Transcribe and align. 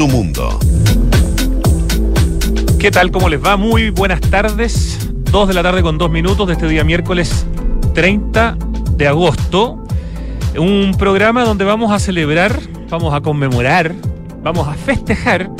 Tu 0.00 0.08
mundo. 0.08 0.58
¿Qué 2.78 2.90
tal? 2.90 3.10
¿Cómo 3.10 3.28
les 3.28 3.44
va? 3.44 3.58
Muy 3.58 3.90
buenas 3.90 4.22
tardes. 4.22 5.10
Dos 5.30 5.46
de 5.46 5.52
la 5.52 5.62
tarde 5.62 5.82
con 5.82 5.98
dos 5.98 6.10
minutos 6.10 6.46
de 6.46 6.54
este 6.54 6.66
día 6.68 6.84
miércoles 6.84 7.44
30 7.92 8.56
de 8.96 9.06
agosto. 9.06 9.84
Un 10.58 10.94
programa 10.98 11.44
donde 11.44 11.66
vamos 11.66 11.92
a 11.92 11.98
celebrar, 11.98 12.58
vamos 12.88 13.12
a 13.12 13.20
conmemorar, 13.20 13.94
vamos 14.42 14.66
a 14.68 14.72
festejar 14.72 15.50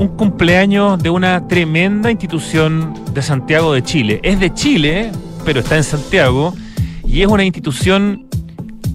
un 0.00 0.08
cumpleaños 0.08 1.00
de 1.00 1.10
una 1.10 1.46
tremenda 1.46 2.10
institución 2.10 2.92
de 3.14 3.22
Santiago 3.22 3.72
de 3.72 3.84
Chile. 3.84 4.18
Es 4.24 4.40
de 4.40 4.52
Chile, 4.52 5.12
pero 5.44 5.60
está 5.60 5.76
en 5.76 5.84
Santiago 5.84 6.56
y 7.06 7.22
es 7.22 7.28
una 7.28 7.44
institución 7.44 8.26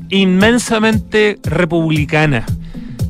inmensamente 0.10 1.40
republicana. 1.44 2.46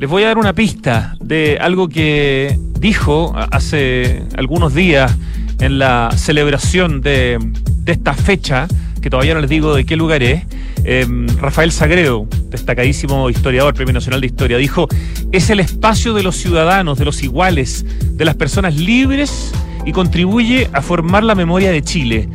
Les 0.02 0.10
voy 0.10 0.24
a 0.24 0.26
dar 0.26 0.38
una 0.38 0.52
pista 0.52 1.14
de 1.20 1.58
algo 1.60 1.88
que 1.88 2.58
dijo 2.80 3.36
hace 3.36 4.24
algunos 4.36 4.74
días 4.74 5.16
en 5.60 5.78
la 5.78 6.10
celebración 6.16 7.02
de, 7.02 7.38
esta 7.86 8.12
fecha, 8.12 8.66
que 9.00 9.10
todavía 9.10 9.34
no 9.34 9.40
les 9.40 9.48
digo 9.48 9.76
de 9.76 9.86
qué 9.86 9.94
lugar 9.94 10.24
es, 10.24 10.42
em, 10.82 11.28
Rafael 11.38 11.70
Sagredo, 11.70 12.26
destacadísimo 12.50 13.30
historiador, 13.30 13.74
Premio 13.74 13.94
Nacional 13.94 14.20
de 14.20 14.26
Historia, 14.26 14.58
dijo, 14.58 14.88
es 15.30 15.50
el 15.50 15.60
espacio 15.60 16.14
de 16.14 16.24
los 16.24 16.34
ciudadanos, 16.34 16.98
de 16.98 17.04
los 17.04 17.22
iguales, 17.22 17.86
de 18.00 18.24
las 18.24 18.34
personas 18.34 18.74
libres 18.74 19.52
y 19.86 19.92
contribuye 19.92 20.68
a 20.72 20.82
formar 20.82 21.22
la 21.22 21.36
memoria 21.36 21.70
de 21.70 21.80
Chile. 21.80 22.28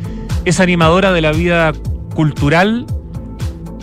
Es 0.46 0.58
animadora 0.58 1.12
de 1.12 1.20
la 1.20 1.32
vida 1.32 1.74
cultural 2.14 2.86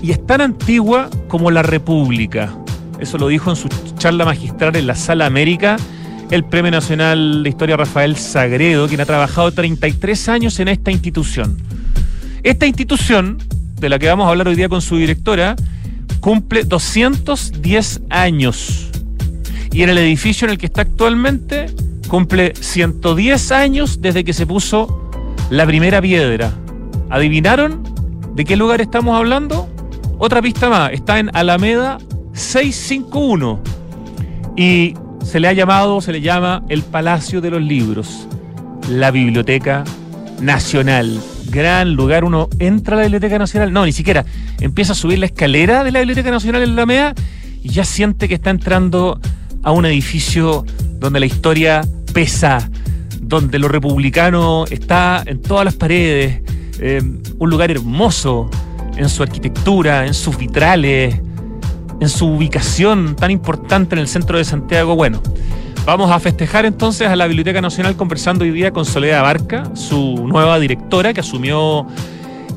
y 0.02 0.10
es 0.10 0.26
tan 0.26 0.42
antigua 0.42 1.08
como 1.28 1.52
la 1.52 1.62
República. 1.62 2.52
Eso 3.00 3.18
lo 3.18 3.28
dijo 3.28 3.50
en 3.50 3.56
su 3.56 3.70
charla 3.98 4.26
magistral 4.26 4.76
en 4.76 4.88
la 4.88 4.96
Sala 4.96 5.26
América 5.26 5.78
el 6.32 6.44
Premio 6.44 6.72
Nacional 6.72 7.44
de 7.44 7.50
Historia 7.50 7.78
Rafael 7.78 8.16
Sagredo, 8.16 8.88
quien 8.88 9.02
ha 9.02 9.06
trabajado 9.06 9.52
33 9.52 10.30
años 10.30 10.60
en 10.60 10.68
esta 10.68 10.92
institución. 10.92 11.58
Esta 12.44 12.66
institución, 12.66 13.38
de 13.80 13.90
la 13.90 14.00
que 14.00 14.08
vamos 14.08 14.28
a 14.28 14.30
hablar 14.30 14.48
hoy 14.48 14.56
día 14.56 14.70
con 14.70 14.82
su 14.82 14.98
directora, 14.98 15.56
cumple 16.20 16.64
210 16.64 18.02
años. 18.10 18.90
Y 19.72 19.84
en 19.84 19.90
el 19.90 19.98
edificio 19.98 20.46
en 20.46 20.52
el 20.52 20.58
que 20.58 20.66
está 20.66 20.82
actualmente, 20.82 21.68
cumple 22.08 22.54
110 22.60 23.52
años 23.52 24.02
desde 24.02 24.24
que 24.24 24.34
se 24.34 24.48
puso 24.48 25.12
la 25.50 25.66
primera 25.66 26.02
piedra. 26.02 26.52
¿Adivinaron 27.10 27.84
de 28.36 28.46
qué 28.46 28.56
lugar 28.56 28.82
estamos 28.82 29.16
hablando? 29.16 29.70
Otra 30.18 30.42
pista 30.42 30.70
más, 30.70 30.92
está 30.92 31.20
en 31.20 31.30
Alameda 31.36 32.00
651. 32.36 33.60
Y 34.56 34.94
se 35.24 35.40
le 35.40 35.48
ha 35.48 35.54
llamado, 35.54 36.02
se 36.02 36.12
le 36.12 36.22
llama 36.22 36.64
el 36.70 36.84
Palacio 36.84 37.42
de 37.42 37.50
los 37.50 37.62
Libros, 37.62 38.28
la 38.90 39.12
Biblioteca 39.12 39.84
Nacional. 40.40 41.20
Gran 41.50 41.94
lugar, 41.96 42.24
uno 42.24 42.50
entra 42.60 42.96
a 42.96 42.98
la 42.98 43.04
Biblioteca 43.04 43.40
Nacional, 43.40 43.74
no, 43.74 43.86
ni 43.86 43.92
siquiera, 43.92 44.26
empieza 44.60 44.92
a 44.94 44.96
subir 44.96 45.20
la 45.20 45.26
escalera 45.26 45.84
de 45.84 45.92
la 45.92 46.00
Biblioteca 46.00 46.30
Nacional 46.30 46.64
en 46.64 46.76
la 46.76 46.84
Alameda 46.84 47.16
y 47.64 47.70
ya 47.70 47.86
siente 47.86 48.28
que 48.28 48.36
está 48.36 48.50
entrando 48.50 49.20
a 49.64 49.72
un 49.72 49.86
edificio 49.86 50.66
donde 51.00 51.20
la 51.20 51.26
historia 51.26 51.82
pesa, 52.14 52.70
donde 53.22 53.58
lo 53.58 53.68
republicano 53.68 54.66
está 54.70 55.24
en 55.26 55.42
todas 55.42 55.66
las 55.66 55.74
paredes, 55.74 56.42
eh, 56.80 57.02
un 57.40 57.50
lugar 57.50 57.72
hermoso 57.72 58.50
en 58.96 59.10
su 59.10 59.24
arquitectura, 59.24 60.06
en 60.06 60.14
sus 60.14 60.38
vitrales, 60.38 61.20
en 62.00 62.10
su 62.10 62.28
ubicación 62.28 63.16
tan 63.16 63.32
importante 63.32 63.96
en 63.96 64.00
el 64.00 64.08
centro 64.08 64.38
de 64.38 64.46
Santiago. 64.46 64.96
Bueno, 64.96 65.22
vamos 65.86 66.12
a 66.12 66.20
festejar 66.20 66.66
entonces 66.66 67.08
a 67.08 67.16
la 67.16 67.28
Biblioteca 67.28 67.62
Nacional 67.62 67.96
conversando 67.96 68.44
hoy 68.44 68.52
día 68.52 68.72
con 68.72 68.86
Soledad 68.86 69.22
Barca, 69.22 69.76
su 69.76 70.28
nueva 70.28 70.60
directora 70.60 71.14
que 71.14 71.22
asumió 71.22 71.88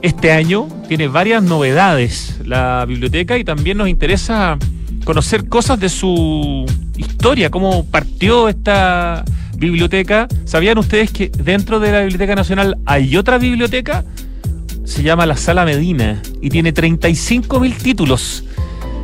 este 0.03 0.33
año. 0.33 0.69
Tiene 0.89 1.09
varias 1.09 1.43
novedades 1.43 2.39
la 2.45 2.85
biblioteca 2.87 3.39
y 3.39 3.45
también 3.45 3.79
nos 3.79 3.89
interesa 3.89 4.59
conocer 5.05 5.49
cosas 5.49 5.79
de 5.79 5.89
su 5.89 6.67
historia, 6.97 7.51
cómo 7.51 7.85
partió 7.87 8.49
esta 8.49 9.25
biblioteca. 9.57 10.29
¿Sabían 10.45 10.79
ustedes 10.79 11.11
que 11.11 11.31
dentro 11.31 11.81
de 11.81 11.93
la 11.93 12.01
Biblioteca 12.01 12.35
Nacional 12.35 12.79
hay 12.87 13.17
otra 13.17 13.39
biblioteca? 13.39 14.05
Se 14.85 15.03
llama 15.03 15.27
la 15.27 15.37
Sala 15.37 15.65
Medina 15.65 16.23
y 16.41 16.49
tiene 16.49 16.73
35 16.73 17.61
mil 17.61 17.75
títulos. 17.75 18.45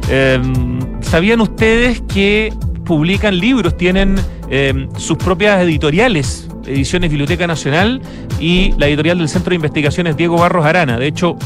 Em, 0.09 0.79
¿Sabían 1.03 1.41
ustedes 1.41 2.03
que 2.03 2.53
publican 2.85 3.39
libros, 3.39 3.77
tienen 3.77 4.17
em, 4.51 4.89
sus 4.97 5.17
propias 5.17 5.63
editoriales, 5.63 6.49
Ediciones 6.67 7.11
Biblioteca 7.11 7.47
Nacional 7.47 8.01
y 8.41 8.73
la 8.79 8.87
editorial 8.89 9.19
del 9.19 9.29
Centro 9.29 9.51
de 9.51 9.57
Investigaciones 9.57 10.17
Diego 10.17 10.37
Barros 10.37 10.67
Arana? 10.67 10.99
De 10.99 11.07
hecho, 11.07 11.37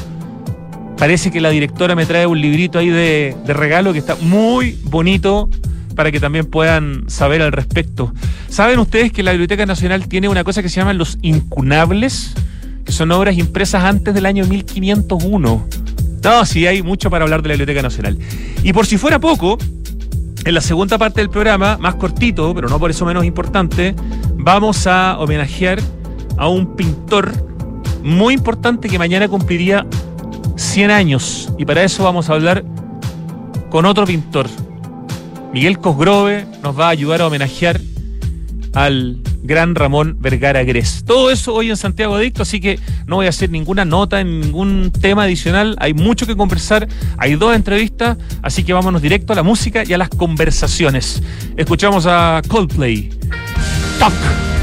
parece 0.96 1.30
que 1.30 1.40
la 1.40 1.50
directora 1.50 1.94
me 1.94 2.06
trae 2.06 2.26
un 2.26 2.40
librito 2.40 2.78
ahí 2.78 2.88
de, 2.88 3.36
regalo 3.46 3.92
que 3.92 4.00
está 4.00 4.16
muy 4.16 4.78
bonito 4.84 5.48
para 5.94 6.12
que 6.12 6.20
también 6.20 6.46
puedan 6.46 7.08
saber 7.08 7.42
al 7.42 7.52
respecto. 7.52 8.12
¿Saben 8.48 8.78
ustedes 8.78 9.12
que 9.12 9.22
la 9.22 9.32
Biblioteca 9.32 9.66
Nacional 9.66 10.06
tiene 10.08 10.28
una 10.28 10.44
cosa 10.44 10.62
que 10.62 10.68
se 10.68 10.76
llaman 10.76 10.98
los 10.98 11.18
incunables? 11.22 12.34
Que 12.84 12.92
son 12.92 13.10
obras 13.12 13.36
impresas 13.36 13.84
antes 13.84 14.14
del 14.14 14.26
año 14.26 14.44
1501. 14.46 15.66
No, 16.22 16.44
sí, 16.44 16.66
hay 16.66 16.82
mucho 16.82 17.10
para 17.10 17.24
hablar 17.24 17.42
de 17.42 17.48
la 17.48 17.54
Biblioteca 17.54 17.82
Nacional. 17.82 18.18
Y 18.62 18.72
por 18.72 18.86
si 18.86 18.98
fuera 18.98 19.18
poco, 19.18 19.58
en 20.44 20.54
la 20.54 20.60
segunda 20.60 20.98
parte 20.98 21.20
del 21.20 21.30
programa, 21.30 21.76
más 21.78 21.94
cortito, 21.96 22.54
pero 22.54 22.68
no 22.68 22.78
por 22.78 22.90
eso 22.90 23.04
menos 23.04 23.24
importante, 23.24 23.94
vamos 24.36 24.86
a 24.86 25.18
homenajear 25.18 25.78
a 26.36 26.48
un 26.48 26.74
pintor 26.76 27.32
muy 28.02 28.34
importante 28.34 28.88
que 28.88 28.98
mañana 28.98 29.28
cumpliría 29.28 29.86
100 30.56 30.90
años. 30.90 31.52
Y 31.58 31.64
para 31.64 31.82
eso 31.82 32.04
vamos 32.04 32.30
a 32.30 32.34
hablar 32.34 32.64
con 33.70 33.84
otro 33.86 34.06
pintor. 34.06 34.46
Miguel 35.52 35.78
Cosgrove 35.78 36.46
nos 36.62 36.78
va 36.78 36.86
a 36.86 36.90
ayudar 36.90 37.22
a 37.22 37.26
homenajear 37.26 37.80
al 38.74 39.18
gran 39.42 39.74
Ramón 39.74 40.16
Vergara 40.20 40.62
Gres. 40.64 41.04
Todo 41.04 41.30
eso 41.30 41.54
hoy 41.54 41.70
en 41.70 41.76
Santiago 41.76 42.14
Adicto, 42.14 42.42
así 42.42 42.60
que 42.60 42.78
no 43.06 43.16
voy 43.16 43.26
a 43.26 43.30
hacer 43.30 43.50
ninguna 43.50 43.84
nota, 43.84 44.20
en 44.20 44.40
ningún 44.40 44.92
tema 44.92 45.24
adicional. 45.24 45.76
Hay 45.78 45.94
mucho 45.94 46.26
que 46.26 46.36
conversar, 46.36 46.88
hay 47.16 47.34
dos 47.36 47.54
entrevistas, 47.54 48.18
así 48.42 48.64
que 48.64 48.72
vámonos 48.72 49.02
directo 49.02 49.32
a 49.32 49.36
la 49.36 49.42
música 49.42 49.82
y 49.86 49.92
a 49.92 49.98
las 49.98 50.08
conversaciones. 50.08 51.22
Escuchamos 51.56 52.06
a 52.06 52.42
Coldplay. 52.48 53.10
Talk. 53.98 54.57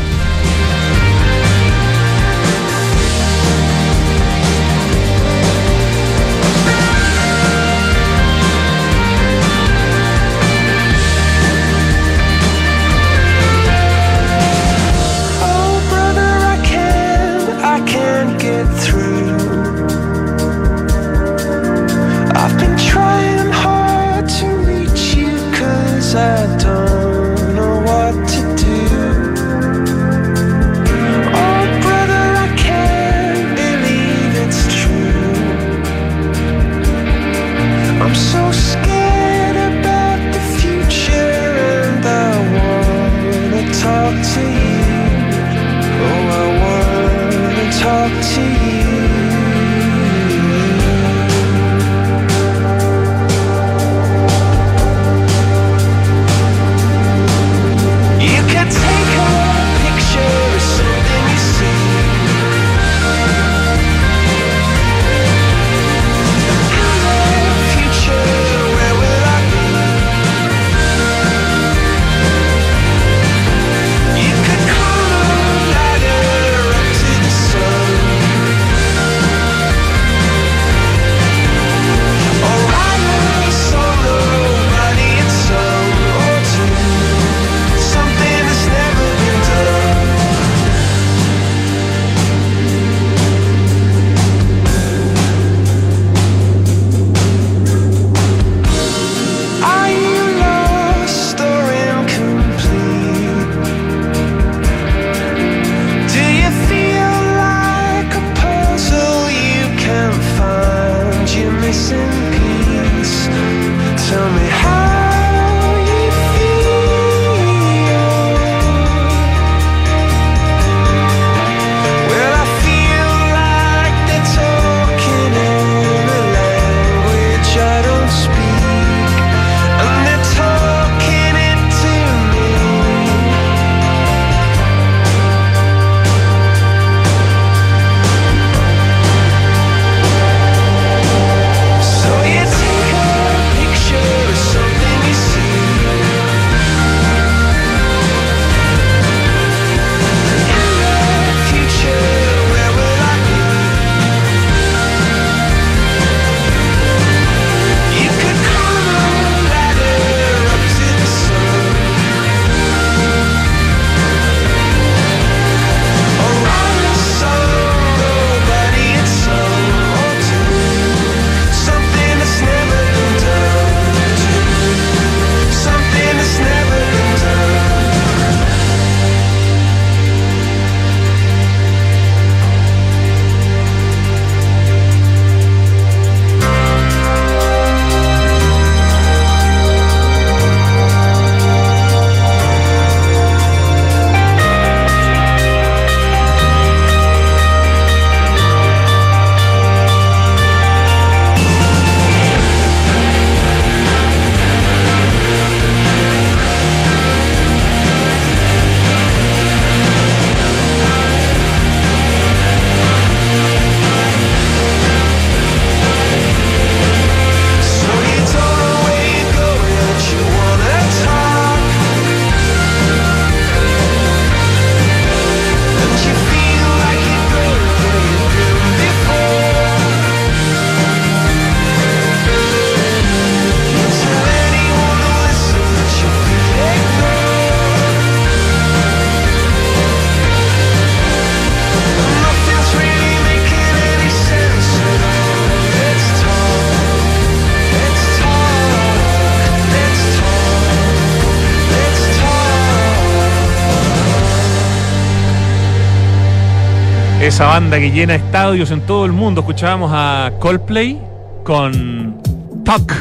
Esa 257.21 257.45
banda 257.45 257.79
que 257.79 257.91
llena 257.91 258.15
estadios 258.15 258.71
en 258.71 258.81
todo 258.81 259.06
el 259.06 259.12
mundo. 259.12 259.41
Escuchábamos 259.41 259.91
a 259.94 260.33
Coldplay 260.39 261.00
con 261.44 262.21
Talk 262.63 262.94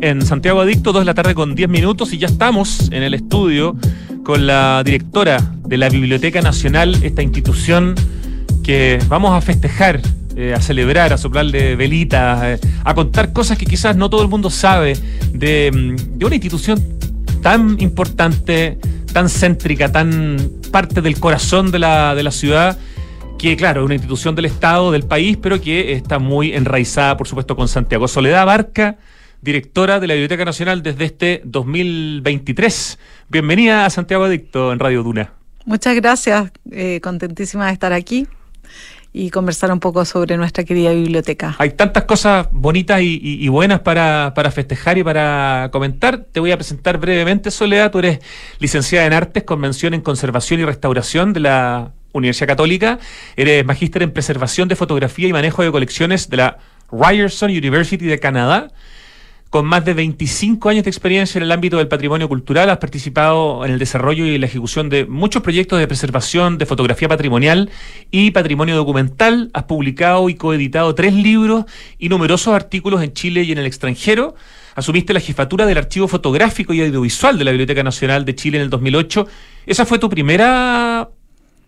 en 0.00 0.22
Santiago 0.24 0.60
Adicto, 0.60 0.92
2 0.92 1.02
de 1.02 1.04
la 1.06 1.14
tarde 1.14 1.34
con 1.34 1.54
10 1.54 1.68
minutos 1.68 2.12
y 2.12 2.18
ya 2.18 2.26
estamos 2.26 2.90
en 2.92 3.02
el 3.02 3.14
estudio 3.14 3.76
con 4.24 4.46
la 4.46 4.82
directora 4.84 5.38
de 5.64 5.76
la 5.78 5.88
Biblioteca 5.88 6.42
Nacional, 6.42 6.98
esta 7.02 7.22
institución 7.22 7.94
que 8.62 8.98
vamos 9.08 9.32
a 9.32 9.40
festejar, 9.40 10.00
eh, 10.36 10.52
a 10.54 10.60
celebrar, 10.60 11.12
a 11.12 11.18
soplarle 11.18 11.76
velitas, 11.76 12.42
eh, 12.44 12.68
a 12.84 12.94
contar 12.94 13.32
cosas 13.32 13.56
que 13.56 13.66
quizás 13.66 13.96
no 13.96 14.10
todo 14.10 14.22
el 14.22 14.28
mundo 14.28 14.50
sabe 14.50 14.96
de, 15.32 15.70
mm, 15.72 16.18
de 16.18 16.24
una 16.26 16.34
institución 16.34 16.82
tan 17.42 17.76
importante, 17.80 18.78
tan 19.12 19.28
céntrica, 19.28 19.90
tan 19.90 20.36
parte 20.70 21.00
del 21.00 21.18
corazón 21.18 21.70
de 21.70 21.78
la, 21.78 22.14
de 22.14 22.22
la 22.22 22.30
ciudad 22.30 22.76
que 23.38 23.56
claro, 23.56 23.82
es 23.82 23.84
una 23.84 23.94
institución 23.94 24.34
del 24.34 24.46
Estado, 24.46 24.90
del 24.92 25.04
país, 25.04 25.36
pero 25.36 25.60
que 25.60 25.92
está 25.92 26.18
muy 26.18 26.52
enraizada, 26.52 27.16
por 27.16 27.28
supuesto, 27.28 27.56
con 27.56 27.68
Santiago. 27.68 28.08
Soledad 28.08 28.46
Barca, 28.46 28.96
directora 29.42 30.00
de 30.00 30.06
la 30.06 30.14
Biblioteca 30.14 30.44
Nacional 30.44 30.82
desde 30.82 31.04
este 31.04 31.42
2023. 31.44 32.98
Bienvenida 33.28 33.84
a 33.84 33.90
Santiago 33.90 34.24
Adicto 34.24 34.72
en 34.72 34.78
Radio 34.78 35.02
Duna. 35.02 35.32
Muchas 35.66 35.96
gracias, 35.96 36.50
eh, 36.70 37.00
contentísima 37.02 37.66
de 37.66 37.72
estar 37.72 37.92
aquí 37.92 38.26
y 39.12 39.30
conversar 39.30 39.72
un 39.72 39.80
poco 39.80 40.04
sobre 40.04 40.36
nuestra 40.36 40.64
querida 40.64 40.92
biblioteca. 40.92 41.56
Hay 41.58 41.70
tantas 41.70 42.04
cosas 42.04 42.48
bonitas 42.52 43.00
y, 43.00 43.18
y 43.22 43.48
buenas 43.48 43.80
para, 43.80 44.32
para, 44.34 44.50
festejar 44.50 44.98
y 44.98 45.04
para 45.04 45.70
comentar. 45.72 46.18
Te 46.32 46.40
voy 46.40 46.52
a 46.52 46.56
presentar 46.56 46.98
brevemente, 46.98 47.50
Soledad. 47.50 47.90
Tú 47.90 47.98
eres 47.98 48.20
licenciada 48.58 49.06
en 49.06 49.12
Artes 49.12 49.42
con 49.44 49.60
mención 49.60 49.94
en 49.94 50.02
Conservación 50.02 50.60
y 50.60 50.64
Restauración 50.64 51.32
de 51.32 51.40
la 51.40 51.92
Universidad 52.18 52.48
Católica. 52.48 52.98
Eres 53.36 53.64
magíster 53.64 54.02
en 54.02 54.12
preservación 54.12 54.68
de 54.68 54.76
fotografía 54.76 55.28
y 55.28 55.32
manejo 55.32 55.62
de 55.62 55.70
colecciones 55.70 56.28
de 56.28 56.36
la 56.38 56.58
Ryerson 56.90 57.50
University 57.50 58.06
de 58.06 58.18
Canadá. 58.18 58.70
Con 59.50 59.64
más 59.64 59.84
de 59.84 59.94
25 59.94 60.68
años 60.68 60.84
de 60.84 60.90
experiencia 60.90 61.38
en 61.38 61.44
el 61.44 61.52
ámbito 61.52 61.78
del 61.78 61.86
patrimonio 61.86 62.28
cultural, 62.28 62.68
has 62.68 62.78
participado 62.78 63.64
en 63.64 63.70
el 63.70 63.78
desarrollo 63.78 64.26
y 64.26 64.36
la 64.38 64.46
ejecución 64.46 64.88
de 64.88 65.06
muchos 65.06 65.40
proyectos 65.40 65.78
de 65.78 65.86
preservación 65.86 66.58
de 66.58 66.66
fotografía 66.66 67.08
patrimonial 67.08 67.70
y 68.10 68.32
patrimonio 68.32 68.74
documental. 68.74 69.50
Has 69.54 69.62
publicado 69.62 70.28
y 70.28 70.34
coeditado 70.34 70.94
tres 70.96 71.14
libros 71.14 71.64
y 71.96 72.08
numerosos 72.08 72.54
artículos 72.54 73.02
en 73.02 73.12
Chile 73.12 73.44
y 73.44 73.52
en 73.52 73.58
el 73.58 73.66
extranjero. 73.66 74.34
Asumiste 74.74 75.14
la 75.14 75.20
jefatura 75.20 75.64
del 75.64 75.78
archivo 75.78 76.08
fotográfico 76.08 76.74
y 76.74 76.82
audiovisual 76.82 77.38
de 77.38 77.44
la 77.44 77.52
Biblioteca 77.52 77.84
Nacional 77.84 78.24
de 78.24 78.34
Chile 78.34 78.58
en 78.58 78.64
el 78.64 78.70
2008. 78.70 79.28
¿Esa 79.64 79.86
fue 79.86 79.98
tu 79.98 80.10
primera 80.10 81.08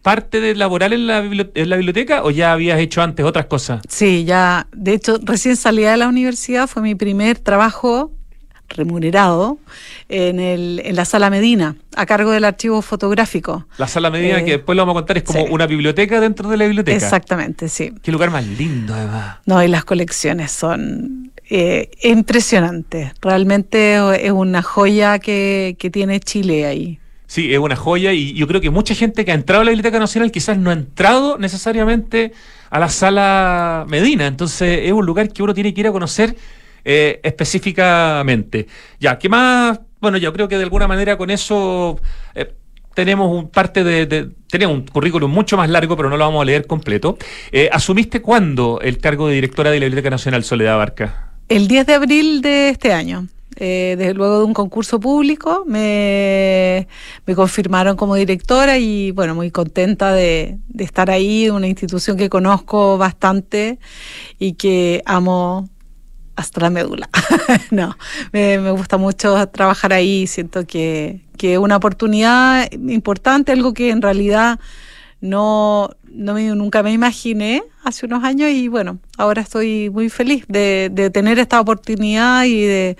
parte 0.02 0.40
de 0.40 0.54
laboral 0.54 0.92
en 0.92 1.06
la, 1.06 1.18
en 1.18 1.70
la, 1.70 1.76
biblioteca 1.76 2.22
o 2.22 2.30
ya 2.30 2.52
habías 2.52 2.78
hecho 2.78 3.02
antes 3.02 3.24
otras 3.24 3.46
cosas? 3.46 3.82
Sí, 3.88 4.24
ya, 4.24 4.66
de 4.72 4.94
hecho, 4.94 5.18
recién 5.22 5.56
salida 5.56 5.90
de 5.92 5.96
la 5.98 6.08
universidad 6.08 6.66
fue 6.66 6.82
mi 6.82 6.94
primer 6.94 7.38
trabajo 7.38 8.12
remunerado 8.68 9.58
en, 10.08 10.40
el, 10.40 10.82
en 10.84 10.96
la 10.96 11.04
sala 11.04 11.30
Medina, 11.30 11.76
a 11.96 12.06
cargo 12.06 12.30
del 12.30 12.44
archivo 12.44 12.82
fotográfico. 12.82 13.66
La 13.78 13.88
sala 13.88 14.10
Medina, 14.10 14.40
eh, 14.40 14.44
que 14.44 14.50
después 14.52 14.76
lo 14.76 14.82
vamos 14.82 14.92
a 14.92 15.00
contar, 15.00 15.18
es 15.18 15.22
como 15.22 15.44
una 15.44 15.66
biblioteca 15.66 16.20
dentro 16.20 16.48
de 16.48 16.56
la 16.56 16.66
biblioteca. 16.66 16.96
Exactamente, 16.96 17.68
sí. 17.68 17.92
Qué 18.02 18.12
lugar 18.12 18.30
más 18.30 18.46
lindo, 18.46 18.94
además. 18.94 19.38
No, 19.46 19.62
y 19.62 19.68
las 19.68 19.84
colecciones 19.84 20.52
son 20.52 21.32
eh, 21.48 21.90
impresionantes. 22.02 23.12
Realmente 23.22 23.96
es 24.24 24.32
una 24.32 24.62
joya 24.62 25.18
que, 25.18 25.76
que 25.78 25.90
tiene 25.90 26.20
Chile 26.20 26.66
ahí. 26.66 27.00
Sí, 27.28 27.52
es 27.52 27.58
una 27.58 27.76
joya 27.76 28.14
y 28.14 28.32
yo 28.32 28.48
creo 28.48 28.62
que 28.62 28.70
mucha 28.70 28.94
gente 28.94 29.26
que 29.26 29.32
ha 29.32 29.34
entrado 29.34 29.60
a 29.60 29.64
la 29.66 29.70
Biblioteca 29.70 29.98
Nacional 29.98 30.32
quizás 30.32 30.56
no 30.56 30.70
ha 30.70 30.72
entrado 30.72 31.36
necesariamente 31.36 32.32
a 32.70 32.78
la 32.78 32.88
sala 32.88 33.84
Medina. 33.86 34.26
Entonces 34.26 34.80
es 34.84 34.92
un 34.92 35.04
lugar 35.04 35.28
que 35.28 35.42
uno 35.42 35.52
tiene 35.52 35.74
que 35.74 35.82
ir 35.82 35.86
a 35.86 35.92
conocer 35.92 36.34
eh, 36.86 37.20
específicamente. 37.22 38.66
Ya, 38.98 39.18
¿qué 39.18 39.28
más? 39.28 39.78
Bueno, 40.00 40.16
yo 40.16 40.32
creo 40.32 40.48
que 40.48 40.56
de 40.56 40.62
alguna 40.64 40.88
manera 40.88 41.18
con 41.18 41.28
eso 41.28 42.00
eh, 42.34 42.54
tenemos 42.94 43.30
un 43.30 43.50
parte 43.50 43.84
de, 43.84 44.30
tenemos 44.48 44.76
un 44.76 44.86
currículum 44.86 45.30
mucho 45.30 45.58
más 45.58 45.68
largo, 45.68 45.98
pero 45.98 46.08
no 46.08 46.16
lo 46.16 46.24
vamos 46.24 46.40
a 46.40 46.46
leer 46.46 46.66
completo. 46.66 47.18
Eh, 47.52 47.68
¿Asumiste 47.70 48.22
cuándo 48.22 48.80
el 48.80 48.96
cargo 48.96 49.28
de 49.28 49.34
directora 49.34 49.70
de 49.70 49.80
la 49.80 49.84
Biblioteca 49.84 50.08
Nacional 50.08 50.44
Soledad 50.44 50.78
Barca? 50.78 51.32
El 51.50 51.68
10 51.68 51.86
de 51.86 51.92
abril 51.92 52.40
de 52.40 52.70
este 52.70 52.94
año. 52.94 53.28
Eh, 53.60 53.96
desde 53.98 54.14
luego 54.14 54.38
de 54.38 54.44
un 54.44 54.54
concurso 54.54 55.00
público, 55.00 55.64
me, 55.66 56.86
me, 57.26 57.34
confirmaron 57.34 57.96
como 57.96 58.14
directora 58.14 58.78
y 58.78 59.10
bueno, 59.10 59.34
muy 59.34 59.50
contenta 59.50 60.12
de, 60.12 60.58
estar 60.78 61.10
ahí, 61.10 61.50
una 61.50 61.66
institución 61.66 62.16
que 62.16 62.30
conozco 62.30 62.98
bastante 62.98 63.80
y 64.38 64.52
que 64.52 65.02
amo 65.06 65.68
hasta 66.36 66.60
la 66.60 66.70
médula. 66.70 67.08
no, 67.72 67.96
me, 68.32 68.70
gusta 68.70 68.96
mucho 68.96 69.48
trabajar 69.48 69.92
ahí, 69.92 70.28
siento 70.28 70.64
que 70.64 71.20
es 71.40 71.58
una 71.58 71.78
oportunidad 71.78 72.70
importante, 72.72 73.50
algo 73.50 73.74
que 73.74 73.90
en 73.90 74.02
realidad 74.02 74.60
no, 75.20 75.90
no 76.12 76.34
me, 76.34 76.48
nunca 76.54 76.82
me 76.82 76.92
imaginé 76.92 77.62
hace 77.84 78.06
unos 78.06 78.24
años 78.24 78.50
y 78.50 78.68
bueno, 78.68 78.98
ahora 79.16 79.42
estoy 79.42 79.90
muy 79.90 80.08
feliz 80.08 80.44
de, 80.48 80.90
de 80.92 81.10
tener 81.10 81.38
esta 81.38 81.60
oportunidad 81.60 82.44
y 82.44 82.62
de, 82.62 82.96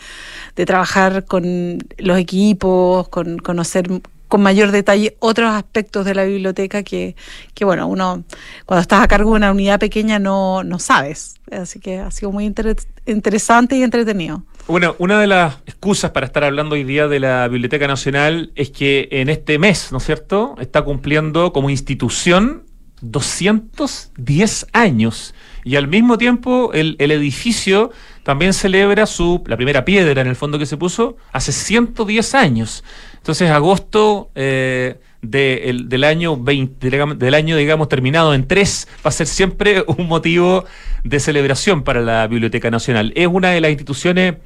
trabajar 0.66 1.24
con 1.24 1.78
los 1.98 2.18
equipos, 2.18 3.08
con 3.08 3.38
conocer 3.38 3.88
con 4.28 4.42
mayor 4.42 4.70
detalle 4.72 5.16
otros 5.20 5.50
aspectos 5.50 6.04
de 6.04 6.14
la 6.14 6.24
biblioteca 6.24 6.82
que, 6.82 7.16
que 7.54 7.64
bueno, 7.64 7.86
uno 7.86 8.24
cuando 8.66 8.82
estás 8.82 9.02
a 9.02 9.08
cargo 9.08 9.30
de 9.30 9.36
una 9.36 9.52
unidad 9.52 9.80
pequeña 9.80 10.18
no, 10.18 10.62
no 10.64 10.78
sabes. 10.78 11.36
Así 11.50 11.80
que 11.80 11.98
ha 11.98 12.10
sido 12.10 12.30
muy 12.30 12.44
interesante 12.44 13.76
y 13.76 13.82
entretenido. 13.82 14.44
Bueno, 14.66 14.94
una 14.98 15.18
de 15.18 15.26
las 15.26 15.56
excusas 15.64 16.10
para 16.10 16.26
estar 16.26 16.44
hablando 16.44 16.74
hoy 16.74 16.84
día 16.84 17.08
de 17.08 17.20
la 17.20 17.48
Biblioteca 17.48 17.88
Nacional 17.88 18.52
es 18.54 18.70
que 18.70 19.08
en 19.10 19.30
este 19.30 19.58
mes, 19.58 19.92
¿no 19.92 19.98
es 19.98 20.04
cierto?, 20.04 20.56
está 20.60 20.82
cumpliendo 20.82 21.54
como 21.54 21.70
institución 21.70 22.67
210 23.00 24.66
años 24.72 25.34
y 25.64 25.76
al 25.76 25.88
mismo 25.88 26.18
tiempo 26.18 26.70
el, 26.72 26.96
el, 26.98 27.10
edificio 27.10 27.90
también 28.22 28.52
celebra 28.52 29.06
su 29.06 29.42
la 29.46 29.56
primera 29.56 29.84
piedra 29.84 30.20
en 30.20 30.26
el 30.26 30.36
fondo 30.36 30.58
que 30.58 30.66
se 30.66 30.76
puso 30.76 31.16
hace 31.32 31.52
110 31.52 32.34
años. 32.34 32.84
Entonces 33.16 33.50
agosto 33.50 34.30
eh, 34.34 34.98
de, 35.22 35.70
el, 35.70 35.88
del 35.88 36.04
año 36.04 36.36
20, 36.36 36.90
del 37.16 37.34
año 37.34 37.56
digamos 37.56 37.88
terminado 37.88 38.34
en 38.34 38.46
tres 38.46 38.88
va 39.04 39.10
a 39.10 39.12
ser 39.12 39.26
siempre 39.26 39.84
un 39.98 40.08
motivo 40.08 40.64
de 41.04 41.20
celebración 41.20 41.82
para 41.82 42.00
la 42.00 42.26
Biblioteca 42.26 42.70
Nacional. 42.70 43.12
Es 43.14 43.26
una 43.26 43.50
de 43.50 43.60
las 43.60 43.70
instituciones 43.70 44.36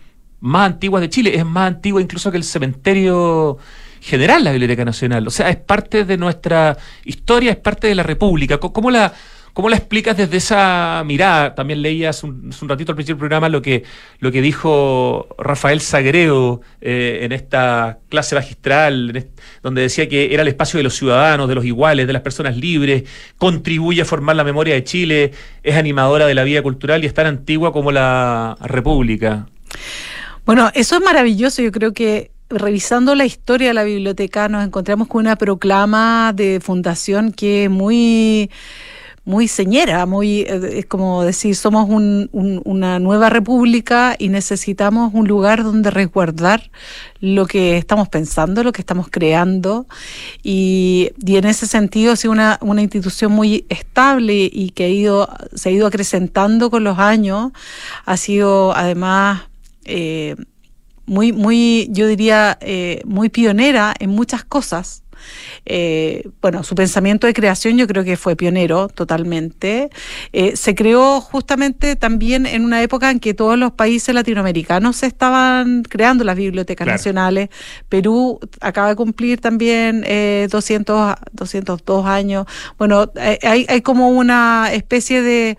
más 0.41 0.73
antiguas 0.73 1.01
de 1.03 1.09
Chile, 1.09 1.37
es 1.37 1.45
más 1.45 1.69
antigua 1.69 2.03
incluso 2.03 2.31
que 2.33 2.37
el 2.37 2.45
cementerio 2.45 3.59
general, 4.03 4.43
la 4.43 4.51
Biblioteca 4.51 4.85
Nacional. 4.85 5.27
O 5.27 5.31
sea, 5.31 5.49
es 5.49 5.57
parte 5.57 6.05
de 6.05 6.17
nuestra 6.17 6.77
historia, 7.05 7.53
es 7.53 7.57
parte 7.57 7.87
de 7.87 7.95
la 7.95 8.03
República. 8.03 8.59
¿Cómo 8.59 8.91
la, 8.91 9.13
cómo 9.53 9.69
la 9.69 9.77
explicas 9.77 10.17
desde 10.17 10.39
esa 10.39 11.05
mirada? 11.07 11.55
También 11.55 11.83
leías 11.83 12.25
un, 12.25 12.53
un 12.61 12.69
ratito 12.69 12.91
al 12.91 12.97
principio 12.97 13.15
del 13.15 13.21
programa 13.21 13.49
lo 13.49 13.63
que, 13.63 13.85
lo 14.19 14.33
que 14.33 14.43
dijo 14.43 15.29
Rafael 15.39 15.81
Sagredo 15.81 16.63
eh, 16.81 17.21
en 17.23 17.31
esta 17.31 18.01
clase 18.09 18.35
magistral, 18.35 19.29
donde 19.63 19.83
decía 19.83 20.09
que 20.09 20.35
era 20.35 20.43
el 20.43 20.49
espacio 20.49 20.79
de 20.79 20.83
los 20.83 20.97
ciudadanos, 20.97 21.49
de 21.49 21.55
los 21.55 21.65
iguales, 21.65 22.09
de 22.09 22.13
las 22.13 22.23
personas 22.23 22.57
libres, 22.57 23.05
contribuye 23.39 24.03
a 24.03 24.05
formar 24.05 24.35
la 24.35 24.43
memoria 24.43 24.75
de 24.75 24.83
Chile, 24.83 25.31
es 25.63 25.77
animadora 25.77 26.27
de 26.27 26.35
la 26.35 26.43
vida 26.43 26.61
cultural 26.61 27.05
y 27.05 27.07
es 27.07 27.15
tan 27.15 27.27
antigua 27.27 27.73
como 27.73 27.93
la 27.93 28.57
República. 28.63 29.47
Bueno, 30.45 30.73
eso 30.75 30.97
es 30.97 31.03
maravilloso. 31.03 31.63
Yo 31.63 31.71
creo 31.71 31.93
que 31.93 32.32
revisando 32.53 33.15
la 33.15 33.25
historia 33.25 33.69
de 33.69 33.75
la 33.75 33.85
biblioteca 33.85 34.49
nos 34.49 34.65
encontramos 34.65 35.09
con 35.09 35.21
una 35.21 35.37
proclama 35.37 36.33
de 36.35 36.61
fundación 36.61 37.33
que 37.33 37.65
es 37.65 37.71
muy 37.71 38.51
muy 39.25 39.47
señera, 39.47 40.05
muy 40.05 40.41
eh, 40.41 40.79
es 40.79 40.87
como 40.87 41.23
decir 41.23 41.55
somos 41.55 41.89
un, 41.89 42.29
un, 42.33 42.61
una 42.65 42.99
nueva 42.99 43.31
república 43.31 44.17
y 44.19 44.29
necesitamos 44.29 45.15
un 45.15 45.29
lugar 45.29 45.63
donde 45.63 45.91
resguardar 45.91 46.71
lo 47.21 47.47
que 47.47 47.77
estamos 47.77 48.09
pensando, 48.09 48.65
lo 48.65 48.73
que 48.73 48.81
estamos 48.81 49.07
creando. 49.09 49.87
Y, 50.43 51.13
en 51.25 51.45
ese 51.47 51.67
sentido 51.67 52.17
sido 52.17 52.33
una, 52.33 52.59
una 52.63 52.83
institución 52.83 53.33
muy 53.33 53.65
estable 53.69 54.51
y 54.53 54.71
que 54.71 54.85
ha 54.85 54.89
ido 54.89 55.29
se 55.55 55.69
ha 55.69 55.73
ido 55.73 55.87
acrecentando 55.87 56.71
con 56.71 56.83
los 56.85 56.99
años, 56.99 57.53
ha 58.05 58.17
sido 58.17 58.75
además 58.77 59.43
eh, 59.85 60.37
muy, 61.13 61.31
muy, 61.33 61.89
yo 61.91 62.07
diría, 62.07 62.57
eh, 62.63 63.03
muy 63.05 63.29
pionera 63.29 63.95
en 63.99 64.11
muchas 64.11 64.45
cosas. 64.45 65.03
eh, 65.67 66.29
bueno, 66.41 66.65
su 66.65 66.75
pensamiento 66.75 67.27
de 67.27 67.35
creación 67.35 67.77
yo 67.77 67.87
creo 67.87 68.03
que 68.03 68.17
fue 68.17 68.35
pionero 68.35 68.89
totalmente. 68.89 69.91
Eh, 70.33 70.57
se 70.57 70.75
creó 70.75 71.21
justamente 71.21 71.97
también 71.97 72.47
en 72.47 72.65
una 72.65 72.83
época 72.83 73.11
en 73.11 73.21
que 73.21 73.35
todos 73.35 73.59
los 73.59 73.73
países 73.73 74.15
latinoamericanos 74.15 75.03
estaban 75.03 75.83
creando 75.83 76.25
las 76.25 76.37
bibliotecas 76.37 76.87
nacionales. 76.87 77.51
Perú 77.89 78.41
acaba 78.61 78.89
de 78.89 78.97
cumplir 78.97 79.39
también 79.41 80.05
eh, 80.07 80.49
200, 80.51 81.15
202 81.33 82.07
años. 82.07 82.47
Bueno, 82.79 83.13
hay, 83.43 83.67
hay 83.69 83.81
como 83.83 84.09
una 84.09 84.73
especie 84.73 85.23
de 85.23 85.59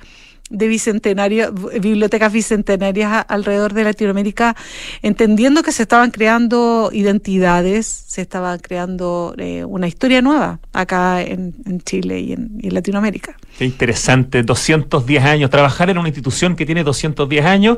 de 0.53 0.67
bicentenario, 0.67 1.51
bibliotecas 1.51 2.31
bicentenarias 2.31 3.25
alrededor 3.27 3.73
de 3.73 3.83
Latinoamérica, 3.83 4.55
entendiendo 5.01 5.63
que 5.63 5.71
se 5.71 5.81
estaban 5.81 6.11
creando 6.11 6.91
identidades, 6.93 7.87
se 7.87 8.21
estaba 8.21 8.59
creando 8.59 9.33
eh, 9.39 9.65
una 9.65 9.87
historia 9.87 10.21
nueva 10.21 10.59
acá 10.71 11.23
en, 11.23 11.53
Chile 11.83 12.19
y 12.19 12.33
en, 12.33 12.59
Latinoamérica. 12.61 13.35
Qué 13.57 13.65
interesante, 13.65 14.43
210 14.43 15.23
años, 15.23 15.49
trabajar 15.49 15.89
en 15.89 15.97
una 15.97 16.07
institución 16.07 16.55
que 16.55 16.65
tiene 16.65 16.83
210 16.83 17.45
años, 17.45 17.77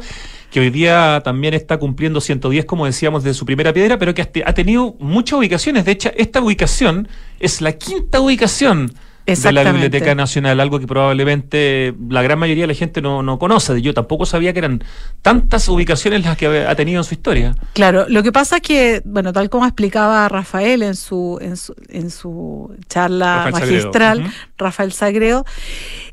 que 0.52 0.60
hoy 0.60 0.70
día 0.70 1.22
también 1.24 1.54
está 1.54 1.78
cumpliendo 1.78 2.20
110, 2.20 2.66
como 2.66 2.86
decíamos, 2.86 3.24
de 3.24 3.34
su 3.34 3.46
primera 3.46 3.72
piedra, 3.74 3.98
pero 3.98 4.14
que 4.14 4.22
ha 4.46 4.54
tenido 4.54 4.96
muchas 5.00 5.40
ubicaciones. 5.40 5.86
De 5.86 5.94
hecho, 5.94 6.12
esta 6.16 6.42
ubicación 6.42 7.08
es 7.40 7.62
la 7.62 7.72
quinta 7.74 8.20
ubicación 8.20 8.92
de 9.26 9.52
la 9.52 9.72
Biblioteca 9.72 10.14
Nacional, 10.16 10.60
algo 10.60 10.80
que 10.80 10.88
probablemente 10.88 11.96
la 12.10 12.22
gran 12.22 12.38
mayoría 12.38 12.64
de 12.64 12.68
la 12.68 12.74
gente 12.74 13.02
no, 13.02 13.24
no 13.24 13.40
conoce. 13.40 13.82
Yo 13.82 13.94
tampoco 13.94 14.26
sabía 14.26 14.54
que 14.54 14.60
eran 14.60 14.84
tantas 15.22 15.68
ubicaciones 15.68 16.24
las 16.24 16.38
que 16.38 16.66
ha 16.66 16.76
tenido 16.76 17.00
en 17.00 17.04
su 17.04 17.14
historia. 17.14 17.56
Claro, 17.74 18.06
lo 18.08 18.22
que 18.24 18.32
pasa 18.32 18.58
es 18.58 18.62
que, 18.62 19.02
bueno, 19.06 19.34
tal 19.34 19.50
como 19.50 19.66
explicaba 19.66 20.28
Rafael 20.30 20.84
en 20.84 20.96
su, 20.96 21.40
en 21.42 21.58
su, 21.58 21.76
en 21.90 22.12
su 22.12 22.76
charla 22.88 23.50
magistral, 23.52 24.32
Rafael 24.58 24.92
Sagreo, 24.92 25.46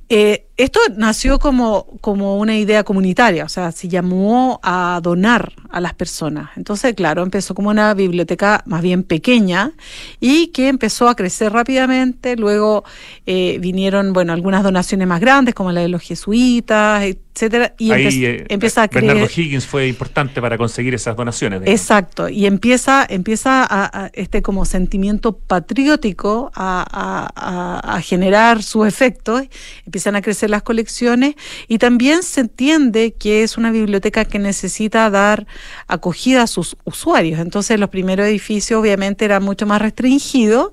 eh, 0.09 0.49
esto 0.59 0.79
nació 0.95 1.39
como, 1.39 1.87
como 2.03 2.37
una 2.37 2.57
idea 2.57 2.85
comunitaria, 2.85 3.45
o 3.45 3.49
sea, 3.49 3.73
se 3.73 3.89
llamó 3.89 4.61
a 4.63 5.01
donar 5.03 5.55
a 5.71 5.81
las 5.81 5.95
personas. 5.95 6.51
Entonces, 6.57 6.95
claro, 6.95 7.23
empezó 7.23 7.55
como 7.55 7.71
una 7.71 7.95
biblioteca 7.95 8.63
más 8.67 8.83
bien 8.83 9.05
pequeña 9.05 9.73
y 10.21 10.49
que 10.49 10.69
empezó 10.69 11.09
a 11.09 11.17
crecer 11.17 11.53
rápidamente. 11.53 12.37
Luego 12.37 12.85
eh, 13.25 13.57
vinieron, 13.61 14.13
bueno, 14.13 14.35
algunas 14.35 14.63
donaciones 14.63 15.09
más 15.09 15.21
grandes, 15.21 15.55
como 15.55 15.73
la 15.73 15.81
de 15.81 15.89
los 15.89 16.03
jesuitas, 16.03 17.05
etcétera, 17.35 17.75
y 17.79 17.93
eh, 17.93 18.45
empieza 18.49 18.83
a 18.83 18.89
crecer. 18.89 19.09
Bernardo 19.09 19.33
Higgins 19.35 19.67
fue 19.67 19.89
importante 19.89 20.41
para 20.41 20.59
conseguir 20.59 20.95
esas 20.95 21.17
donaciones. 21.17 21.63
Exacto, 21.65 22.29
y 22.29 22.47
empieza, 22.47 23.07
empieza 23.09 23.67
a, 23.69 24.11
este 24.13 24.43
como 24.43 24.65
sentimiento 24.65 25.37
patriótico 25.39 26.51
a, 26.55 27.81
a 27.83 28.01
generar 28.03 28.63
su 28.63 28.85
efecto, 28.85 29.43
empiezan 29.87 30.17
a 30.17 30.23
crecer 30.23 30.51
las 30.51 30.63
colecciones 30.63 31.35
y 31.69 31.79
también 31.79 32.23
se 32.23 32.43
entiende 32.43 33.15
que 33.19 33.43
es 33.43 33.57
una 33.57 33.71
biblioteca 33.71 34.25
que 34.25 34.39
necesita 34.39 35.09
dar 35.11 35.47
acogida 35.87 36.43
a 36.43 36.47
sus 36.47 36.77
usuarios. 36.85 37.41
Entonces 37.41 37.79
los 37.79 37.89
primeros 37.89 38.27
edificios 38.27 38.81
obviamente 38.81 39.25
eran 39.25 39.43
mucho 39.43 39.67
más 39.67 39.81
restringidos 39.81 40.73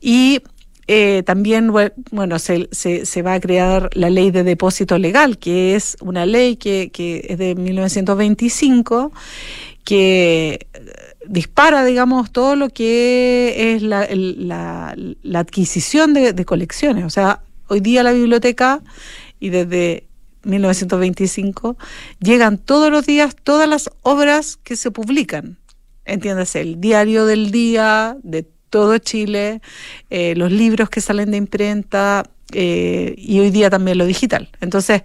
y 0.00 0.42
eh, 0.90 1.22
también, 1.22 1.70
bueno, 1.70 2.38
se, 2.38 2.70
se, 2.72 3.22
va 3.22 3.34
a 3.34 3.40
crear 3.40 3.90
la 3.92 4.08
ley 4.08 4.30
de 4.30 4.42
depósito 4.42 4.96
legal, 4.96 5.36
que 5.36 5.76
es 5.76 5.98
una 6.00 6.24
ley 6.24 6.56
que, 6.56 6.90
que 6.90 7.26
es 7.28 7.36
de 7.36 7.54
1925, 7.54 9.12
que 9.84 10.66
dispara, 11.26 11.84
digamos, 11.84 12.32
todo 12.32 12.56
lo 12.56 12.70
que 12.70 13.74
es 13.74 13.82
la, 13.82 14.08
la, 14.10 15.38
adquisición 15.38 16.14
de, 16.14 16.32
de, 16.32 16.44
colecciones. 16.46 17.04
O 17.04 17.10
sea, 17.10 17.42
hoy 17.66 17.80
día 17.80 18.02
la 18.02 18.12
biblioteca 18.12 18.80
y 19.38 19.50
desde 19.50 20.08
1925 20.44 21.76
llegan 22.18 22.56
todos 22.56 22.90
los 22.90 23.04
días 23.04 23.36
todas 23.36 23.68
las 23.68 23.90
obras 24.00 24.56
que 24.56 24.74
se 24.74 24.90
publican. 24.90 25.58
Entiéndase, 26.06 26.62
el 26.62 26.80
diario 26.80 27.26
del 27.26 27.50
día 27.50 28.16
de 28.22 28.48
todo 28.70 28.98
Chile, 28.98 29.60
eh, 30.10 30.34
los 30.36 30.52
libros 30.52 30.90
que 30.90 31.00
salen 31.00 31.30
de 31.30 31.36
imprenta, 31.36 32.24
eh, 32.52 33.14
y 33.18 33.40
hoy 33.40 33.50
día 33.50 33.68
también 33.68 33.98
lo 33.98 34.06
digital. 34.06 34.48
Entonces, 34.62 35.02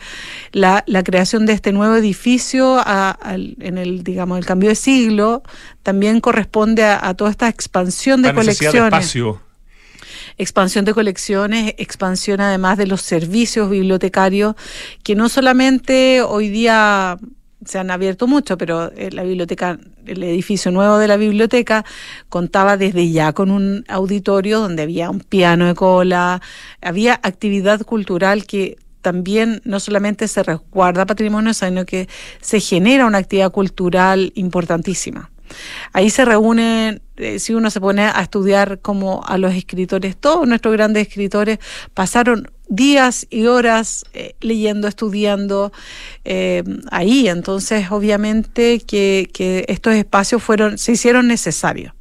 la, 0.53 0.83
la 0.87 1.03
creación 1.03 1.45
de 1.45 1.51
este 1.51 1.73
nuevo 1.73 1.95
edificio 1.95 2.81
en 3.25 3.77
el, 3.77 4.03
digamos, 4.03 4.37
el 4.37 4.45
cambio 4.45 4.69
de 4.69 4.75
siglo 4.75 5.43
también 5.83 6.21
corresponde 6.21 6.85
a, 6.85 7.13
toda 7.15 7.31
esta 7.31 7.49
expansión 7.49 8.21
de 8.21 8.33
colecciones 8.33 9.13
expansión 10.37 10.85
de 10.85 10.93
colecciones, 10.93 11.75
expansión 11.77 12.41
además 12.41 12.77
de 12.77 12.87
los 12.87 13.01
servicios 13.01 13.69
bibliotecarios, 13.69 14.55
que 15.03 15.15
no 15.15 15.29
solamente 15.29 16.21
hoy 16.21 16.49
día 16.49 17.17
se 17.65 17.79
han 17.79 17.91
abierto 17.91 18.27
mucho, 18.27 18.57
pero 18.57 18.91
eh, 18.93 19.11
la 19.11 19.23
biblioteca, 19.23 19.79
el 20.05 20.23
edificio 20.23 20.71
nuevo 20.71 20.97
de 20.97 21.07
la 21.07 21.17
biblioteca 21.17 21.85
contaba 22.29 22.77
desde 22.77 23.11
ya 23.11 23.33
con 23.33 23.51
un 23.51 23.83
auditorio 23.87 24.59
donde 24.59 24.83
había 24.83 25.09
un 25.09 25.19
piano 25.19 25.67
de 25.67 25.75
cola, 25.75 26.41
había 26.81 27.19
actividad 27.23 27.81
cultural 27.81 28.45
que 28.45 28.77
también 29.01 29.61
no 29.65 29.79
solamente 29.79 30.27
se 30.27 30.41
resguarda 30.43 31.05
patrimonio, 31.05 31.53
sino 31.53 31.85
que 31.85 32.07
se 32.41 32.59
genera 32.59 33.05
una 33.05 33.19
actividad 33.19 33.51
cultural 33.51 34.31
importantísima. 34.35 35.29
Ahí 35.91 36.09
se 36.09 36.25
reúnen, 36.25 37.01
eh, 37.17 37.37
si 37.37 37.53
uno 37.53 37.69
se 37.69 37.79
pone 37.79 38.03
a 38.03 38.21
estudiar 38.21 38.79
como 38.79 39.23
a 39.25 39.37
los 39.37 39.53
escritores, 39.53 40.17
todos 40.17 40.47
nuestros 40.47 40.73
grandes 40.73 41.07
escritores 41.07 41.59
pasaron 41.93 42.51
días 42.67 43.27
y 43.29 43.45
horas 43.45 44.05
eh, 44.13 44.35
leyendo, 44.41 44.87
estudiando 44.87 45.71
eh, 46.25 46.63
ahí. 46.91 47.27
Entonces, 47.27 47.91
obviamente 47.91 48.79
que, 48.79 49.29
que 49.33 49.65
estos 49.67 49.93
espacios 49.95 50.41
fueron, 50.43 50.77
se 50.77 50.93
hicieron 50.93 51.27
necesarios 51.27 51.93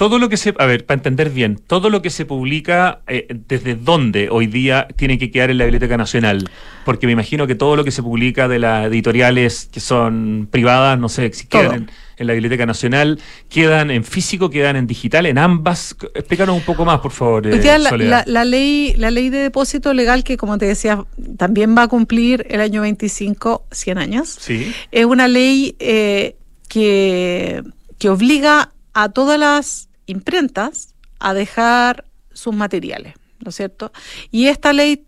todo 0.00 0.18
lo 0.18 0.30
que 0.30 0.38
se, 0.38 0.54
a 0.56 0.64
ver, 0.64 0.86
para 0.86 0.98
entender 0.98 1.28
bien, 1.28 1.60
todo 1.66 1.90
lo 1.90 2.00
que 2.00 2.08
se 2.08 2.24
publica, 2.24 3.02
eh, 3.06 3.26
¿desde 3.46 3.74
dónde 3.74 4.30
hoy 4.30 4.46
día 4.46 4.88
tiene 4.96 5.18
que 5.18 5.30
quedar 5.30 5.50
en 5.50 5.58
la 5.58 5.64
Biblioteca 5.64 5.98
Nacional? 5.98 6.48
Porque 6.86 7.04
me 7.04 7.12
imagino 7.12 7.46
que 7.46 7.54
todo 7.54 7.76
lo 7.76 7.84
que 7.84 7.90
se 7.90 8.02
publica 8.02 8.48
de 8.48 8.60
las 8.60 8.86
editoriales 8.86 9.68
que 9.70 9.80
son 9.80 10.48
privadas, 10.50 10.98
no 10.98 11.10
sé, 11.10 11.30
si 11.34 11.46
quedan 11.48 11.90
en, 12.16 12.26
la 12.26 12.32
Biblioteca 12.32 12.64
Nacional, 12.64 13.20
quedan 13.50 13.90
en 13.90 14.02
físico, 14.02 14.48
quedan 14.48 14.76
en 14.76 14.86
digital, 14.86 15.26
en 15.26 15.36
ambas. 15.36 15.94
Explícanos 16.14 16.56
un 16.56 16.62
poco 16.62 16.86
más, 16.86 17.00
por 17.00 17.12
favor. 17.12 17.46
Eh, 17.46 17.60
la, 17.78 18.44
ley, 18.46 18.94
la 18.96 19.10
ley 19.10 19.28
de 19.28 19.36
depósito 19.36 19.92
legal, 19.92 20.24
que 20.24 20.38
como 20.38 20.56
te 20.56 20.64
decía, 20.64 21.04
también 21.36 21.76
va 21.76 21.82
a 21.82 21.88
cumplir 21.88 22.46
el 22.48 22.62
año 22.62 22.80
25, 22.80 23.66
100 23.70 23.98
años, 23.98 24.38
sí. 24.40 24.72
es 24.92 25.04
una 25.04 25.28
ley 25.28 25.76
eh, 25.78 26.36
que, 26.70 27.62
que 27.98 28.08
obliga 28.08 28.72
a 28.94 29.10
todas 29.10 29.38
las 29.38 29.89
imprentas 30.10 30.94
a 31.18 31.34
dejar 31.34 32.04
sus 32.32 32.54
materiales, 32.54 33.14
¿no 33.40 33.50
es 33.50 33.56
cierto? 33.56 33.92
Y 34.30 34.46
esta 34.46 34.72
ley 34.72 35.04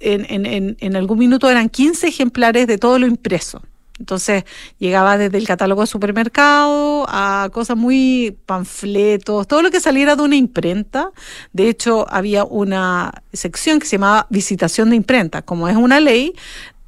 en, 0.00 0.26
en, 0.28 0.76
en, 0.78 0.96
algún 0.96 1.18
minuto 1.18 1.48
eran 1.48 1.68
15 1.68 2.08
ejemplares 2.08 2.66
de 2.66 2.78
todo 2.78 2.98
lo 2.98 3.06
impreso. 3.06 3.62
Entonces 3.98 4.44
llegaba 4.78 5.16
desde 5.16 5.38
el 5.38 5.46
catálogo 5.46 5.80
de 5.80 5.86
supermercado 5.86 7.06
a 7.08 7.48
cosas 7.52 7.76
muy 7.76 8.36
panfletos, 8.44 9.48
todo 9.48 9.62
lo 9.62 9.70
que 9.70 9.80
saliera 9.80 10.16
de 10.16 10.22
una 10.22 10.36
imprenta. 10.36 11.12
De 11.52 11.68
hecho, 11.68 12.06
había 12.10 12.44
una 12.44 13.22
sección 13.32 13.78
que 13.78 13.86
se 13.86 13.96
llamaba 13.96 14.26
visitación 14.28 14.90
de 14.90 14.96
imprenta. 14.96 15.42
Como 15.42 15.68
es 15.68 15.76
una 15.76 16.00
ley, 16.00 16.34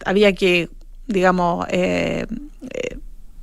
había 0.05 0.35
que, 0.35 0.69
digamos, 1.07 1.67
eh, 1.71 2.27
eh, 2.71 2.99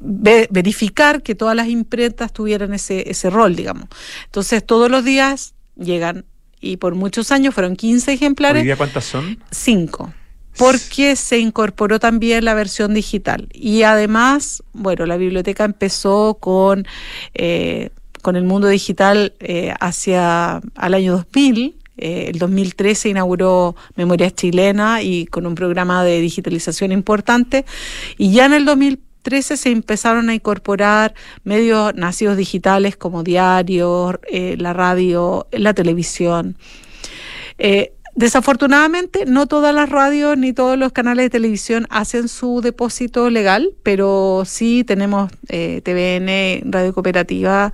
verificar 0.05 1.23
que 1.23 1.35
todas 1.35 1.55
las 1.55 1.67
imprentas 1.67 2.31
tuvieran 2.31 2.73
ese, 2.73 3.09
ese 3.09 3.29
rol, 3.29 3.55
digamos. 3.55 3.89
Entonces, 4.25 4.65
todos 4.65 4.89
los 4.91 5.03
días 5.03 5.55
llegan, 5.75 6.25
y 6.61 6.77
por 6.77 6.95
muchos 6.95 7.31
años 7.31 7.53
fueron 7.53 7.75
15 7.75 8.13
ejemplares. 8.13 8.61
¿Hoy 8.61 8.65
día 8.65 8.75
cuántas 8.75 9.05
son? 9.05 9.37
Cinco. 9.51 10.13
Porque 10.57 11.15
se 11.15 11.39
incorporó 11.39 11.99
también 11.99 12.45
la 12.45 12.53
versión 12.53 12.93
digital. 12.93 13.49
Y 13.53 13.83
además, 13.83 14.63
bueno, 14.73 15.05
la 15.05 15.17
biblioteca 15.17 15.65
empezó 15.65 16.37
con, 16.39 16.87
eh, 17.33 17.89
con 18.21 18.35
el 18.35 18.45
mundo 18.45 18.67
digital 18.67 19.33
eh, 19.39 19.73
hacia 19.79 20.61
al 20.75 20.93
año 20.93 21.11
2000. 21.11 21.75
Eh, 21.97 22.31
el 22.33 22.39
2013 22.39 23.09
inauguró 23.09 23.75
Memorias 23.95 24.33
Chilena 24.33 25.01
y 25.01 25.25
con 25.27 25.45
un 25.45 25.55
programa 25.55 26.03
de 26.03 26.21
digitalización 26.21 26.91
importante. 26.93 27.65
Y 28.17 28.31
ya 28.31 28.45
en 28.45 28.53
el 28.53 28.65
2000 28.65 28.99
13 29.25 29.57
se 29.57 29.71
empezaron 29.71 30.29
a 30.29 30.35
incorporar 30.35 31.15
medios 31.43 31.95
nacidos 31.95 32.37
digitales 32.37 32.95
como 32.95 33.23
diarios, 33.23 34.17
eh, 34.31 34.55
la 34.59 34.71
radio, 34.71 35.47
la 35.51 35.73
televisión. 35.73 36.57
Eh, 37.57 37.93
Desafortunadamente, 38.15 39.25
no 39.25 39.45
todas 39.45 39.75
las 39.75 39.89
radios 39.89 40.37
ni 40.37 40.53
todos 40.53 40.77
los 40.77 40.93
canales 40.93 41.25
de 41.25 41.29
televisión 41.29 41.85
hacen 41.89 42.29
su 42.29 42.61
depósito 42.61 43.29
legal, 43.29 43.71
pero 43.83 44.43
sí 44.45 44.85
tenemos 44.85 45.31
eh, 45.49 45.81
TVN, 45.83 46.71
Radio 46.71 46.93
Cooperativa, 46.93 47.73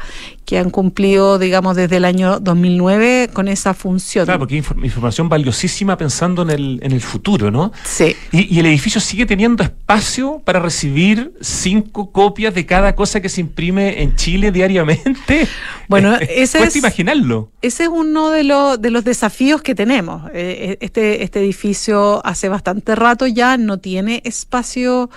que 0.52 0.58
han 0.58 0.70
cumplido, 0.70 1.40
digamos, 1.40 1.78
desde 1.78 1.96
el 1.96 2.04
año 2.06 2.40
2009 2.42 3.30
con 3.32 3.48
esa 3.48 3.74
función. 3.74 4.26
Claro, 4.26 4.40
porque 4.40 4.58
información 4.58 5.30
valiosísima 5.30 5.96
pensando 5.96 6.42
en 6.42 6.50
el, 6.50 6.80
en 6.84 6.92
el 6.92 7.00
futuro, 7.00 7.52
¿no? 7.52 7.72
Sí. 7.86 8.18
Y, 8.34 8.60
el 8.60 8.66
edificio 8.66 9.00
sigue 9.00 9.26
teniendo 9.26 9.64
espacio 9.64 10.42
para 10.44 10.60
recibir 10.60 11.34
cinco 11.40 12.12
copias 12.12 12.54
de 12.54 12.66
cada 12.66 12.96
cosa 12.96 13.22
que 13.22 13.30
se 13.30 13.40
imprime 13.40 14.02
en 14.02 14.16
Chile 14.18 14.52
diariamente. 14.52 15.48
Bueno, 15.88 16.18
ese 16.20 16.64
es... 16.64 16.76
imaginarlo. 16.76 17.52
Ese 17.62 17.84
es 17.84 17.90
uno 17.90 18.30
de, 18.30 18.44
los 18.44 18.82
de 18.82 18.92
los 18.92 19.06
desafíos 19.06 19.62
que 19.62 19.74
tenemos. 19.74 20.31
Eh, 20.34 20.78
este, 20.82 21.24
este 21.24 21.40
edificio 21.40 22.26
hace 22.26 22.50
bastante 22.50 22.96
rato 22.96 23.28
ya 23.28 23.58
no 23.58 23.80
tiene 23.80 24.22
espacio 24.26 25.10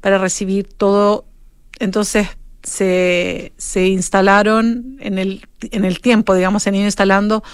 para 0.00 0.18
recibir 0.18 0.68
todo. 0.68 1.24
Entonces 1.78 2.28
se, 2.62 3.52
se 3.56 3.86
instalaron 3.86 4.96
en 5.00 5.18
el, 5.18 5.46
en 5.60 5.84
el 5.84 6.00
tiempo, 6.00 6.34
digamos, 6.34 6.64
se 6.64 6.70
han 6.70 6.74
ido 6.74 6.84
instalando 6.84 7.44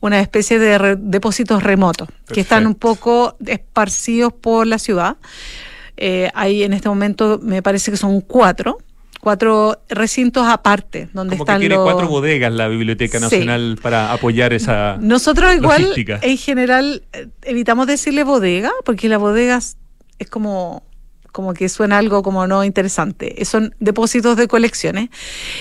una 0.00 0.20
especie 0.20 0.58
de 0.58 0.96
depósitos 0.96 1.62
remotos 1.62 2.08
que 2.32 2.40
están 2.40 2.66
un 2.66 2.76
poco 2.76 3.36
esparcidos 3.46 4.32
por 4.32 4.66
la 4.66 4.78
ciudad. 4.78 5.16
Eh, 5.96 6.30
hay 6.34 6.62
en 6.62 6.72
este 6.72 6.88
momento, 6.88 7.40
me 7.42 7.62
parece 7.62 7.90
que 7.90 7.96
son 7.96 8.20
cuatro 8.20 8.78
cuatro 9.20 9.78
recintos 9.88 10.46
aparte 10.46 11.08
donde 11.12 11.36
Como 11.36 11.44
están 11.44 11.60
que 11.60 11.68
tiene 11.68 11.82
cuatro 11.82 12.08
bodegas 12.08 12.52
la 12.52 12.68
Biblioteca 12.68 13.20
Nacional 13.20 13.78
para 13.80 14.12
apoyar 14.12 14.52
esa 14.52 14.96
nosotros 15.00 15.54
igual 15.54 15.92
en 16.22 16.38
general 16.38 17.02
eh, 17.12 17.28
evitamos 17.42 17.86
decirle 17.86 18.24
bodega 18.24 18.72
porque 18.84 19.08
la 19.08 19.18
bodega 19.18 19.58
es 20.18 20.28
como 20.28 20.82
como 21.32 21.54
que 21.54 21.68
suena 21.68 21.98
algo 21.98 22.22
como 22.22 22.46
no 22.46 22.64
interesante. 22.64 23.44
Son 23.44 23.74
depósitos 23.78 24.36
de 24.36 24.48
colecciones. 24.48 25.10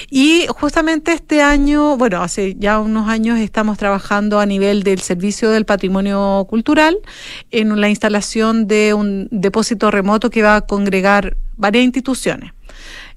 Y 0.09 0.45
justamente 0.49 1.13
este 1.13 1.41
año, 1.41 1.97
bueno, 1.97 2.21
hace 2.21 2.55
ya 2.55 2.79
unos 2.79 3.07
años 3.07 3.39
estamos 3.39 3.77
trabajando 3.77 4.39
a 4.39 4.45
nivel 4.45 4.83
del 4.83 4.99
Servicio 4.99 5.51
del 5.51 5.65
Patrimonio 5.65 6.45
Cultural 6.49 6.97
en 7.51 7.79
la 7.79 7.89
instalación 7.89 8.67
de 8.67 8.93
un 8.93 9.27
depósito 9.31 9.91
remoto 9.91 10.29
que 10.29 10.41
va 10.41 10.55
a 10.57 10.61
congregar 10.61 11.37
varias 11.55 11.85
instituciones. 11.85 12.51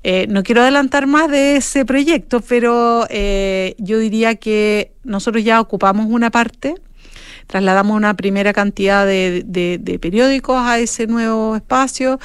Eh, 0.04 0.26
no 0.28 0.42
quiero 0.42 0.62
adelantar 0.62 1.06
más 1.06 1.30
de 1.30 1.56
ese 1.56 1.84
proyecto, 1.84 2.40
pero 2.40 3.06
eh, 3.08 3.74
yo 3.78 3.98
diría 3.98 4.34
que 4.34 4.92
nosotros 5.04 5.44
ya 5.44 5.60
ocupamos 5.60 6.06
una 6.08 6.30
parte, 6.30 6.74
trasladamos 7.46 7.96
una 7.96 8.14
primera 8.14 8.52
cantidad 8.52 9.06
de, 9.06 9.98
periódicos 10.00 10.56
a 10.58 10.78
ese 10.78 11.06
nuevo 11.06 11.54
espacio 11.54 12.18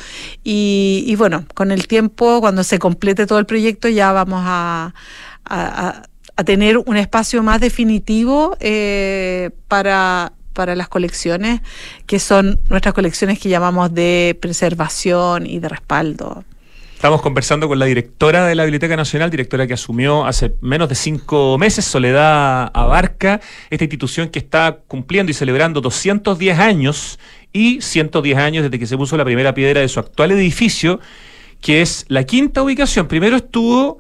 y, 0.43 1.13
bueno, 1.17 1.45
con 1.53 1.71
el 1.71 1.87
tiempo, 1.87 2.41
cuando 2.41 2.63
se 2.63 2.79
complete 2.79 3.27
todo 3.27 3.39
el 3.39 3.45
proyecto, 3.45 3.89
ya 3.89 4.11
vamos 4.11 4.41
a, 4.43 4.93
tener 6.45 6.77
un 6.77 6.97
espacio 6.97 7.41
más 7.41 7.59
definitivo 7.59 8.55
eh, 8.59 9.49
para 9.67 10.33
para 10.53 10.75
las 10.75 10.87
colecciones, 10.89 11.61
que 12.07 12.17
son 12.17 12.59
nuestras 12.69 12.95
colecciones 12.95 13.37
que 13.37 13.47
llamamos 13.47 13.93
de 13.93 14.35
preservación 14.41 15.45
y 15.45 15.59
de 15.59 15.69
respaldo. 15.69 16.43
Estamos 16.97 17.21
conversando 17.21 17.67
con 17.67 17.77
la 17.77 17.86
directora 17.86 18.47
de 18.47 18.55
la 18.55 18.63
Biblioteca 18.63 18.97
Nacional, 18.97 19.29
directora 19.29 19.67
que 19.67 19.75
asumió 19.75 20.25
hace 20.25 20.55
menos 20.62 20.89
de 20.89 20.95
cinco 20.95 21.55
meses, 21.60 21.86
Soledad 21.86 22.71
Abarca, 22.73 23.39
esta 23.69 23.83
institución 23.83 24.29
que 24.29 24.39
está 24.39 24.79
cumpliendo 24.88 25.29
y 25.29 25.36
celebrando 25.36 25.79
210 25.79 26.57
años 26.57 27.19
y 27.53 27.81
110 27.81 28.39
años 28.39 28.63
desde 28.63 28.79
que 28.79 28.88
se 28.88 28.97
puso 28.97 29.15
la 29.15 29.23
primera 29.25 29.53
piedra 29.53 29.81
de 29.81 29.88
su 29.89 29.99
actual 29.99 30.31
edificio, 30.31 30.99
que 31.62 31.83
es 31.83 32.03
la 32.07 32.23
quinta 32.23 32.63
ubicación. 32.63 33.07
Primero 33.07 33.36
estuvo 33.36 33.99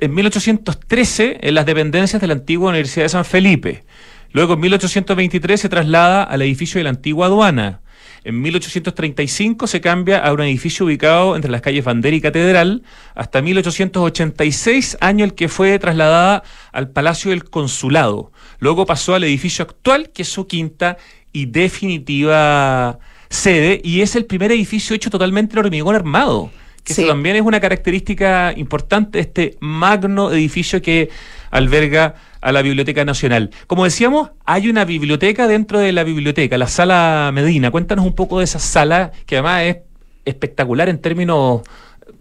en 0.00 0.14
1813 0.14 1.36
en 1.42 1.54
las 1.54 1.66
dependencias 1.66 2.22
de 2.22 2.28
la 2.28 2.32
antigua 2.32 2.70
Universidad 2.70 3.04
de 3.04 3.10
San 3.10 3.26
Felipe. 3.26 3.84
Luego 4.30 4.54
en 4.54 4.60
1823 4.60 5.60
se 5.60 5.68
traslada 5.68 6.22
al 6.22 6.40
edificio 6.40 6.78
de 6.78 6.84
la 6.84 6.90
antigua 6.90 7.26
aduana. 7.26 7.81
En 8.24 8.40
1835 8.40 9.66
se 9.66 9.80
cambia 9.80 10.18
a 10.18 10.32
un 10.32 10.40
edificio 10.42 10.86
ubicado 10.86 11.34
entre 11.34 11.50
las 11.50 11.60
calles 11.60 11.84
Bandera 11.84 12.14
y 12.14 12.20
Catedral, 12.20 12.84
hasta 13.16 13.42
1886, 13.42 14.98
año 15.00 15.24
el 15.24 15.34
que 15.34 15.48
fue 15.48 15.76
trasladada 15.80 16.44
al 16.70 16.90
Palacio 16.90 17.32
del 17.32 17.50
Consulado. 17.50 18.30
Luego 18.60 18.86
pasó 18.86 19.16
al 19.16 19.24
edificio 19.24 19.64
actual, 19.64 20.10
que 20.10 20.22
es 20.22 20.28
su 20.28 20.46
quinta 20.46 20.98
y 21.32 21.46
definitiva 21.46 23.00
sede, 23.28 23.80
y 23.82 24.02
es 24.02 24.14
el 24.14 24.24
primer 24.26 24.52
edificio 24.52 24.94
hecho 24.94 25.10
totalmente 25.10 25.54
en 25.54 25.64
hormigón 25.64 25.96
armado, 25.96 26.52
que 26.84 26.94
también 26.94 27.34
es 27.34 27.42
una 27.42 27.58
característica 27.58 28.52
importante 28.56 29.18
de 29.18 29.22
este 29.22 29.56
magno 29.58 30.30
edificio 30.30 30.80
que 30.80 31.10
alberga 31.50 32.14
a 32.42 32.52
la 32.52 32.60
Biblioteca 32.60 33.04
Nacional. 33.04 33.50
Como 33.66 33.84
decíamos, 33.84 34.32
hay 34.44 34.68
una 34.68 34.84
biblioteca 34.84 35.46
dentro 35.46 35.78
de 35.78 35.92
la 35.92 36.04
biblioteca, 36.04 36.58
la 36.58 36.66
Sala 36.66 37.30
Medina. 37.32 37.70
Cuéntanos 37.70 38.04
un 38.04 38.14
poco 38.14 38.40
de 38.40 38.44
esa 38.44 38.58
sala, 38.58 39.12
que 39.24 39.36
además 39.36 39.62
es 39.62 39.76
espectacular 40.24 40.88
en 40.88 40.98
términos 40.98 41.62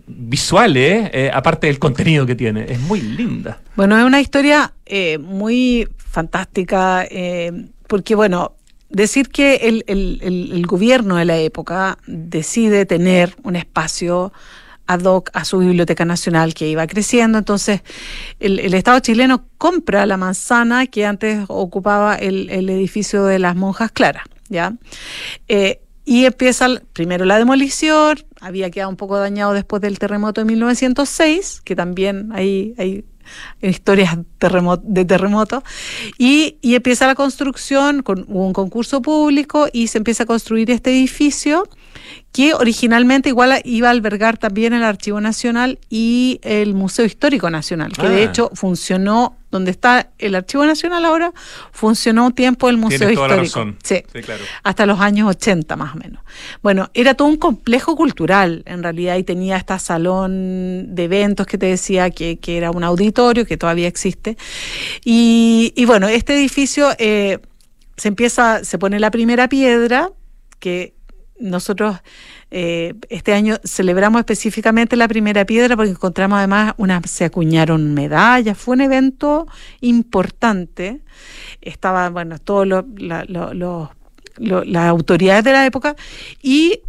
visuales, 0.08 1.10
eh, 1.14 1.32
aparte 1.34 1.68
del 1.68 1.80
contenido 1.80 2.26
que 2.26 2.36
tiene. 2.36 2.66
Es 2.70 2.80
muy 2.80 3.02
linda. 3.02 3.62
Bueno, 3.76 3.98
es 3.98 4.04
una 4.06 4.22
historia 4.22 4.74
eh, 4.86 5.18
muy 5.18 5.88
fantástica, 5.98 7.06
eh, 7.10 7.52
porque 7.88 8.16
bueno, 8.16 8.54
decir 8.90 9.30
que 9.30 9.56
el, 9.56 9.84
el, 9.88 10.66
gobierno 10.68 11.16
de 11.16 11.26
la 11.26 11.38
época 11.38 11.98
decide 12.06 12.86
tener 12.86 13.36
un 13.44 13.56
espacio 13.56 14.34
a 15.34 15.46
su 15.46 15.60
biblioteca 15.60 16.06
nacional 16.06 16.54
que 16.54 16.68
iba 16.68 16.86
creciendo. 16.88 17.38
Entonces, 17.38 17.82
el, 18.40 18.74
Estado 18.74 19.00
chileno 19.00 19.46
compra 19.58 20.06
la 20.06 20.18
manzana 20.18 20.88
que 20.88 21.06
antes 21.06 21.46
ocupaba 21.48 22.16
el, 22.16 22.50
edificio 22.70 23.26
de 23.26 23.40
las 23.40 23.56
monjas 23.56 23.92
claras, 23.92 24.24
¿ya? 24.50 24.74
Eh, 25.48 25.82
y 26.04 26.26
empieza 26.26 26.68
primero 26.94 27.26
la 27.26 27.38
demolición, 27.38 28.18
había 28.40 28.72
quedado 28.72 28.90
un 28.90 28.98
poco 28.98 29.18
dañado 29.18 29.54
después 29.54 29.82
del 29.82 30.00
terremoto 30.00 30.42
de 30.42 30.46
1906, 30.46 31.62
que 31.64 31.76
también 31.76 32.32
hay, 32.34 32.74
hay 32.78 33.06
historias 33.62 34.18
de 34.18 35.06
terremoto, 35.06 35.64
y, 36.18 36.58
empieza 36.64 37.08
la 37.08 37.16
construcción, 37.16 38.02
con, 38.02 38.26
un 38.28 38.54
concurso 38.54 39.02
público 39.02 39.68
y 39.72 39.88
se 39.88 40.00
empieza 40.00 40.24
a 40.24 40.26
construir 40.26 40.72
este 40.72 40.92
edificio 40.92 41.68
que 42.32 42.54
originalmente 42.54 43.30
igual 43.30 43.62
iba 43.66 43.90
a 43.90 43.92
albergar 43.92 44.38
también 44.38 44.74
el 44.74 44.84
Archivo 44.84 45.20
Nacional 45.20 45.80
y 45.90 46.40
el 46.44 46.74
Museo 46.74 47.06
Histórico 47.06 47.50
Nacional, 47.50 47.92
que 47.92 48.08
de 48.08 48.22
ah. 48.22 48.24
hecho 48.24 48.52
funcionó, 48.54 49.36
donde 49.50 49.72
está 49.72 50.12
el 50.18 50.36
Archivo 50.36 50.66
Nacional 50.66 51.04
ahora, 51.04 51.34
funcionó 51.74 52.28
un 52.28 52.32
tiempo 52.32 52.70
el 52.70 52.78
Museo 52.78 53.10
Histórico. 53.10 53.74
Sí, 53.84 54.02
claro. 54.24 54.44
hasta 54.64 54.86
los 54.86 55.02
años 55.02 55.28
80 55.30 55.76
más 55.76 55.94
o 55.94 55.98
menos. 55.98 56.24
Bueno, 56.64 56.90
era 56.94 57.16
todo 57.16 57.28
un 57.28 57.36
complejo 57.36 57.98
cultural 57.98 58.64
en 58.66 58.82
realidad 58.82 59.18
y 59.18 59.24
tenía 59.24 59.58
este 59.58 59.78
salón 59.80 60.96
de 60.96 61.04
eventos 61.04 61.48
que 61.48 61.58
te 61.58 61.66
decía 61.66 62.12
que, 62.12 62.40
era 62.46 62.72
un 62.72 62.84
auditorio 62.84 63.46
que 63.46 63.58
todavía 63.58 63.88
existe. 63.88 64.38
Y, 65.04 65.74
bueno, 65.86 66.08
este 66.08 66.34
edificio 66.34 66.90
eh, 66.98 67.40
se 67.98 68.08
empieza, 68.08 68.64
se 68.64 68.78
pone 68.78 69.00
la 69.00 69.12
primera 69.12 69.50
piedra 69.50 70.12
que 70.60 70.94
nosotros 71.42 71.98
eh, 72.52 72.94
este 73.10 73.34
año 73.34 73.58
celebramos 73.64 74.20
específicamente 74.20 74.96
la 74.96 75.08
primera 75.08 75.46
piedra 75.46 75.76
porque 75.76 75.92
encontramos 75.92 76.38
además 76.38 76.74
una, 76.78 77.02
se 77.06 77.26
acuñaron 77.26 77.94
medallas, 77.94 78.58
fue 78.58 78.76
un 78.76 78.82
evento 78.82 79.48
importante. 79.82 81.02
Estaban, 81.62 82.14
bueno, 82.14 82.40
todos 82.40 82.68
los, 82.68 82.86
las 84.38 84.88
autoridades 84.88 85.44
de 85.44 85.52
la 85.52 85.66
época 85.66 85.96
y 86.42 86.82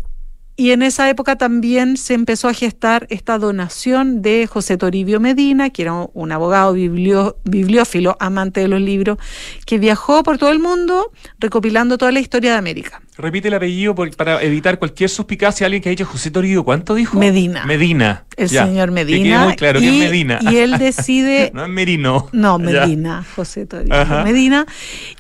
y 0.54 0.72
en 0.72 0.82
esa 0.82 1.08
época 1.08 1.36
también 1.36 1.96
se 1.96 2.12
empezó 2.12 2.46
a 2.46 2.54
gestar 2.54 3.06
esta 3.08 3.38
donación 3.38 4.20
de 4.20 4.46
José 4.46 4.76
Toribio 4.76 5.18
Medina, 5.18 5.70
que 5.70 5.82
era 5.82 6.08
un 6.12 6.30
abogado 6.30 6.74
bibliófilo, 6.74 8.16
amante 8.20 8.60
de 8.60 8.68
los 8.68 8.80
libros, 8.80 9.16
que 9.64 9.78
viajó 9.78 10.22
por 10.22 10.36
todo 10.36 10.50
el 10.50 10.58
mundo 10.58 11.10
recopilando 11.38 11.96
toda 11.96 12.12
la 12.12 12.20
historia 12.20 12.52
de 12.52 12.58
América. 12.58 13.02
Repite 13.22 13.46
el 13.46 13.54
apellido 13.54 13.94
para 13.94 14.42
evitar 14.42 14.80
cualquier 14.80 15.08
suspicacia. 15.08 15.64
Alguien 15.64 15.80
que 15.80 15.88
ha 15.88 15.90
dicho 15.90 16.04
José 16.04 16.32
Toribio, 16.32 16.64
¿cuánto 16.64 16.96
dijo? 16.96 17.16
Medina. 17.16 17.64
Medina. 17.64 18.24
El 18.36 18.48
señor 18.48 18.90
Medina. 18.90 19.44
muy 19.44 19.54
claro 19.54 19.78
que 19.78 19.86
es 19.86 20.10
Medina. 20.10 20.40
Y 20.42 20.56
él 20.56 20.76
decide. 20.76 21.50
no 21.54 21.62
es 21.62 21.68
Merino. 21.68 22.28
No, 22.32 22.58
Medina, 22.58 23.24
José 23.36 23.64
Toribio 23.66 24.04
Medina. 24.24 24.66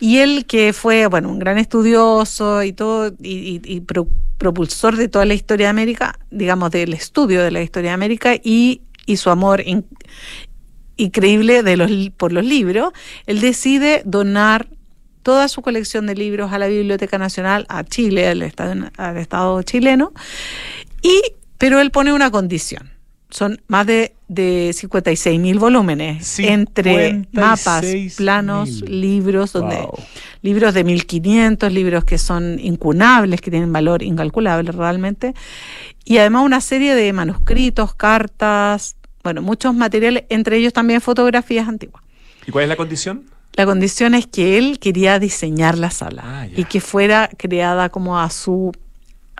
Y 0.00 0.18
él 0.18 0.46
que 0.46 0.72
fue, 0.72 1.06
bueno, 1.06 1.28
un 1.28 1.38
gran 1.38 1.58
estudioso 1.58 2.64
y 2.64 2.72
todo, 2.72 3.12
y, 3.22 3.60
y, 3.64 3.80
propulsor 4.38 4.96
de 4.96 5.06
toda 5.06 5.24
la 5.24 5.34
historia 5.34 5.66
de 5.66 5.70
América, 5.70 6.18
digamos, 6.32 6.72
del 6.72 6.94
estudio 6.94 7.40
de 7.40 7.52
la 7.52 7.62
historia 7.62 7.90
de 7.90 7.94
América 7.94 8.34
y, 8.34 8.82
y 9.06 9.16
su 9.16 9.30
amor 9.30 9.62
increíble 10.96 11.62
de 11.62 11.76
los, 11.76 11.90
por 12.16 12.32
los 12.32 12.44
libros, 12.44 12.92
él 13.26 13.40
decide 13.40 14.02
donar 14.04 14.66
toda 15.22 15.48
su 15.48 15.62
colección 15.62 16.06
de 16.06 16.14
libros 16.14 16.52
a 16.52 16.58
la 16.58 16.66
Biblioteca 16.66 17.18
Nacional, 17.18 17.66
a 17.68 17.84
Chile, 17.84 18.28
al 18.28 18.42
Estado, 18.42 18.90
al 18.96 19.16
Estado 19.16 19.62
chileno, 19.62 20.12
y, 21.02 21.20
pero 21.58 21.80
él 21.80 21.90
pone 21.90 22.12
una 22.12 22.30
condición. 22.30 22.90
Son 23.30 23.62
más 23.66 23.86
de, 23.86 24.14
de 24.28 24.72
56 24.74 25.40
mil 25.40 25.58
volúmenes 25.58 26.38
entre 26.38 27.26
mapas, 27.32 27.86
planos, 28.16 28.82
libros, 28.82 29.54
donde 29.54 29.88
libros 30.42 30.74
de 30.74 30.84
1500, 30.84 31.72
libros 31.72 32.04
que 32.04 32.18
son 32.18 32.58
incunables, 32.58 33.40
que 33.40 33.50
tienen 33.50 33.72
valor 33.72 34.02
incalculable 34.02 34.70
realmente, 34.72 35.34
y 36.04 36.18
además 36.18 36.44
una 36.44 36.60
serie 36.60 36.94
de 36.94 37.10
manuscritos, 37.14 37.94
cartas, 37.94 38.96
bueno, 39.22 39.40
muchos 39.40 39.74
materiales, 39.74 40.24
entre 40.28 40.56
ellos 40.56 40.72
también 40.72 41.00
fotografías 41.00 41.68
antiguas. 41.68 42.02
¿Y 42.46 42.50
cuál 42.50 42.64
es 42.64 42.68
la 42.68 42.76
condición? 42.76 43.31
La 43.54 43.66
condición 43.66 44.14
es 44.14 44.26
que 44.26 44.58
él 44.58 44.78
quería 44.78 45.18
diseñar 45.18 45.76
la 45.76 45.90
sala 45.90 46.22
ah, 46.24 46.46
y 46.46 46.64
que 46.64 46.80
fuera 46.80 47.28
creada 47.36 47.90
como 47.90 48.18
a 48.18 48.30
su 48.30 48.72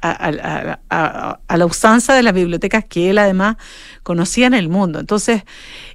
a, 0.02 1.38
la 1.56 1.66
usanza 1.66 2.14
de 2.14 2.22
las 2.22 2.34
bibliotecas 2.34 2.84
que 2.84 3.10
él 3.10 3.18
además 3.18 3.56
conocía 4.02 4.46
en 4.46 4.54
el 4.54 4.68
mundo. 4.68 4.98
Entonces, 4.98 5.44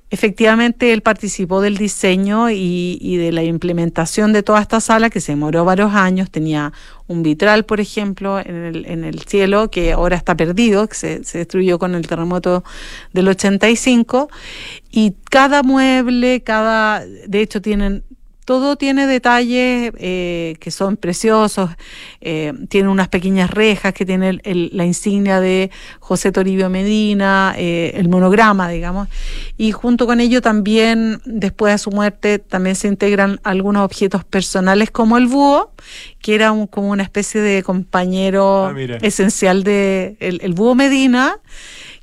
efectivamente, 0.09 0.93
él 0.93 1.01
participó 1.01 1.61
del 1.61 1.77
diseño 1.77 2.49
y, 2.49 3.17
de 3.17 3.31
la 3.31 3.43
implementación 3.43 4.33
de 4.33 4.43
toda 4.43 4.61
esta 4.61 4.79
sala 4.79 5.09
que 5.09 5.21
se 5.21 5.33
demoró 5.33 5.65
varios 5.65 5.93
años. 5.93 6.31
Tenía 6.31 6.73
un 7.07 7.23
vitral, 7.23 7.65
por 7.65 7.79
ejemplo, 7.79 8.39
en 8.39 9.03
el, 9.03 9.19
cielo 9.21 9.69
que 9.69 9.91
ahora 9.91 10.15
está 10.15 10.35
perdido, 10.35 10.87
que 10.87 10.95
se, 10.95 11.23
se 11.23 11.39
destruyó 11.39 11.79
con 11.79 11.95
el 11.95 12.07
terremoto 12.07 12.63
del 13.13 13.27
85. 13.27 14.29
Y 14.91 15.15
cada 15.29 15.63
mueble, 15.63 16.41
cada, 16.41 17.05
de 17.05 17.41
hecho, 17.41 17.61
tienen 17.61 18.03
todo 18.47 18.77
tiene 18.77 19.07
detalles 19.07 19.91
eh, 19.97 20.55
que 20.61 20.71
son 20.71 20.95
preciosos, 20.95 21.69
eh, 22.21 22.53
tiene 22.69 22.87
unas 22.87 23.09
pequeñas 23.09 23.51
rejas 23.51 23.93
que 23.93 24.05
tiene 24.05 24.39
la 24.41 24.85
insignia 24.85 25.41
de 25.41 25.69
José 25.99 26.31
Toribio 26.31 26.69
Medina, 26.69 27.55
eh, 27.57 27.91
el 27.95 28.07
monograma, 28.07 28.69
digamos, 28.69 29.09
y 29.57 29.73
junto 29.73 30.05
con 30.05 30.21
ello 30.21 30.41
también, 30.41 31.19
después 31.25 31.73
de 31.73 31.77
su 31.77 31.91
muerte, 31.91 32.39
también 32.39 32.77
se 32.77 32.87
integran 32.87 33.41
algunos 33.43 33.83
objetos 33.83 34.23
personales 34.23 34.91
como 34.91 35.17
el 35.17 35.27
búho, 35.27 35.73
que 36.21 36.33
era 36.33 36.55
como 36.71 36.91
una 36.91 37.03
especie 37.03 37.41
de 37.41 37.63
compañero 37.63 38.67
ah, 38.67 38.75
esencial 39.01 39.65
de 39.65 40.15
el, 40.21 40.53
búho 40.53 40.73
Medina, 40.73 41.37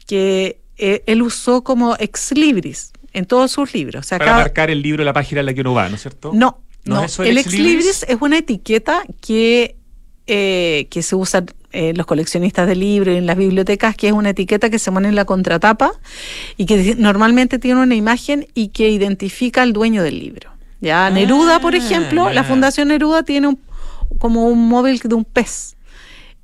que 0.07 0.59
él 0.77 1.23
usó 1.23 1.65
como 1.65 1.97
ex 1.99 2.33
libris 2.37 2.93
en 3.15 3.25
todos 3.25 3.53
sus 3.53 3.73
libros. 3.73 4.09
Para 4.09 4.35
marcar 4.35 4.71
el 4.71 4.83
libro, 4.83 5.03
la 5.05 5.13
página 5.13 5.41
en 5.41 5.47
la 5.47 5.55
que 5.55 5.63
uno 5.63 5.73
va, 5.73 5.89
¿no 5.89 5.95
es 5.95 6.03
cierto? 6.03 6.33
No, 6.35 6.59
no. 6.85 7.07
el, 7.25 7.39
ex 7.39 7.53
libris? 7.53 8.05
es 8.07 8.17
una 8.21 8.39
etiqueta 8.39 9.03
que, 9.23 9.77
eh, 10.27 10.87
que 10.91 11.03
se 11.03 11.17
usa 11.17 11.45
en 11.73 11.97
los 11.97 12.07
coleccionistas 12.07 12.69
de 12.69 12.77
libros 12.77 13.15
y 13.15 13.19
en 13.19 13.27
las 13.27 13.37
bibliotecas, 13.37 13.97
que 13.97 14.09
es 14.09 14.13
una 14.13 14.31
etiqueta 14.31 14.69
que 14.69 14.79
se 14.79 14.93
pone 14.93 15.09
en 15.09 15.15
la 15.15 15.25
contratapa 15.25 15.93
y 16.57 16.67
que 16.67 16.95
normalmente 16.97 17.59
tiene 17.59 17.81
una 17.81 17.95
imagen 17.95 18.47
y 18.55 18.69
que 18.69 18.91
identifica 18.91 19.63
al 19.63 19.73
dueño 19.73 20.03
del 20.03 20.19
libro. 20.19 20.51
Ya 20.81 21.09
Neruda, 21.11 21.61
por 21.61 21.75
ah, 21.75 21.79
ejemplo, 21.79 22.31
la 22.31 22.45
Fundación 22.45 22.89
Neruda 22.89 23.23
tiene 23.23 23.57
como 24.19 24.49
un 24.49 24.69
móvil 24.69 25.01
de 25.03 25.15
un 25.15 25.25
pez. 25.25 25.74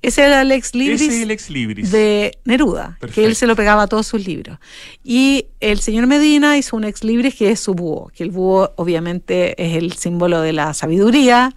Ese 0.02 0.24
era 0.24 0.40
el 0.40 0.50
ex 0.50 0.74
libris, 0.74 1.90
de 1.90 2.38
Neruda, 2.46 2.98
que 3.14 3.26
él 3.26 3.36
se 3.36 3.46
lo 3.46 3.54
pegaba 3.54 3.82
a 3.82 3.86
todos 3.86 4.06
sus 4.06 4.26
libros. 4.26 4.58
Y 5.04 5.48
el 5.60 5.80
señor 5.80 6.06
Medina 6.06 6.56
hizo 6.56 6.76
un 6.76 6.84
ex 6.84 7.04
libris 7.04 7.34
que 7.34 7.50
es 7.50 7.60
su 7.60 7.74
búho, 7.74 8.10
que 8.14 8.22
el 8.22 8.30
búho 8.30 8.72
obviamente 8.76 9.62
es 9.62 9.76
el 9.76 9.92
símbolo 9.92 10.40
de 10.40 10.54
la 10.54 10.72
sabiduría, 10.72 11.54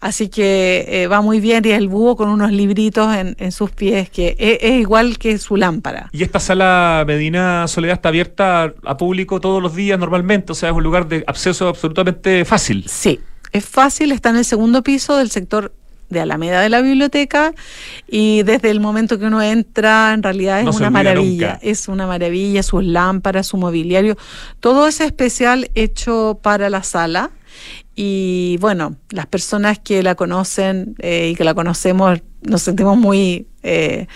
así 0.00 0.28
que 0.28 0.84
eh, 0.88 1.06
va 1.06 1.22
muy 1.22 1.40
bien 1.40 1.64
y 1.64 1.70
es 1.70 1.78
el 1.78 1.88
búho 1.88 2.16
con 2.16 2.28
unos 2.28 2.52
libritos 2.52 3.14
en, 3.16 3.52
sus 3.52 3.70
pies, 3.70 4.10
que 4.10 4.36
es, 4.38 4.58
es, 4.60 4.80
igual 4.80 5.16
que 5.16 5.38
su 5.38 5.56
lámpara. 5.56 6.10
¿Y 6.12 6.22
esta 6.22 6.38
sala 6.38 7.04
Medina 7.06 7.66
Soledad 7.66 7.94
está 7.94 8.10
abierta 8.10 8.74
a 8.84 8.96
público 8.98 9.40
todos 9.40 9.62
los 9.62 9.74
días 9.74 9.98
normalmente? 9.98 10.52
O 10.52 10.54
sea, 10.54 10.68
es 10.68 10.74
un 10.74 10.82
lugar 10.82 11.08
de 11.08 11.24
acceso 11.26 11.68
absolutamente 11.68 12.44
fácil. 12.44 12.84
Sí, 12.88 13.20
es 13.52 13.64
fácil, 13.64 14.12
está 14.12 14.28
en 14.28 14.36
el 14.36 14.44
segundo 14.44 14.82
piso 14.82 15.16
del 15.16 15.30
sector 15.30 15.72
de 16.10 16.20
Alameda 16.20 16.60
de 16.60 16.68
la 16.68 16.82
biblioteca 16.82 17.54
y 18.08 18.42
desde 18.42 18.70
el 18.70 18.80
momento 18.80 19.18
que 19.18 19.26
uno 19.26 19.40
entra 19.40 20.12
en 20.12 20.22
realidad 20.22 20.60
es 20.60 20.76
una 20.76 20.90
maravilla, 20.90 21.58
es 21.62 21.88
una 21.88 22.06
maravilla, 22.06 22.62
sus 22.62 22.84
lámparas, 22.84 23.46
su 23.46 23.56
mobiliario, 23.56 24.16
todo 24.60 24.86
es 24.86 25.00
especial 25.00 25.70
hecho 25.74 26.38
para 26.42 26.68
la 26.68 26.82
sala 26.82 27.30
y 27.94 28.56
bueno, 28.60 28.96
las 29.10 29.26
personas 29.26 29.78
que 29.78 30.02
la 30.02 30.14
conocen 30.14 30.94
eh, 31.00 31.30
y 31.32 31.34
que 31.34 31.44
la 31.44 31.54
conocemos 31.54 32.20
nos 32.42 32.62
sentimos 32.62 32.96
muy 32.96 33.46
eh, 33.62 34.06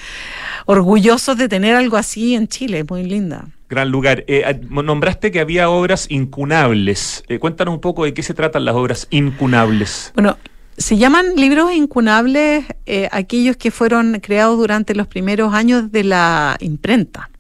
orgullosos 0.65 1.37
de 1.37 1.49
tener 1.49 1.77
algo 1.77 1.99
así 1.99 2.35
en 2.35 2.49
Chile, 2.49 2.85
muy 2.89 3.05
linda. 3.05 3.49
Gran 3.69 3.91
lugar. 3.91 4.25
Eh, 4.27 4.61
nombraste 4.71 5.31
que 5.31 5.41
había 5.41 5.69
obras 5.69 6.07
incunables. 6.09 7.25
cuéntanos 7.41 7.75
un 7.75 7.81
poco 7.81 8.05
de 8.05 8.15
qué 8.15 8.23
se 8.23 8.33
tratan 8.33 8.65
las 8.65 8.75
obras 8.75 9.07
incunables. 9.11 10.13
Bueno, 10.15 10.39
se 10.77 10.97
llaman 10.97 11.37
libros 11.37 11.73
incunables 11.73 12.65
eh, 12.87 13.09
aquellos 13.13 13.57
que 13.57 13.71
fueron 13.71 14.21
creados 14.21 14.59
durante 14.59 14.95
los 14.95 15.07
primeros 15.07 15.55
años 15.55 15.93
de 15.93 16.05
la 16.05 16.57
imprenta, 16.61 17.31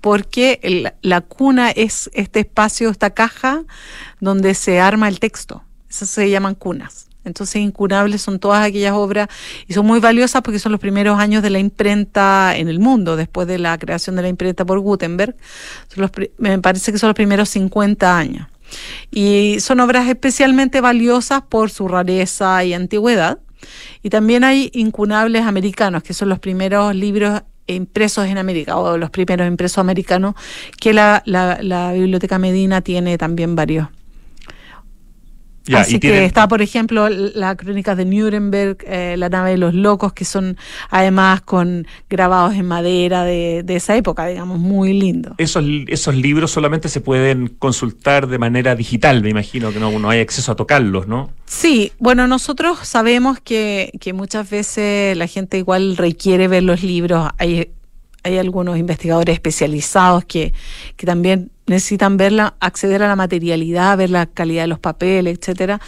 porque 0.00 0.92
la 1.00 1.20
cuna 1.22 1.70
es 1.70 2.10
este 2.12 2.40
espacio, 2.40 2.90
esta 2.90 3.10
caja 3.10 3.62
donde 4.20 4.54
se 4.54 4.80
arma 4.80 5.08
el 5.08 5.18
texto. 5.18 5.62
Esas 5.88 6.10
se 6.10 6.28
llaman 6.28 6.54
cunas. 6.54 7.08
Entonces, 7.24 7.56
incunables 7.56 8.20
son 8.20 8.38
todas 8.38 8.62
aquellas 8.64 8.92
obras 8.92 9.28
y 9.66 9.72
son 9.72 9.86
muy 9.86 9.98
valiosas 9.98 10.42
porque 10.42 10.58
son 10.58 10.72
los 10.72 10.80
primeros 10.80 11.18
años 11.18 11.42
de 11.42 11.50
la 11.50 11.58
imprenta 11.58 12.54
en 12.54 12.68
el 12.68 12.80
mundo, 12.80 13.16
después 13.16 13.48
de 13.48 13.58
la 13.58 13.78
creación 13.78 14.16
de 14.16 14.22
la 14.22 14.28
imprenta 14.28 14.66
por 14.66 14.78
Gutenberg. 14.80 15.34
me 16.36 16.58
parece 16.58 16.92
que 16.92 16.98
son 16.98 17.08
los 17.08 17.16
primeros 17.16 17.48
50 17.48 18.18
años. 18.18 18.46
Y 19.10 19.58
son 19.60 19.80
obras 19.80 20.08
especialmente 20.08 20.80
valiosas 20.80 21.42
por 21.42 21.70
su 21.70 21.88
rareza 21.88 22.64
y 22.64 22.74
antigüedad. 22.74 23.38
Y 24.02 24.10
también 24.10 24.44
hay 24.44 24.70
incunables 24.74 25.44
americanos, 25.44 26.02
que 26.02 26.14
son 26.14 26.28
los 26.28 26.38
primeros 26.38 26.94
libros 26.94 27.42
impresos 27.66 28.26
en 28.26 28.38
América, 28.38 28.76
o 28.76 28.98
los 28.98 29.10
primeros 29.10 29.48
impresos 29.48 29.78
americanos, 29.78 30.34
que 30.78 30.92
la, 30.92 31.22
la, 31.24 31.58
la 31.62 31.92
Biblioteca 31.92 32.38
Medina 32.38 32.82
tiene 32.82 33.16
también 33.16 33.56
varios. 33.56 33.88
Así 35.72 35.98
que 35.98 36.24
está, 36.24 36.46
por 36.48 36.60
ejemplo, 36.60 37.08
la 37.08 37.56
crónica 37.56 37.94
de 37.94 38.04
Nuremberg, 38.04 38.78
eh, 38.86 39.16
la 39.16 39.28
nave 39.28 39.52
de 39.52 39.56
los 39.56 39.74
locos, 39.74 40.12
que 40.12 40.24
son 40.24 40.56
además 40.90 41.40
con 41.40 41.86
grabados 42.10 42.54
en 42.54 42.66
madera 42.66 43.24
de, 43.24 43.64
esa 43.68 43.96
época, 43.96 44.26
digamos, 44.26 44.58
muy 44.58 44.92
lindo. 44.92 45.34
Esos, 45.38 45.64
esos 45.88 46.14
libros 46.14 46.50
solamente 46.50 46.88
se 46.88 47.00
pueden 47.00 47.48
consultar 47.48 48.28
de 48.28 48.38
manera 48.38 48.76
digital, 48.76 49.22
me 49.22 49.30
imagino 49.30 49.72
que 49.72 49.80
no, 49.80 49.98
no 49.98 50.10
hay 50.10 50.20
acceso 50.20 50.52
a 50.52 50.56
tocarlos, 50.56 51.08
¿no? 51.08 51.30
Sí, 51.46 51.92
bueno, 51.98 52.26
nosotros 52.26 52.78
sabemos 52.82 53.40
que, 53.40 53.90
que 54.00 54.12
muchas 54.12 54.48
veces 54.48 55.16
la 55.16 55.26
gente 55.26 55.58
igual 55.58 55.96
requiere 55.96 56.48
ver 56.48 56.62
los 56.62 56.82
libros. 56.82 57.28
Hay 57.38 57.70
hay 58.24 58.38
algunos 58.38 58.76
investigadores 58.78 59.34
especializados 59.34 60.24
que, 60.24 60.52
que 60.96 61.06
también 61.06 61.52
necesitan 61.66 62.16
verla, 62.16 62.56
acceder 62.60 63.02
a 63.02 63.08
la 63.08 63.16
materialidad, 63.16 63.96
ver 63.96 64.10
la 64.10 64.26
calidad 64.26 64.64
de 64.64 64.68
los 64.68 64.78
papeles, 64.78 65.38
etcétera. 65.38 65.80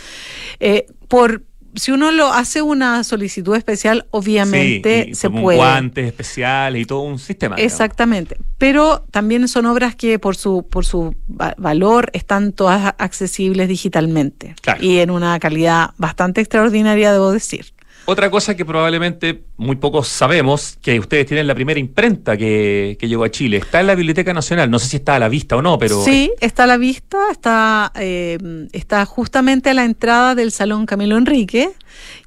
Eh, 0.61 0.87
por 1.09 1.43
si 1.77 1.93
uno 1.93 2.11
lo 2.11 2.33
hace 2.33 2.63
una 2.63 3.05
solicitud 3.05 3.55
especial, 3.55 4.07
obviamente 4.11 5.11
se 5.15 5.29
puede. 5.29 5.59
Guantes 5.59 6.07
especiales 6.07 6.83
y 6.83 6.85
todo 6.87 7.01
un 7.01 7.19
sistema. 7.19 7.57
Exactamente. 7.57 8.39
Pero 8.59 9.05
también 9.11 9.47
son 9.47 9.67
obras 9.67 9.95
que 9.95 10.19
por 10.19 10.37
su, 10.37 10.67
por 10.67 10.87
su 10.87 11.15
valor 11.27 12.11
están 12.15 12.53
todas 12.53 12.95
accesibles 12.99 13.69
digitalmente. 13.69 14.55
Y 14.81 14.99
en 14.99 15.11
una 15.11 15.39
calidad 15.39 15.91
bastante 15.99 16.41
extraordinaria, 16.41 17.13
debo 17.13 17.31
decir. 17.31 17.76
Otra 18.09 18.31
cosa 18.31 18.57
que 18.57 18.65
probablemente 18.65 19.43
muy 19.57 19.77
pocos 19.77 20.07
sabemos, 20.07 20.79
que 20.81 20.99
ustedes 21.01 21.27
tienen 21.27 21.49
la 21.49 21.57
primera 21.57 21.81
imprenta 21.81 22.37
que, 22.37 22.97
llegó 23.01 23.25
a 23.25 23.31
Chile. 23.31 23.57
Está 23.57 23.81
en 23.81 23.89
la 23.89 23.97
Biblioteca 23.97 24.33
Nacional. 24.33 24.71
No 24.71 24.79
sé 24.79 24.87
si 24.87 24.97
está 24.99 25.17
a 25.17 25.19
la 25.19 25.29
vista 25.29 25.57
o 25.57 25.63
no, 25.63 25.77
pero... 25.77 26.03
Sí, 26.05 26.33
está 26.41 26.65
a 26.65 26.67
la 26.69 26.77
vista. 26.77 27.19
Está, 27.33 27.93
eh, 27.97 28.39
está 28.73 29.05
justamente 29.07 29.71
a 29.71 29.75
la 29.75 29.85
entrada 29.85 30.37
del 30.37 30.53
Salón 30.53 30.87
Camilo 30.87 31.17
Enrique 31.17 31.71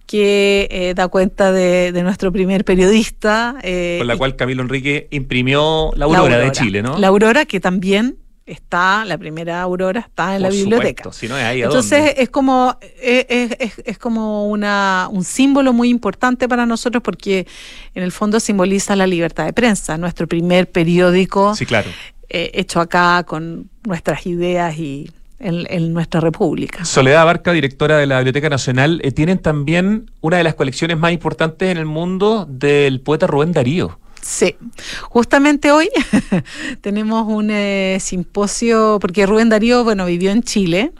que 0.06 0.68
eh, 0.72 0.94
da 0.96 1.08
cuenta 1.08 1.52
de, 1.52 1.92
nuestro 2.04 2.32
primer 2.32 2.66
periodista. 2.66 3.56
Eh, 3.62 3.98
Con 4.00 4.08
la 4.08 4.18
cual 4.18 4.36
Camilo 4.36 4.64
Enrique 4.64 5.08
imprimió 5.12 5.92
la 5.96 6.06
Aurora, 6.06 6.40
de 6.40 6.52
Chile, 6.52 6.82
¿no? 6.82 6.98
La 6.98 7.08
Aurora, 7.10 7.46
que 7.46 7.60
también 7.60 8.18
está, 8.50 9.06
la 9.06 9.18
primera 9.18 9.62
aurora 9.62 10.02
está 10.02 10.36
en 10.36 10.42
la 10.42 10.50
biblioteca. 10.50 11.12
si 11.12 11.28
no 11.28 11.38
es 11.38 11.44
ahí, 11.44 11.62
Entonces 11.62 12.16
es 12.18 12.30
como, 12.30 12.78
es, 13.02 13.26
es, 13.60 13.74
es, 13.86 13.98
como 13.98 14.48
una, 14.48 15.08
un 15.12 15.24
símbolo 15.24 15.74
muy 15.74 15.90
importante 15.90 16.48
para 16.48 16.66
nosotros 16.66 17.04
porque 17.04 17.48
en 17.96 18.04
el 18.04 18.12
fondo 18.12 18.40
simboliza 18.40 18.96
la 18.96 19.08
libertad 19.08 19.46
de 19.46 19.54
prensa, 19.54 19.98
nuestro 19.98 20.28
primer 20.28 20.70
periódico 20.70 21.56
sí, 21.56 21.66
claro. 21.66 21.90
Eh, 22.30 22.52
hecho 22.54 22.80
acá 22.80 23.24
con 23.24 23.70
nuestras 23.86 24.26
ideas 24.28 24.78
y, 24.78 25.10
en, 25.40 25.94
nuestra 25.94 26.20
república. 26.20 26.86
Soledad 26.86 27.26
Barca, 27.26 27.52
directora 27.52 27.98
de 27.98 28.06
la 28.06 28.18
Biblioteca 28.18 28.50
Nacional, 28.50 29.02
eh, 29.04 29.12
tienen 29.12 29.40
también 29.40 30.12
una 30.22 30.38
de 30.38 30.44
las 30.44 30.56
colecciones 30.56 30.98
más 30.98 31.12
importantes 31.12 31.72
en 31.72 31.78
el 31.78 31.86
mundo 31.86 32.46
del 32.50 33.02
poeta 33.02 33.28
Rubén 33.28 33.52
Darío. 33.52 34.00
Sí, 34.22 34.56
justamente 35.04 35.72
hoy 35.72 35.90
tenemos 36.82 37.28
un 37.28 37.50
eh, 37.52 37.98
simposio, 38.00 38.98
porque 39.00 39.26
Rubén 39.26 39.50
Darío, 39.50 39.84
bueno, 39.84 40.06
vivió 40.06 40.32
en 40.32 40.44
Chile 40.44 40.92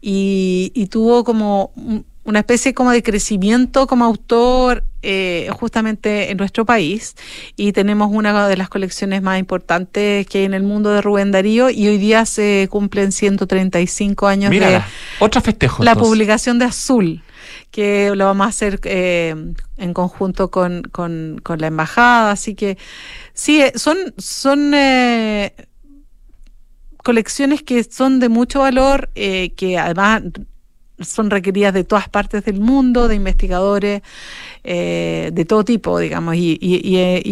y, 0.00 0.72
y 0.74 0.86
tuvo 0.86 1.24
como 1.24 1.72
una 2.24 2.40
especie 2.40 2.74
como 2.74 2.92
de 2.92 3.02
crecimiento 3.02 3.86
como 3.86 4.04
autor 4.04 4.84
eh, 5.02 5.48
justamente 5.58 6.30
en 6.30 6.36
nuestro 6.36 6.66
país. 6.66 7.16
Y 7.56 7.72
tenemos 7.72 8.10
una 8.12 8.48
de 8.48 8.56
las 8.56 8.68
colecciones 8.68 9.22
más 9.22 9.38
importantes 9.38 10.26
que 10.26 10.38
hay 10.38 10.44
en 10.44 10.54
el 10.54 10.62
mundo 10.62 10.90
de 10.90 11.00
Rubén 11.00 11.32
Darío 11.32 11.70
y 11.70 11.88
hoy 11.88 11.98
día 11.98 12.26
se 12.26 12.68
cumplen 12.70 13.12
135 13.12 14.26
años 14.26 14.50
de 14.50 14.82
otro 15.18 15.40
festejo, 15.40 15.82
la 15.82 15.96
publicación 15.96 16.58
de 16.58 16.66
Azul 16.66 17.22
que 17.70 18.12
lo 18.14 18.24
vamos 18.24 18.46
a 18.46 18.50
hacer 18.50 18.80
eh, 18.84 19.34
en 19.76 19.94
conjunto 19.94 20.50
con, 20.50 20.82
con, 20.82 21.40
la 21.58 21.66
embajada 21.66 22.32
así 22.32 22.54
que 22.54 22.78
sí 23.32 23.60
eh, 23.62 23.72
son 23.76 23.96
son 24.18 24.72
colecciones 27.04 27.62
que 27.62 27.84
son 27.84 28.20
de 28.20 28.28
mucho 28.28 28.60
valor 28.60 29.08
que 29.14 29.78
además 29.78 30.22
son 31.00 31.30
requeridas 31.30 31.72
de 31.72 31.84
todas 31.84 32.08
partes 32.08 32.44
del 32.44 32.60
mundo, 32.60 33.08
de 33.08 33.14
investigadores 33.14 34.02
eh, 34.64 35.30
de 35.32 35.44
todo 35.44 35.64
tipo, 35.64 35.98
digamos, 35.98 36.36
y, 36.36 36.58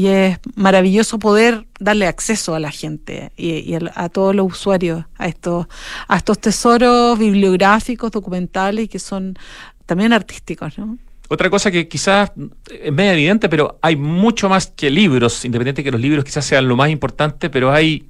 es 0.07 0.39
maravilloso 0.55 1.19
poder 1.19 1.67
darle 1.79 2.07
acceso 2.07 2.55
a 2.55 2.61
la 2.61 2.71
gente 2.71 3.33
y, 3.37 3.75
a, 3.75 4.09
todos 4.09 4.35
los 4.35 4.53
usuarios 4.53 5.05
a 5.17 5.29
estos, 5.29 5.67
a 6.09 6.17
estos 6.17 6.39
tesoros 6.39 7.19
bibliográficos, 7.19 8.11
documentales 8.11 8.89
que 8.89 8.99
son 8.99 9.39
también 9.89 10.13
artísticos, 10.13 10.79
¿no? 10.79 10.99
Otra 11.31 11.49
cosa 11.51 11.71
que 11.71 11.89
quizás 11.89 12.31
es 12.71 12.93
medio 12.93 13.13
evidente, 13.13 13.49
pero 13.49 13.79
hay 13.83 13.97
mucho 13.97 14.49
más 14.49 14.69
que 14.69 14.91
libros, 14.91 15.45
independiente 15.45 15.83
que 15.83 15.91
los 15.91 16.01
libros 16.01 16.25
quizás 16.25 16.45
sean 16.45 16.69
lo 16.69 16.77
más 16.77 16.91
importante, 16.91 17.51
pero 17.51 17.73
hay 17.73 18.07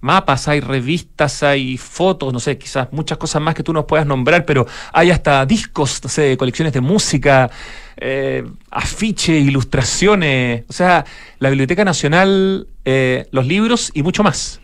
mapas, 0.00 0.48
hay 0.48 0.60
revistas, 0.60 1.44
hay 1.44 1.76
fotos, 1.76 2.32
no 2.32 2.40
sé, 2.40 2.58
quizás 2.58 2.88
muchas 2.92 3.18
cosas 3.18 3.40
más 3.40 3.54
que 3.54 3.62
tú 3.62 3.72
nos 3.72 3.84
puedas 3.84 4.04
nombrar, 4.04 4.44
pero 4.44 4.66
hay 4.92 5.10
hasta 5.10 5.46
discos, 5.46 6.00
no 6.02 6.08
sé, 6.08 6.36
colecciones 6.36 6.72
de 6.72 6.80
música, 6.80 7.50
eh, 7.96 8.44
afiches, 8.70 9.44
ilustraciones, 9.44 10.64
o 10.68 10.72
sea, 10.72 11.04
la 11.38 11.50
Biblioteca 11.50 11.84
Nacional, 11.84 12.66
eh, 12.84 13.26
los 13.30 13.46
libros 13.46 13.92
y 13.94 14.02
mucho 14.02 14.24
más. 14.24 14.60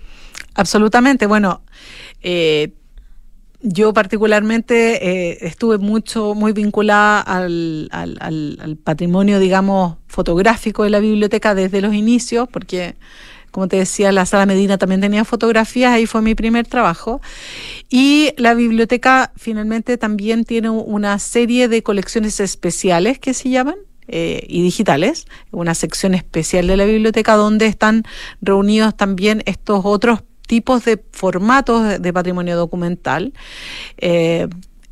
Absolutamente, 0.55 1.27
bueno. 1.27 1.63
Eh, 2.21 2.73
yo 3.61 3.93
particularmente 3.93 5.47
estuve 5.47 5.79
mucho, 5.79 6.35
muy 6.35 6.53
vinculada 6.53 7.21
al, 7.21 7.89
al, 7.91 8.77
patrimonio, 8.85 9.41
digamos, 9.41 9.97
fotográfico 10.07 10.85
de 10.85 10.91
la 10.91 11.01
biblioteca 11.01 11.55
desde 11.55 11.81
los 11.81 11.95
inicios, 11.95 12.49
porque 12.49 12.95
como 13.51 13.67
te 13.67 13.77
decía, 13.77 14.13
la 14.13 14.27
sala 14.27 14.47
Medina 14.47 14.79
también 14.79 15.01
tenía 15.01 15.25
fotografías, 15.25 15.93
ahí 15.93 16.07
fue 16.07 16.23
mi 16.23 16.35
primer 16.35 16.67
trabajo. 16.67 17.21
Y 17.89 18.33
la 18.37 18.55
biblioteca 18.55 19.33
finalmente 19.37 19.97
también 19.97 20.45
tiene 20.45 20.71
una 20.71 21.19
serie 21.19 21.69
de 21.69 21.83
colecciones 21.83 22.41
especiales 22.41 23.19
que 23.19 23.35
se 23.35 23.51
llaman, 23.51 23.77
eh, 24.11 24.47
y 24.49 24.63
digitales, 24.63 25.27
una 25.51 25.75
sección 25.75 26.15
especial 26.15 26.67
de 26.67 26.79
la 26.79 26.87
biblioteca 26.87 27.35
donde 27.35 27.67
están 27.67 28.05
reunidos 28.41 28.97
también 28.97 29.43
estos 29.45 29.83
otros 29.85 30.21
tipos 30.49 30.85
de 30.85 31.01
formatos 31.13 32.01
de 32.01 32.13
patrimonio 32.13 32.57
documental. 32.57 33.33
Eh, 33.99 34.49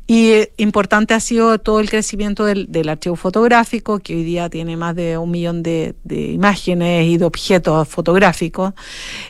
y 0.09 0.29
eh, 0.29 0.53
importante 0.55 1.13
ha 1.13 1.19
sido 1.19 1.59
todo 1.59 1.81
el 1.81 1.89
crecimiento 1.89 2.45
del, 2.45 2.87
archivo 2.87 3.17
fotográfico, 3.17 3.99
que 3.99 4.15
hoy 4.15 4.23
día 4.23 4.49
tiene 4.49 4.77
más 4.77 4.95
de 4.95 5.17
un 5.17 5.29
millón 5.29 5.63
de, 5.63 5.95
imágenes 6.09 7.07
y 7.07 7.17
de 7.17 7.25
objetos 7.25 7.89
fotográficos. 7.89 8.73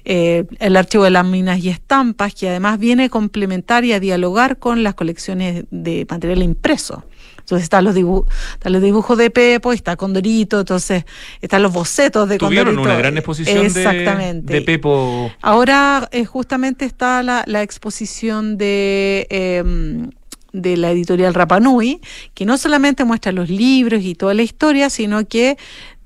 Eh, 0.06 0.46
el 0.60 0.76
archivo 0.78 1.06
de 1.06 1.10
láminas 1.10 1.58
y 1.64 1.70
estampas, 1.70 2.36
que 2.36 2.50
además 2.50 2.78
viene 2.78 3.06
a 3.06 3.10
complementar 3.10 3.86
y 3.86 3.94
a 3.94 4.00
dialogar 4.00 4.60
con 4.60 4.84
las 4.84 4.94
colecciones 4.94 5.66
de 5.72 6.06
material 6.08 6.44
impreso. 6.44 7.04
Entonces 7.48 7.64
están 7.64 7.86
los, 7.86 7.96
dibujos, 7.96 8.28
los 8.66 8.82
dibujos 8.82 9.18
de 9.18 9.30
Pepo, 9.30 9.72
está 9.72 9.96
Condorito, 9.96 10.60
entonces 10.60 11.06
están 11.40 11.64
los 11.64 11.72
bocetos 11.72 12.28
de 12.28 12.38
Tuvieron 12.38 12.78
una 12.78 12.98
gran 12.98 13.16
exposición 13.16 13.66
Exactamente. 13.66 14.52
De, 14.52 14.62
Pepo. 14.64 15.32
Ahora 15.42 16.10
eh, 16.12 16.26
justamente 16.26 16.84
está 16.84 17.24
la, 17.24 17.64
exposición 17.64 18.58
de... 18.58 19.28
Em, 19.30 20.10
de 20.52 20.76
la 20.76 20.92
editorial 20.92 21.34
Rapanui, 21.34 22.02
que 22.34 22.46
no 22.46 22.58
solamente 22.58 23.06
muestra 23.06 23.32
los 23.32 23.50
libros 23.50 24.02
y 24.02 24.16
toda 24.16 24.34
la 24.34 24.42
historia, 24.42 24.90
sino 24.90 25.26
que 25.26 25.58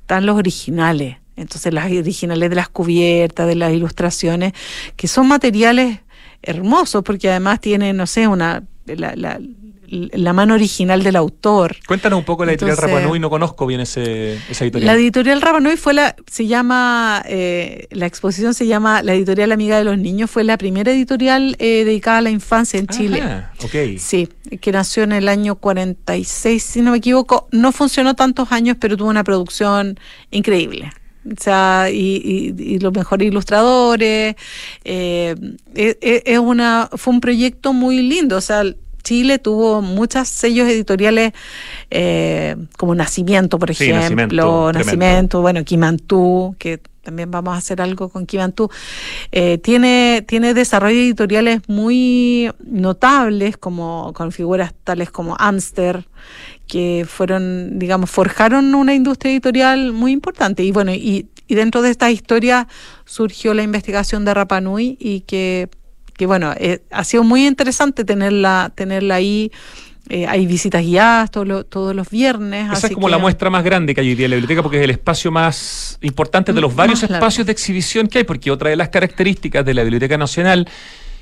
están 0.02 0.26
los 0.28 0.36
originales. 0.36 1.18
Entonces, 1.38 1.74
las 1.74 1.86
originales 1.86 2.50
de 2.50 2.56
las 2.56 2.68
cubiertas, 2.68 3.48
de 3.48 3.56
las 3.56 3.72
ilustraciones, 3.72 4.54
que 4.96 5.08
son 5.08 5.28
materiales 5.28 6.02
hermosos, 6.44 7.02
porque 7.04 7.30
además 7.30 7.62
tienen, 7.62 7.98
no 7.98 8.06
sé, 8.06 8.28
una 8.28 8.64
la 8.86 9.40
mano 10.34 10.54
original 10.54 11.04
del 11.04 11.16
autor. 11.16 11.76
Cuéntanos 11.88 12.20
un 12.20 12.26
poco 12.26 12.46
la 12.46 12.52
editorial 12.52 12.78
Rapanui, 12.78 13.20
no 13.20 13.30
conozco 13.30 13.66
bien 13.66 13.82
ese, 13.82 14.40
esa 14.50 14.64
editorial. 14.64 14.88
La 14.88 14.94
editorial 15.00 15.42
Rapanui 15.42 15.78
fue 15.78 15.94
la, 15.94 16.16
se 16.28 16.48
llama, 16.48 17.24
eh, 17.28 17.88
la 17.92 18.06
exposición 18.06 18.54
se 18.54 18.68
llama 18.68 19.04
La 19.04 19.14
Editorial 19.14 19.52
Amiga 19.52 19.78
de 19.78 19.84
los 19.84 19.98
Niños, 19.98 20.32
fue 20.32 20.44
la 20.44 20.58
primera 20.58 20.92
editorial 20.92 21.56
eh, 21.60 21.84
dedicada 21.86 22.20
a 22.20 22.22
la 22.22 22.30
infancia 22.30 22.80
en 22.80 22.88
Chile. 22.88 23.22
Ah, 23.22 23.52
ok. 23.64 23.98
Sí, 23.98 24.30
que 24.60 24.72
nació 24.72 25.04
en 25.04 25.12
el 25.12 25.28
año 25.28 25.56
46, 25.56 26.64
si 26.64 26.82
no 26.82 26.92
me 26.92 26.98
equivoco. 26.98 27.48
No 27.52 27.72
funcionó 27.72 28.16
tantos 28.16 28.52
años, 28.52 28.78
pero 28.80 28.98
tuvo 28.98 29.10
una 29.10 29.24
producción 29.24 30.00
increíble. 30.32 30.92
O 31.26 31.40
sea, 31.40 31.90
y, 31.92 32.80
los 32.80 32.94
mejores 32.94 33.28
ilustradores. 33.28 34.36
Eh, 34.84 35.36
es 35.76 36.40
una, 36.40 36.90
fue 36.96 37.14
un 37.14 37.22
proyecto 37.22 37.74
muy 37.74 38.02
lindo. 38.02 38.38
O 38.38 38.42
sea, 38.42 38.64
Chile 39.02 39.40
tuvo 39.40 39.82
muchos 39.82 40.28
sellos 40.28 40.68
editoriales 40.68 41.34
eh, 41.90 42.56
como 42.78 42.96
Nacimiento, 42.96 43.60
por 43.60 43.72
ejemplo, 43.72 44.72
Nacimiento, 44.74 45.42
bueno, 45.42 45.64
Quimantú, 45.64 46.56
que 46.58 46.80
también 47.02 47.32
vamos 47.32 47.56
a 47.56 47.58
hacer 47.58 47.82
algo 47.82 48.10
con 48.10 48.26
Quimantú, 48.26 48.70
eh, 49.32 49.58
tiene, 49.58 50.24
tiene 50.28 50.54
desarrollos 50.54 51.00
editoriales 51.00 51.62
muy 51.68 52.52
notables, 52.64 53.58
como 53.58 54.14
con 54.14 54.32
figuras 54.32 54.74
tales 54.84 55.10
como 55.10 55.36
Amster, 55.40 56.08
que 56.68 57.06
fueron, 57.08 57.80
digamos, 57.80 58.10
forjaron 58.10 58.76
una 58.76 58.94
industria 58.94 59.32
editorial 59.32 59.94
muy 59.94 60.12
importante. 60.12 60.64
Y 60.64 60.72
bueno, 60.72 60.94
y, 60.94 61.28
y 61.48 61.56
dentro 61.56 61.82
de 61.82 61.90
esta 61.90 62.12
historia 62.12 62.68
surgió 63.06 63.54
la 63.54 63.64
investigación 63.64 64.24
de 64.24 64.34
Rapanui 64.34 64.98
y 65.00 65.22
que 65.22 65.70
que 66.22 66.28
bueno, 66.28 66.54
eh, 66.56 66.84
ha 66.92 67.04
sido 67.04 67.24
muy 67.24 67.48
interesante 67.48 68.06
tenerla, 68.06 68.72
tenerla 68.76 69.16
ahí. 69.16 69.52
Eh, 70.08 70.28
hay 70.28 70.46
visitas 70.46 70.84
guiadas 70.84 71.32
todos 71.32 71.96
los 71.96 72.10
viernes. 72.12 72.72
Esa 72.72 72.86
es 72.86 72.94
como 72.94 73.10
la 73.10 73.18
muestra 73.18 73.50
más 73.50 73.64
grande 73.64 73.96
que 73.96 74.02
hay 74.02 74.10
hoy 74.10 74.14
día 74.14 74.26
en 74.26 74.30
la 74.30 74.36
biblioteca 74.36 74.62
porque 74.62 74.78
es 74.78 74.84
el 74.84 74.92
espacio 74.92 75.32
más 75.32 75.98
importante 76.04 76.54
de 76.54 76.62
los 76.62 76.76
varios 76.76 77.02
espacios 77.02 77.48
de 77.48 77.54
exhibición 77.54 78.06
que 78.06 78.20
hay, 78.20 78.24
porque 78.24 78.52
otra 78.52 78.70
de 78.70 78.76
las 78.76 78.90
características 78.90 79.66
de 79.66 79.74
la 79.74 79.82
Biblioteca 79.82 80.16
Nacional, 80.16 80.70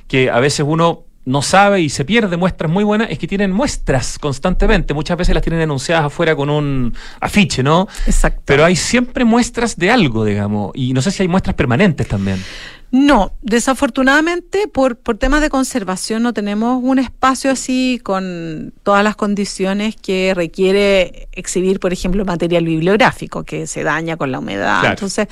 que 0.10 0.30
a 0.30 0.42
veces 0.42 0.66
uno 0.68 1.06
no 1.24 1.42
sabe 1.42 1.80
y 1.80 1.88
se 1.88 2.04
pierde 2.04 2.36
muestras 2.36 2.70
muy 2.70 2.84
buenas, 2.84 3.10
es 3.10 3.20
que 3.20 3.28
tienen 3.28 3.52
muestras 3.52 4.20
constantemente. 4.20 4.94
Muchas 4.94 5.18
veces 5.18 5.34
las 5.34 5.44
tienen 5.44 5.62
anunciadas 5.62 6.04
afuera 6.04 6.36
con 6.36 6.50
un 6.50 6.94
afiche, 7.22 7.64
¿no? 7.64 7.88
Exacto. 8.06 8.42
Pero 8.44 8.66
hay 8.66 8.76
siempre 8.76 9.24
muestras 9.24 9.78
de 9.78 9.92
algo, 9.92 10.26
digamos, 10.26 10.72
y 10.76 10.92
no 10.92 11.02
sé 11.02 11.12
si 11.12 11.24
hay 11.24 11.30
muestras 11.30 11.56
permanentes 11.56 12.06
también. 12.06 12.44
No, 12.92 13.34
desafortunadamente 13.44 14.68
por, 14.68 14.98
por 14.98 15.18
temas 15.18 15.42
de 15.42 15.50
conservación 15.50 16.24
no 16.24 16.34
tenemos 16.34 16.82
un 16.84 16.98
espacio 16.98 17.52
así 17.52 18.02
con 18.04 18.74
todas 18.82 19.04
las 19.04 19.16
condiciones 19.16 19.96
que 19.96 20.34
requiere 20.36 21.28
exhibir, 21.32 21.80
por 21.80 21.94
ejemplo, 21.94 22.26
material 22.26 22.66
bibliográfico 22.66 23.44
que 23.44 23.68
se 23.68 23.84
daña 23.84 24.18
con 24.18 24.32
la 24.32 24.40
humedad. 24.40 24.86
Entonces, 24.86 25.28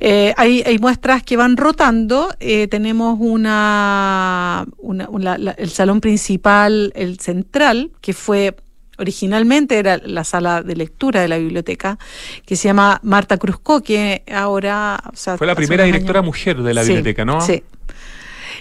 eh, 0.00 0.34
hay, 0.36 0.62
hay, 0.66 0.78
muestras 0.78 1.22
que 1.22 1.36
van 1.36 1.56
rotando. 1.56 2.34
Eh, 2.40 2.66
tenemos 2.66 3.18
una, 3.20 4.66
una 4.78 5.34
el 5.56 5.70
salón 5.70 6.00
principal, 6.00 6.92
el 6.96 7.20
central, 7.20 7.92
que 8.00 8.14
fue 8.14 8.56
originalmente 9.00 9.78
era 9.78 9.98
la 9.98 10.24
sala 10.24 10.62
de 10.62 10.76
lectura 10.76 11.20
de 11.20 11.28
la 11.28 11.38
biblioteca, 11.38 11.98
que 12.44 12.56
se 12.56 12.68
llama 12.68 13.00
Marta 13.02 13.38
Cruzco, 13.38 13.82
que 13.82 14.22
ahora... 14.32 15.02
Fue 15.36 15.46
la 15.46 15.54
primera 15.54 15.84
directora 15.84 16.22
mujer 16.22 16.62
de 16.62 16.74
la 16.74 16.82
biblioteca, 16.82 17.24
¿no? 17.24 17.40
Sí. 17.40 17.62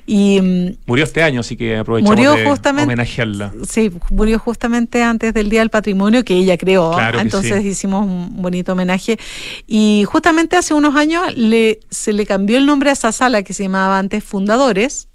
Y, 0.05 0.41
mm, 0.41 0.77
murió 0.87 1.03
este 1.03 1.21
año, 1.21 1.41
así 1.41 1.55
que 1.55 1.77
aprovechamos 1.77 2.15
murió 2.15 2.33
de 2.33 2.45
justamente, 2.45 2.85
homenajearla. 2.85 3.53
Sí, 3.67 3.91
murió 4.09 4.39
justamente 4.39 5.03
antes 5.03 5.33
del 5.33 5.49
Día 5.49 5.59
del 5.59 5.69
Patrimonio 5.69 6.23
que 6.23 6.35
ella 6.35 6.57
creó. 6.57 6.97
Entonces 7.19 7.63
hicimos 7.63 8.05
un 8.05 8.41
bonito 8.41 8.71
homenaje. 8.71 9.19
Y 9.67 10.05
justamente 10.07 10.57
hace 10.57 10.73
unos 10.73 10.95
años 10.95 11.35
le, 11.35 11.81
se 11.89 12.13
le 12.13 12.25
cambió 12.25 12.57
el 12.57 12.65
nombre 12.65 12.89
a 12.89 12.93
esa 12.93 13.11
sala 13.11 13.43
que 13.43 13.53
se 13.53 13.63
llamaba 13.63 13.99
antes 13.99 14.23
Fundadores 14.23 15.08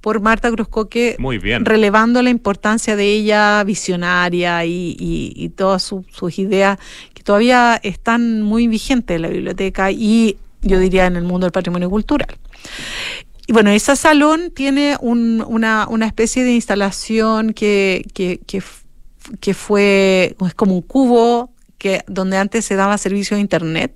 por 0.00 0.20
Marta 0.20 0.50
Cruzcoque, 0.50 1.16
Muy 1.18 1.38
bien. 1.38 1.64
relevando 1.64 2.22
la 2.22 2.30
importancia 2.30 2.96
de 2.96 3.12
ella 3.12 3.62
visionaria 3.64 4.64
y, 4.64 5.52
todas 5.56 5.82
sus 5.82 6.38
ideas 6.38 6.78
que 7.12 7.22
todavía 7.22 7.78
están 7.82 8.42
muy 8.42 8.66
vigentes 8.66 9.16
en 9.16 9.22
la 9.22 9.28
biblioteca 9.28 9.90
y 9.90 10.38
yo 10.62 10.78
diría 10.78 11.06
en 11.06 11.16
el 11.16 11.24
mundo 11.24 11.46
del 11.46 11.52
patrimonio 11.52 11.90
cultural. 11.90 12.38
Y 13.46 13.52
bueno, 13.52 13.70
ese 13.70 13.96
salón 13.96 14.52
tiene 14.54 14.96
una, 15.00 15.88
especie 16.06 16.44
de 16.44 16.52
instalación 16.52 17.52
que, 17.52 18.06
que, 18.14 19.54
fue, 19.54 20.36
es 20.46 20.54
como 20.54 20.76
un 20.76 20.82
cubo 20.82 21.50
que, 21.76 22.02
donde 22.06 22.36
antes 22.36 22.64
se 22.64 22.76
daba 22.76 22.96
servicio 22.96 23.36
a 23.36 23.40
Internet. 23.40 23.92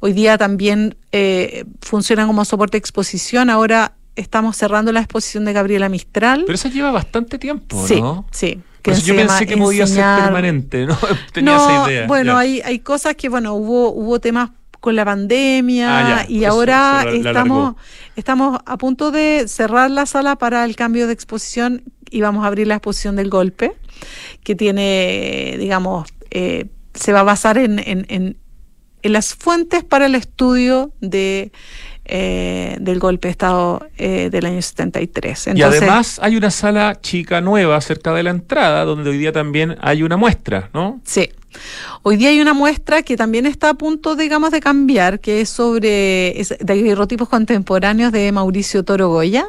Hoy 0.00 0.12
día 0.12 0.38
también 0.38 0.96
eh, 1.10 1.64
funciona 1.80 2.26
como 2.26 2.44
soporte 2.44 2.76
de 2.76 2.78
exposición. 2.78 3.50
Ahora 3.50 3.96
estamos 4.16 4.56
cerrando 4.56 4.92
la 4.92 5.00
exposición 5.00 5.44
de 5.44 5.52
Gabriela 5.52 5.88
Mistral. 5.88 6.42
Pero 6.46 6.54
eso 6.54 6.68
lleva 6.68 6.90
bastante 6.90 7.38
tiempo, 7.38 7.76
¿no? 8.00 8.26
Sí, 8.32 8.60
sí. 8.82 9.02
yo 9.04 9.14
pensé 9.14 9.46
que 9.46 9.56
podía 9.56 9.86
ser 9.86 10.04
permanente, 10.22 10.86
¿no? 10.86 10.98
Tenía 11.32 11.56
esa 11.56 11.88
idea. 11.88 12.06
Bueno, 12.06 12.36
hay, 12.36 12.60
hay 12.62 12.80
cosas 12.80 13.14
que, 13.14 13.28
bueno, 13.28 13.54
hubo, 13.54 13.90
hubo 13.92 14.18
temas 14.18 14.50
con 14.80 14.96
la 14.96 15.04
pandemia 15.04 16.20
ah, 16.20 16.26
y 16.28 16.44
ahora 16.44 17.04
estamos, 17.12 17.74
estamos 18.14 18.60
a 18.64 18.78
punto 18.78 19.10
de 19.10 19.46
cerrar 19.48 19.90
la 19.90 20.06
sala 20.06 20.36
para 20.36 20.64
el 20.64 20.76
cambio 20.76 21.06
de 21.06 21.12
exposición 21.12 21.82
y 22.10 22.20
vamos 22.20 22.44
a 22.44 22.46
abrir 22.46 22.66
la 22.68 22.76
exposición 22.76 23.16
del 23.16 23.28
golpe, 23.28 23.72
que 24.44 24.54
tiene, 24.54 25.56
digamos, 25.58 26.08
eh, 26.30 26.66
se 26.94 27.12
va 27.12 27.20
a 27.20 27.24
basar 27.24 27.58
en, 27.58 27.80
en, 27.80 28.36
en 29.06 29.12
las 29.12 29.34
fuentes 29.34 29.84
para 29.84 30.06
el 30.06 30.14
estudio 30.14 30.92
de 31.00 31.52
eh, 32.08 32.76
del 32.80 33.00
golpe 33.00 33.26
de 33.28 33.32
Estado 33.32 33.84
eh, 33.98 34.30
del 34.30 34.46
año 34.46 34.62
73. 34.62 35.48
y 35.54 35.62
además 35.62 36.20
hay 36.22 36.36
una 36.36 36.50
sala 36.50 36.98
chica 37.00 37.40
nueva 37.40 37.80
cerca 37.80 38.14
de 38.14 38.22
la 38.22 38.30
entrada 38.30 38.84
donde 38.84 39.10
hoy 39.10 39.18
día 39.18 39.32
también 39.32 39.76
hay 39.80 40.04
una 40.04 40.16
muestra, 40.16 40.70
¿no? 40.72 41.00
Sí. 41.04 41.30
Hoy 42.02 42.16
día 42.16 42.28
hay 42.28 42.40
una 42.40 42.54
muestra 42.54 43.02
que 43.02 43.16
también 43.16 43.46
está 43.46 43.70
a 43.70 43.74
punto, 43.74 44.14
digamos, 44.14 44.50
de 44.50 44.60
cambiar, 44.60 45.18
que 45.20 45.40
es 45.40 45.48
sobre 45.48 46.40
es 46.40 46.54
de 46.60 47.26
contemporáneos 47.28 48.12
de 48.12 48.30
Mauricio 48.30 48.84
Toro 48.84 49.08
Goya, 49.08 49.46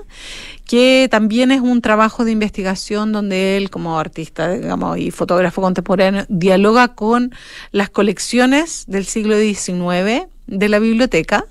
que 0.65 1.07
también 1.11 1.51
es 1.51 1.61
un 1.61 1.81
trabajo 1.81 2.25
de 2.25 2.31
investigación 2.31 3.11
donde 3.11 3.57
él, 3.57 3.69
como 3.69 3.99
artista, 3.99 4.49
digamos, 4.51 4.97
y 4.97 5.11
fotógrafo 5.11 5.61
contemporáneo, 5.61 6.25
dialoga 6.27 6.95
con 6.95 7.33
las 7.71 7.89
colecciones 7.89 8.85
del 8.87 9.05
siglo 9.05 9.37
XIX 9.37 10.27
de 10.47 10.69
la 10.69 10.79
biblioteca 10.79 11.45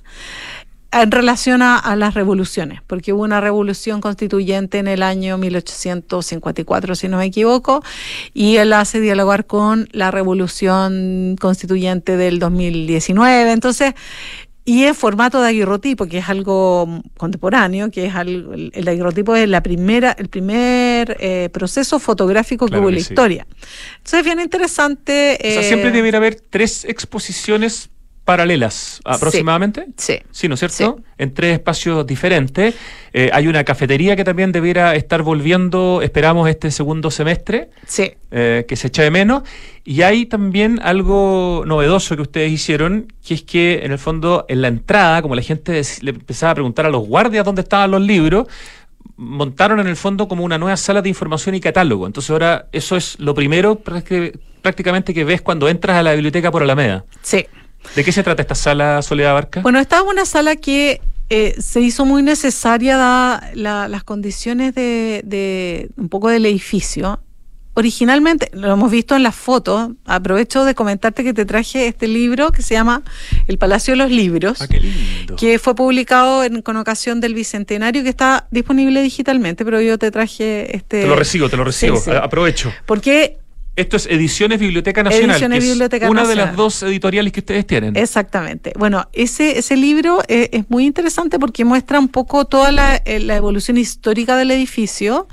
en 1.02 1.10
relación 1.10 1.62
a, 1.62 1.96
las 1.96 2.14
revoluciones, 2.14 2.80
porque 2.86 3.12
hubo 3.12 3.22
una 3.22 3.40
revolución 3.40 4.00
constituyente 4.00 4.78
en 4.78 4.88
el 4.88 5.02
año 5.02 5.38
1854, 5.38 6.94
si 6.94 7.08
no 7.08 7.18
me 7.18 7.26
equivoco, 7.26 7.82
y 8.34 8.56
él 8.56 8.72
hace 8.72 9.00
dialogar 9.00 9.46
con 9.46 9.88
la 9.92 10.10
revolución 10.10 11.36
constituyente 11.40 12.16
del 12.16 12.38
2019. 12.38 13.52
Entonces, 13.52 13.94
y 14.64 14.82
en 14.82 14.96
formato 14.96 15.40
de 15.40 15.48
aguirrotipo, 15.48 16.06
que 16.06 16.18
es 16.18 16.28
algo 16.28 17.00
contemporáneo, 17.16 17.88
que 17.90 18.06
es 18.06 18.14
algo, 18.16 18.52
el, 18.52 18.88
aguirrotipo 18.88 19.36
es 19.36 19.48
la 19.48 19.62
primera, 19.62 20.10
el 20.18 20.28
primer 20.28 21.16
eh, 21.20 21.50
proceso 21.52 22.00
fotográfico 22.00 22.66
que 22.66 22.76
hubo 22.76 22.88
en 22.88 22.96
la 22.96 23.00
historia. 23.00 23.46
Entonces, 23.98 24.24
bien 24.24 24.40
interesante. 24.40 25.38
o 25.40 25.46
sea, 25.46 25.62
siempre 25.62 25.90
eh, 25.90 25.92
debería 25.92 26.18
haber 26.18 26.40
tres 26.40 26.84
exposiciones 26.84 27.90
paralelas 28.26 29.00
aproximadamente. 29.04 29.86
Sí. 29.96 30.18
Sí, 30.32 30.48
¿no 30.48 30.54
es 30.54 30.60
cierto? 30.60 31.00
En 31.16 31.32
tres 31.32 31.54
espacios 31.54 32.04
diferentes. 32.04 32.74
Eh, 33.12 33.30
hay 33.32 33.46
una 33.46 33.62
cafetería 33.62 34.16
que 34.16 34.24
también 34.24 34.50
debiera 34.50 34.96
estar 34.96 35.22
volviendo, 35.22 36.02
esperamos, 36.02 36.50
este 36.50 36.72
segundo 36.72 37.12
semestre. 37.12 37.70
Sí. 37.86 38.12
Eh, 38.32 38.64
que 38.66 38.74
se 38.74 38.88
echa 38.88 39.04
de 39.04 39.12
menos. 39.12 39.44
Y 39.84 40.02
hay 40.02 40.26
también 40.26 40.80
algo 40.82 41.62
novedoso 41.66 42.16
que 42.16 42.22
ustedes 42.22 42.50
hicieron, 42.50 43.12
que 43.24 43.34
es 43.34 43.42
que 43.42 43.84
en 43.84 43.92
el 43.92 43.98
fondo, 43.98 44.44
en 44.48 44.60
la 44.60 44.68
entrada, 44.68 45.22
como 45.22 45.36
la 45.36 45.42
gente 45.42 45.80
le 46.00 46.10
empezaba 46.10 46.50
a 46.50 46.54
preguntar 46.56 46.84
a 46.84 46.90
los 46.90 47.06
guardias 47.06 47.44
dónde 47.44 47.62
estaban 47.62 47.92
los 47.92 48.02
libros, 48.02 48.48
montaron 49.16 49.78
en 49.78 49.86
el 49.86 49.96
fondo 49.96 50.26
como 50.26 50.42
una 50.42 50.58
nueva 50.58 50.76
sala 50.76 51.00
de 51.00 51.08
información 51.08 51.54
y 51.54 51.60
catálogo. 51.60 52.08
Entonces 52.08 52.30
ahora 52.30 52.66
eso 52.72 52.96
es 52.96 53.20
lo 53.20 53.36
primero 53.36 53.80
prácticamente 54.62 55.14
que 55.14 55.22
ves 55.22 55.42
cuando 55.42 55.68
entras 55.68 55.96
a 55.96 56.02
la 56.02 56.12
biblioteca 56.12 56.50
por 56.50 56.64
Alameda. 56.64 57.04
Sí. 57.22 57.46
¿De 57.94 58.04
qué 58.04 58.12
se 58.12 58.22
trata 58.22 58.42
esta 58.42 58.54
sala 58.54 59.02
Soledad 59.02 59.34
Barca? 59.34 59.60
Bueno, 59.60 59.78
esta 59.78 59.98
es 59.98 60.02
una 60.02 60.24
sala 60.24 60.56
que 60.56 61.00
eh, 61.28 61.56
se 61.58 61.80
hizo 61.80 62.04
muy 62.04 62.22
necesaria 62.22 62.96
dadas 62.96 63.42
las 63.54 64.04
condiciones 64.04 64.74
de, 64.74 65.88
un 65.96 66.08
poco 66.08 66.28
del 66.28 66.46
edificio. 66.46 67.20
Originalmente, 67.74 68.48
lo 68.54 68.72
hemos 68.72 68.90
visto 68.90 69.16
en 69.16 69.22
las 69.22 69.34
fotos, 69.34 69.90
aprovecho 70.06 70.64
de 70.64 70.74
comentarte 70.74 71.24
que 71.24 71.34
te 71.34 71.44
traje 71.44 71.88
este 71.88 72.08
libro 72.08 72.50
que 72.50 72.62
se 72.62 72.72
llama 72.72 73.02
El 73.48 73.58
Palacio 73.58 73.92
de 73.92 73.98
los 73.98 74.10
Libros, 74.10 74.62
ah, 74.62 74.66
qué 74.66 74.80
lindo. 74.80 75.36
que 75.36 75.58
fue 75.58 75.74
publicado 75.74 76.42
con 76.62 76.78
ocasión 76.78 77.20
del 77.20 77.34
Bicentenario, 77.34 78.02
que 78.02 78.08
está 78.08 78.46
disponible 78.50 79.02
digitalmente, 79.02 79.62
pero 79.62 79.82
yo 79.82 79.98
te 79.98 80.10
traje 80.10 80.74
este... 80.74 81.02
Te 81.02 81.06
lo 81.06 81.16
recibo, 81.16 81.50
te 81.50 81.58
lo 81.58 81.64
recibo, 81.64 82.02
aprovecho. 82.22 82.72
Porque 82.86 83.36
esto 83.76 83.98
es 83.98 84.06
Ediciones 84.06 84.58
Biblioteca 84.58 85.02
Nacional. 85.02 85.42
una 86.08 86.26
de 86.26 86.34
las 86.34 86.56
dos 86.56 86.82
editoriales 86.82 87.32
que 87.32 87.40
ustedes 87.40 87.66
tienen. 87.66 87.94
Exactamente. 87.94 88.72
Bueno, 88.78 89.06
ese, 89.12 89.58
ese 89.58 89.76
libro 89.76 90.22
es, 90.28 90.68
muy 90.70 90.86
interesante 90.86 91.38
porque 91.38 91.64
muestra 91.64 91.98
un 91.98 92.08
poco 92.08 92.46
toda 92.46 92.72
la, 92.72 92.96
eh, 92.96 93.26
evolución 93.28 93.76
histórica 93.76 94.36
del 94.36 94.50
edificio, 94.50 95.28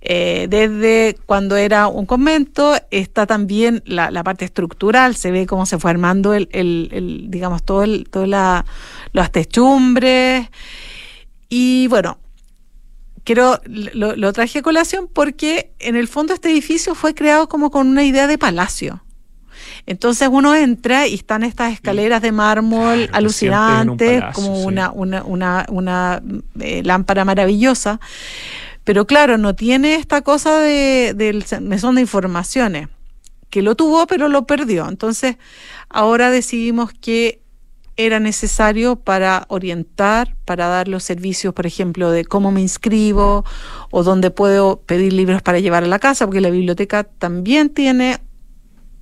eh, 0.00 0.48
desde 0.50 1.16
cuando 1.26 1.56
era 1.56 1.86
un 1.86 2.06
convento, 2.06 2.74
está 2.90 3.24
también 3.26 3.82
la, 3.86 4.10
parte 4.24 4.44
estructural, 4.44 5.14
se 5.14 5.30
ve 5.30 5.46
cómo 5.46 5.64
se 5.64 5.78
fue 5.78 5.92
armando 5.92 6.34
el, 6.34 6.48
el, 6.50 7.26
digamos, 7.28 7.62
todo 7.62 7.84
el, 7.84 8.08
todas 8.10 8.28
la, 8.28 8.64
las 9.12 9.30
techumbres. 9.30 10.48
Y 11.48 11.86
bueno, 11.86 12.18
quiero 13.26 13.60
lo, 13.66 14.32
traje 14.32 14.60
a 14.60 14.62
colación 14.62 15.08
porque 15.12 15.72
en 15.80 15.96
el 15.96 16.06
fondo 16.06 16.32
este 16.32 16.50
edificio 16.50 16.94
fue 16.94 17.12
creado 17.12 17.48
como 17.48 17.70
con 17.70 17.88
una 17.88 18.04
idea 18.04 18.28
de 18.28 18.38
palacio. 18.38 19.02
Entonces 19.84 20.28
uno 20.30 20.54
entra 20.54 21.06
y 21.08 21.14
están 21.14 21.42
estas 21.42 21.72
escaleras 21.72 22.22
de 22.22 22.30
mármol 22.30 23.10
alucinantes, 23.12 24.22
como 24.32 24.62
una, 24.62 24.90
una, 24.92 25.24
una, 25.24 25.66
una 25.68 26.22
eh, 26.60 26.82
lámpara 26.84 27.24
maravillosa. 27.24 28.00
Pero 28.84 29.06
claro, 29.06 29.38
no 29.38 29.56
tiene 29.56 29.96
esta 29.96 30.22
cosa 30.22 30.60
de, 30.60 31.12
del 31.14 31.44
mesón 31.62 31.96
de 31.96 32.02
informaciones, 32.02 32.88
que 33.50 33.60
lo 33.62 33.74
tuvo 33.74 34.06
pero 34.06 34.28
lo 34.28 34.46
perdió. 34.46 34.88
Entonces 34.88 35.36
ahora 35.88 36.30
decidimos 36.30 36.92
que 36.92 37.40
era 37.96 38.20
necesario 38.20 38.96
para 38.96 39.46
orientar, 39.48 40.36
para 40.44 40.66
dar 40.66 40.88
los 40.88 41.02
servicios, 41.02 41.54
por 41.54 41.66
ejemplo, 41.66 42.10
de 42.10 42.24
cómo 42.24 42.52
me 42.52 42.60
inscribo 42.60 43.44
o 43.90 44.02
dónde 44.02 44.30
puedo 44.30 44.80
pedir 44.80 45.12
libros 45.12 45.42
para 45.42 45.60
llevar 45.60 45.84
a 45.84 45.86
la 45.86 45.98
casa, 45.98 46.26
porque 46.26 46.40
la 46.40 46.50
biblioteca 46.50 47.04
también 47.04 47.70
tiene, 47.70 48.18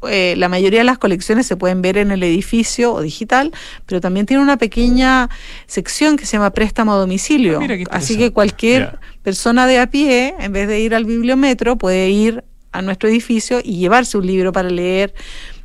eh, 0.08 0.34
la 0.36 0.48
mayoría 0.48 0.80
de 0.80 0.84
las 0.84 0.98
colecciones 0.98 1.46
se 1.46 1.56
pueden 1.56 1.82
ver 1.82 1.98
en 1.98 2.12
el 2.12 2.22
edificio 2.22 2.92
o 2.92 3.00
digital, 3.02 3.52
pero 3.84 4.00
también 4.00 4.26
tiene 4.26 4.42
una 4.42 4.58
pequeña 4.58 5.28
sección 5.66 6.16
que 6.16 6.24
se 6.24 6.36
llama 6.36 6.50
préstamo 6.50 6.92
a 6.92 6.96
domicilio. 6.96 7.60
Ah, 7.60 7.96
Así 7.96 8.16
que 8.16 8.32
cualquier 8.32 9.00
persona 9.22 9.66
de 9.66 9.80
a 9.80 9.88
pie, 9.88 10.36
en 10.38 10.52
vez 10.52 10.68
de 10.68 10.78
ir 10.78 10.94
al 10.94 11.04
bibliometro, 11.04 11.76
puede 11.76 12.10
ir 12.10 12.44
a 12.70 12.82
nuestro 12.82 13.08
edificio 13.08 13.60
y 13.62 13.78
llevarse 13.78 14.18
un 14.18 14.26
libro 14.26 14.52
para 14.52 14.68
leer 14.68 15.14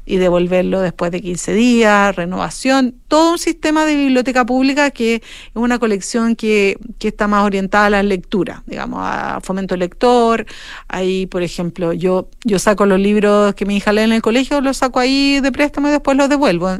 y 0.09 0.17
devolverlo 0.17 0.81
después 0.81 1.11
de 1.11 1.21
15 1.21 1.53
días, 1.53 2.15
renovación, 2.15 2.95
todo 3.07 3.33
un 3.33 3.37
sistema 3.37 3.85
de 3.85 3.95
biblioteca 3.95 4.43
pública 4.43 4.89
que 4.89 5.15
es 5.15 5.21
una 5.53 5.77
colección 5.77 6.35
que, 6.35 6.79
que 6.97 7.09
está 7.09 7.27
más 7.27 7.45
orientada 7.45 7.85
a 7.85 7.89
la 7.91 8.01
lectura, 8.01 8.63
digamos, 8.65 9.01
a 9.03 9.39
fomento 9.43 9.77
lector. 9.77 10.47
Ahí, 10.87 11.27
por 11.27 11.43
ejemplo, 11.43 11.93
yo, 11.93 12.27
yo 12.43 12.57
saco 12.57 12.87
los 12.87 12.99
libros 12.99 13.53
que 13.53 13.67
mi 13.67 13.77
hija 13.77 13.93
lee 13.93 14.01
en 14.01 14.13
el 14.13 14.23
colegio, 14.23 14.61
los 14.61 14.77
saco 14.77 14.99
ahí 14.99 15.39
de 15.41 15.51
préstamo 15.51 15.89
y 15.89 15.91
después 15.91 16.17
los 16.17 16.27
devuelvo. 16.27 16.71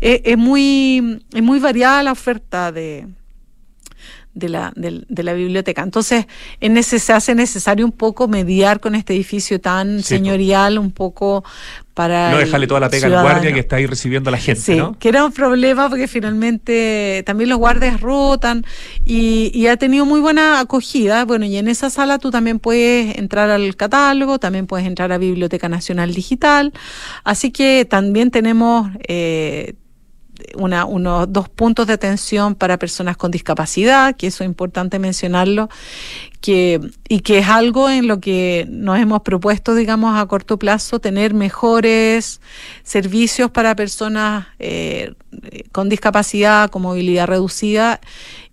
Es, 0.00 0.20
es 0.24 0.36
muy, 0.36 1.22
es 1.32 1.42
muy 1.42 1.60
variada 1.60 2.02
la 2.02 2.10
oferta 2.10 2.72
de, 2.72 3.06
de 4.34 4.48
la, 4.48 4.72
de, 4.74 5.22
la 5.22 5.32
biblioteca. 5.34 5.82
Entonces, 5.82 6.26
en 6.60 6.82
se 6.82 7.12
hace 7.12 7.34
necesario 7.34 7.84
un 7.84 7.92
poco 7.92 8.28
mediar 8.28 8.80
con 8.80 8.94
este 8.94 9.14
edificio 9.14 9.60
tan 9.60 10.02
señorial, 10.02 10.78
un 10.78 10.90
poco 10.90 11.44
para. 11.94 12.30
No 12.30 12.38
dejarle 12.38 12.66
toda 12.66 12.80
la 12.80 12.88
pega 12.88 13.06
al 13.06 13.22
guardia 13.22 13.52
que 13.52 13.60
está 13.60 13.76
ahí 13.76 13.86
recibiendo 13.86 14.30
a 14.30 14.32
la 14.32 14.38
gente. 14.38 14.60
Sí, 14.60 14.80
que 14.98 15.08
era 15.08 15.24
un 15.24 15.32
problema 15.32 15.88
porque 15.88 16.08
finalmente 16.08 17.22
también 17.26 17.50
los 17.50 17.58
guardias 17.58 18.00
rotan 18.00 18.64
y, 19.04 19.50
y, 19.54 19.66
ha 19.66 19.76
tenido 19.76 20.06
muy 20.06 20.20
buena 20.20 20.60
acogida. 20.60 21.24
Bueno, 21.24 21.44
y 21.44 21.56
en 21.56 21.68
esa 21.68 21.90
sala 21.90 22.18
tú 22.18 22.30
también 22.30 22.58
puedes 22.58 23.18
entrar 23.18 23.50
al 23.50 23.76
catálogo, 23.76 24.38
también 24.38 24.66
puedes 24.66 24.86
entrar 24.86 25.12
a 25.12 25.18
Biblioteca 25.18 25.68
Nacional 25.68 26.14
Digital. 26.14 26.72
Así 27.24 27.50
que 27.50 27.84
también 27.84 28.30
tenemos. 28.30 28.90
Eh, 29.06 29.74
una, 30.56 30.84
unos 30.84 31.32
dos 31.32 31.48
puntos 31.48 31.86
de 31.86 31.94
atención 31.94 32.54
para 32.54 32.78
personas 32.78 33.16
con 33.16 33.30
discapacidad, 33.30 34.16
que 34.16 34.28
eso 34.28 34.44
es 34.44 34.48
importante 34.48 34.98
mencionarlo, 34.98 35.68
que, 36.40 36.80
y 37.08 37.20
que 37.20 37.38
es 37.38 37.48
algo 37.48 37.88
en 37.88 38.08
lo 38.08 38.20
que 38.20 38.66
nos 38.68 38.98
hemos 38.98 39.22
propuesto, 39.22 39.74
digamos, 39.74 40.18
a 40.18 40.26
corto 40.26 40.58
plazo, 40.58 40.98
tener 40.98 41.34
mejores 41.34 42.40
servicios 42.82 43.50
para 43.50 43.76
personas 43.76 44.46
eh, 44.58 45.14
con 45.70 45.88
discapacidad, 45.88 46.70
con 46.70 46.82
movilidad 46.82 47.26
reducida 47.26 48.00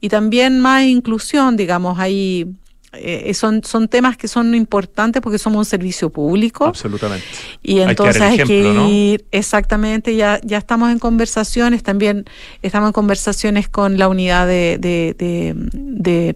y 0.02 0.10
también 0.10 0.60
más 0.60 0.84
inclusión, 0.84 1.58
digamos, 1.58 2.00
hay 2.00 2.48
eh, 2.94 3.34
son, 3.36 3.64
son 3.64 3.88
temas 3.88 4.18
que 4.18 4.28
son 4.28 4.56
importantes 4.56 5.22
porque 5.22 5.38
somos 5.38 5.60
un 5.60 5.66
servicio 5.66 6.10
público. 6.10 6.66
Absolutamente. 6.66 7.26
Y 7.62 7.80
entonces 7.80 8.22
hay 8.22 8.38
que, 8.40 8.74
ir, 8.90 9.26
exactamente, 9.32 10.16
ya, 10.16 10.40
ya 10.44 10.58
estamos 10.58 10.92
en 10.92 10.98
conversaciones, 10.98 11.84
también 11.84 12.26
estamos 12.62 12.90
en 12.90 12.94
conversaciones 12.94 13.70
con 13.70 13.98
la 13.98 14.08
unidad 14.08 14.48
de, 14.48 14.78
de, 14.80 15.16
de, 15.18 16.36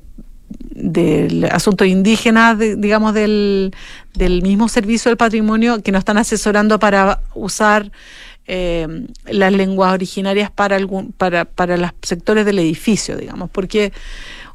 del 0.75 1.45
asunto 1.45 1.85
indígena, 1.85 2.55
digamos, 2.55 3.13
del, 3.13 3.73
del 4.13 4.43
mismo 4.43 4.69
servicio 4.69 5.09
del 5.09 5.17
patrimonio, 5.17 5.81
que 5.81 5.91
nos 5.91 5.99
están 5.99 6.17
asesorando 6.17 6.77
para 6.77 7.21
usar 7.33 7.91
eh, 8.45 9.07
las 9.25 9.53
lenguas 9.53 9.93
originarias 9.93 10.51
para, 10.51 10.75
algún, 10.75 11.13
para, 11.13 11.45
para 11.45 11.77
los 11.77 11.91
sectores 12.01 12.45
del 12.45 12.59
edificio, 12.59 13.17
digamos, 13.17 13.49
porque 13.49 13.93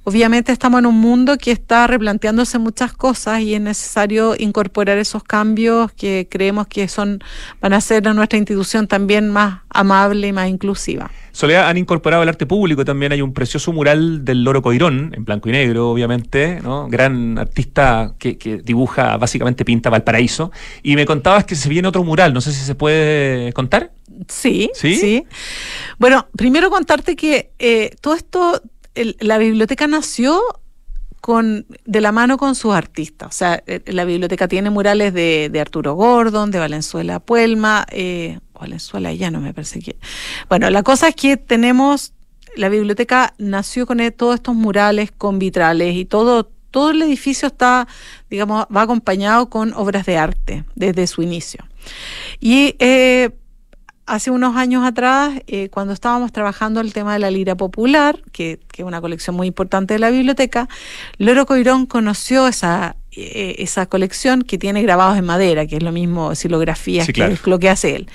Obviamente 0.08 0.52
estamos 0.52 0.78
en 0.78 0.86
un 0.86 0.98
mundo 0.98 1.36
que 1.36 1.52
está 1.52 1.86
replanteándose 1.86 2.58
muchas 2.58 2.94
cosas 2.94 3.42
y 3.42 3.52
es 3.52 3.60
necesario 3.60 4.34
incorporar 4.38 4.96
esos 4.96 5.22
cambios 5.22 5.92
que 5.92 6.26
creemos 6.30 6.66
que 6.66 6.88
son 6.88 7.22
van 7.60 7.74
a 7.74 7.76
hacer 7.76 8.08
a 8.08 8.14
nuestra 8.14 8.38
institución 8.38 8.86
también 8.88 9.28
más 9.28 9.60
amable 9.68 10.28
y 10.28 10.32
más 10.32 10.48
inclusiva. 10.48 11.10
Soledad, 11.32 11.68
han 11.68 11.76
incorporado 11.76 12.22
el 12.22 12.28
arte 12.30 12.46
público 12.46 12.86
también. 12.86 13.12
Hay 13.12 13.20
un 13.20 13.34
precioso 13.34 13.70
mural 13.70 14.24
del 14.24 14.44
Loro 14.44 14.62
Coirón, 14.62 15.12
en 15.14 15.26
blanco 15.26 15.50
y 15.50 15.52
negro, 15.52 15.90
obviamente, 15.90 16.58
¿no? 16.62 16.88
Gran 16.88 17.38
artista 17.38 18.14
que, 18.18 18.38
que 18.38 18.62
dibuja, 18.62 19.18
básicamente 19.18 19.66
pinta 19.66 19.90
Valparaíso. 19.90 20.52
Y 20.82 20.96
me 20.96 21.04
contabas 21.04 21.44
que 21.44 21.54
se 21.54 21.68
viene 21.68 21.86
otro 21.86 22.02
mural, 22.02 22.32
no 22.32 22.40
sé 22.40 22.54
si 22.54 22.64
se 22.64 22.74
puede 22.74 23.52
contar. 23.52 23.92
Sí, 24.26 24.70
sí. 24.72 24.96
sí. 24.96 25.24
Bueno, 25.98 26.28
primero 26.34 26.70
contarte 26.70 27.14
que 27.14 27.50
eh, 27.58 27.90
todo 28.00 28.14
esto 28.14 28.62
la 29.20 29.38
biblioteca 29.38 29.86
nació 29.86 30.40
con, 31.20 31.66
de 31.84 32.00
la 32.00 32.12
mano 32.12 32.38
con 32.38 32.54
sus 32.54 32.74
artistas. 32.74 33.28
O 33.28 33.32
sea, 33.32 33.62
eh, 33.66 33.82
la 33.86 34.04
biblioteca 34.04 34.48
tiene 34.48 34.70
murales 34.70 35.12
de, 35.12 35.58
Arturo 35.60 35.94
Gordon, 35.94 36.50
de 36.50 36.58
Valenzuela 36.58 37.20
Puelma, 37.20 37.86
eh, 37.90 38.38
Valenzuela 38.58 39.12
ya 39.12 39.30
no 39.30 39.40
me 39.40 39.52
parece 39.52 39.80
que. 39.80 39.96
Bueno, 40.48 40.70
la 40.70 40.82
cosa 40.82 41.08
es 41.08 41.14
que 41.14 41.36
tenemos, 41.36 42.12
la 42.56 42.68
biblioteca 42.68 43.34
nació 43.38 43.86
con 43.86 44.00
e, 44.00 44.10
todos 44.10 44.36
estos 44.36 44.54
murales 44.54 45.12
con 45.12 45.38
vitrales 45.38 45.94
y 45.94 46.04
todo, 46.04 46.44
todo 46.70 46.90
el 46.90 47.02
edificio 47.02 47.48
está, 47.48 47.86
digamos, 48.30 48.66
va 48.74 48.82
acompañado 48.82 49.48
con 49.48 49.72
obras 49.74 50.06
de 50.06 50.16
arte 50.18 50.64
desde 50.74 51.06
su 51.06 51.22
inicio. 51.22 51.64
Y 52.40 52.74
eh, 52.78 53.30
hace 54.08 54.30
unos 54.30 54.56
años 54.56 54.84
atrás, 54.84 55.34
eh, 55.46 55.68
cuando 55.68 55.92
estábamos 55.92 56.32
trabajando 56.32 56.80
el 56.80 56.92
tema 56.92 57.12
de 57.12 57.18
la 57.18 57.30
lira 57.30 57.54
popular, 57.54 58.20
que, 58.32 58.58
es 58.76 58.84
una 58.84 59.00
colección 59.00 59.36
muy 59.36 59.46
importante 59.46 59.94
de 59.94 60.00
la 60.00 60.10
biblioteca, 60.10 60.68
Loro 61.18 61.46
Coirón 61.46 61.86
conoció 61.86 62.48
esa, 62.48 62.96
eh, 63.12 63.56
esa 63.58 63.86
colección 63.86 64.42
que 64.42 64.56
tiene 64.56 64.82
grabados 64.82 65.18
en 65.18 65.24
madera, 65.24 65.66
que 65.66 65.76
es 65.76 65.82
lo 65.82 65.92
mismo, 65.92 66.34
silografías, 66.34 67.06
que 67.08 67.24
es 67.24 67.46
lo 67.46 67.58
que 67.58 67.68
hace 67.68 67.96
él. 67.96 68.08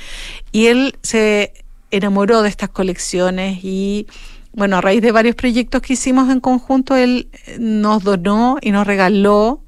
Y 0.51 0.65
él 0.67 0.95
se 1.03 1.53
enamoró 1.91 2.41
de 2.41 2.49
estas 2.49 2.69
colecciones 2.69 3.59
y 3.63 4.07
bueno, 4.53 4.77
a 4.77 4.81
raíz 4.81 5.01
de 5.01 5.11
varios 5.11 5.35
proyectos 5.35 5.81
que 5.81 5.93
hicimos 5.93 6.29
en 6.29 6.39
conjunto, 6.39 6.95
él 6.95 7.27
nos 7.59 8.03
donó 8.03 8.57
y 8.61 8.71
nos 8.71 8.85
regaló 8.85 9.61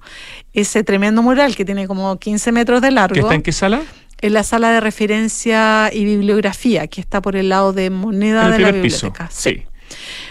ese 0.54 0.84
tremendo 0.84 1.22
mural 1.22 1.56
que 1.56 1.66
tiene 1.66 1.88
como 1.88 2.18
15 2.18 2.52
metros 2.52 2.82
de 2.82 2.92
largo. 2.92 3.14
¿Qué 3.14 3.20
está 3.20 3.36
en 3.36 3.42
qué 3.42 3.52
sala? 3.52 3.82
En 4.26 4.34
la 4.34 4.44
sala 4.44 4.72
de 4.72 4.80
referencia 4.80 5.92
y 5.94 6.04
bibliografía, 6.04 6.88
que 6.88 7.00
está 7.00 7.22
por 7.22 7.36
el 7.36 7.50
lado 7.50 7.74
de 7.74 7.90
moneda 7.92 8.50
de 8.50 8.60
la 8.60 8.72
biblioteca. 8.72 9.30
Sí. 9.32 9.66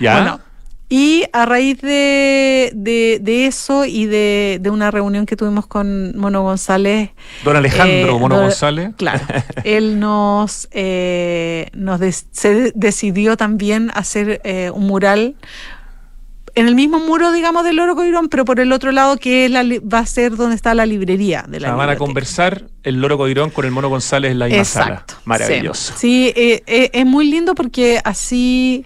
¿Ya? 0.00 0.14
Bueno, 0.14 0.40
y 0.88 1.24
a 1.32 1.46
raíz 1.46 1.80
de, 1.80 2.72
de, 2.74 3.46
eso 3.46 3.84
y 3.84 4.06
de, 4.06 4.60
una 4.70 4.90
reunión 4.90 5.26
que 5.26 5.36
tuvimos 5.36 5.66
con 5.66 6.16
Mono 6.16 6.42
González. 6.42 7.10
Don 7.42 7.56
Alejandro 7.56 8.16
eh, 8.16 8.18
Mono 8.18 8.40
González. 8.40 8.90
Claro. 8.96 9.24
él 9.64 9.98
nos, 9.98 10.68
eh, 10.72 11.68
nos 11.72 12.00
se 12.32 12.72
decidió 12.74 13.36
también 13.36 13.90
hacer 13.94 14.40
eh, 14.44 14.70
un 14.74 14.86
mural 14.86 15.36
en 16.54 16.68
el 16.68 16.74
mismo 16.74 16.98
muro, 17.00 17.32
digamos, 17.32 17.64
del 17.64 17.76
Loro 17.76 17.96
Coirón, 17.96 18.28
pero 18.28 18.44
por 18.44 18.60
el 18.60 18.72
otro 18.72 18.92
lado 18.92 19.16
que 19.16 19.48
la, 19.48 19.64
va 19.80 20.00
a 20.00 20.06
ser 20.06 20.36
donde 20.36 20.54
está 20.54 20.74
la 20.74 20.86
librería 20.86 21.44
de 21.48 21.60
la 21.60 21.74
Van 21.74 21.90
a 21.90 21.96
conversar 21.96 22.64
el 22.82 23.00
Loro 23.00 23.18
Coirón 23.18 23.50
con 23.50 23.64
el 23.64 23.70
Mono 23.70 23.88
González 23.88 24.32
en 24.32 24.38
la 24.38 24.46
misma 24.46 24.60
Exacto, 24.60 25.14
Maravilloso. 25.24 25.94
Sí, 25.96 26.32
eh, 26.36 26.62
eh, 26.66 26.90
es 26.92 27.06
muy 27.06 27.30
lindo 27.30 27.54
porque 27.54 28.00
así 28.04 28.84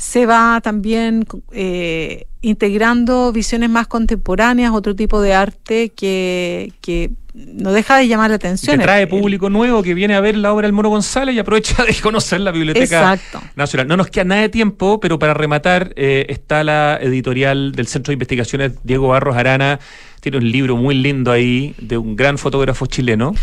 se 0.00 0.24
va 0.24 0.62
también 0.62 1.26
eh, 1.52 2.26
integrando 2.40 3.32
visiones 3.32 3.68
más 3.68 3.86
contemporáneas, 3.86 4.72
otro 4.72 4.96
tipo 4.96 5.20
de 5.20 5.34
arte 5.34 5.90
que, 5.90 6.72
que 6.80 7.10
no 7.34 7.70
deja 7.72 7.98
de 7.98 8.08
llamar 8.08 8.30
la 8.30 8.36
atención. 8.36 8.78
Que 8.78 8.82
trae 8.82 9.06
público 9.06 9.50
nuevo 9.50 9.82
que 9.82 9.92
viene 9.92 10.14
a 10.14 10.20
ver 10.20 10.38
la 10.38 10.54
obra 10.54 10.66
del 10.66 10.72
Mono 10.72 10.88
González 10.88 11.34
y 11.34 11.38
aprovecha 11.38 11.84
de 11.86 11.94
conocer 11.96 12.40
la 12.40 12.50
Biblioteca 12.50 13.18
Nacional. 13.56 13.88
No 13.88 13.98
nos 13.98 14.08
queda 14.08 14.24
nada 14.24 14.40
de 14.40 14.48
tiempo, 14.48 15.00
pero 15.00 15.18
para 15.18 15.34
rematar 15.34 15.92
eh, 15.96 16.24
está 16.30 16.64
la 16.64 16.98
editorial 17.00 17.72
del 17.72 17.86
Centro 17.86 18.10
de 18.10 18.14
Investigaciones 18.14 18.72
Diego 18.82 19.08
Barros 19.08 19.36
Arana 19.36 19.80
tiene 20.20 20.38
un 20.38 20.50
libro 20.50 20.76
muy 20.76 20.94
lindo 20.94 21.32
ahí 21.32 21.74
de 21.78 21.98
un 21.98 22.16
gran 22.16 22.38
fotógrafo 22.38 22.86
chileno. 22.86 23.34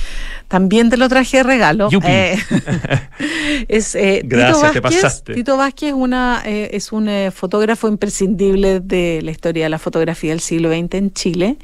También 0.48 0.90
te 0.90 0.98
lo 0.98 1.10
traje 1.10 1.38
de 1.38 1.44
regalo. 1.44 1.90
Eh, 2.04 2.38
es, 3.68 3.96
eh, 3.96 4.22
Gracias, 4.24 4.48
Tito 4.48 4.62
Vázquez, 4.62 4.74
te 4.74 4.82
pasaste. 4.82 5.34
Tito 5.34 5.58
Vázquez 5.58 5.94
una, 5.94 6.42
eh, 6.46 6.70
es 6.74 6.92
un 6.92 7.10
fotógrafo 7.34 7.88
imprescindible 7.88 8.80
de 8.80 9.22
la 9.24 9.32
historia 9.32 9.66
de 9.66 9.70
la 9.70 9.80
fotografía 9.80 10.32
del 10.32 10.40
siglo 10.40 10.70
XX 10.70 10.94
en 10.94 11.14
Chile 11.14 11.58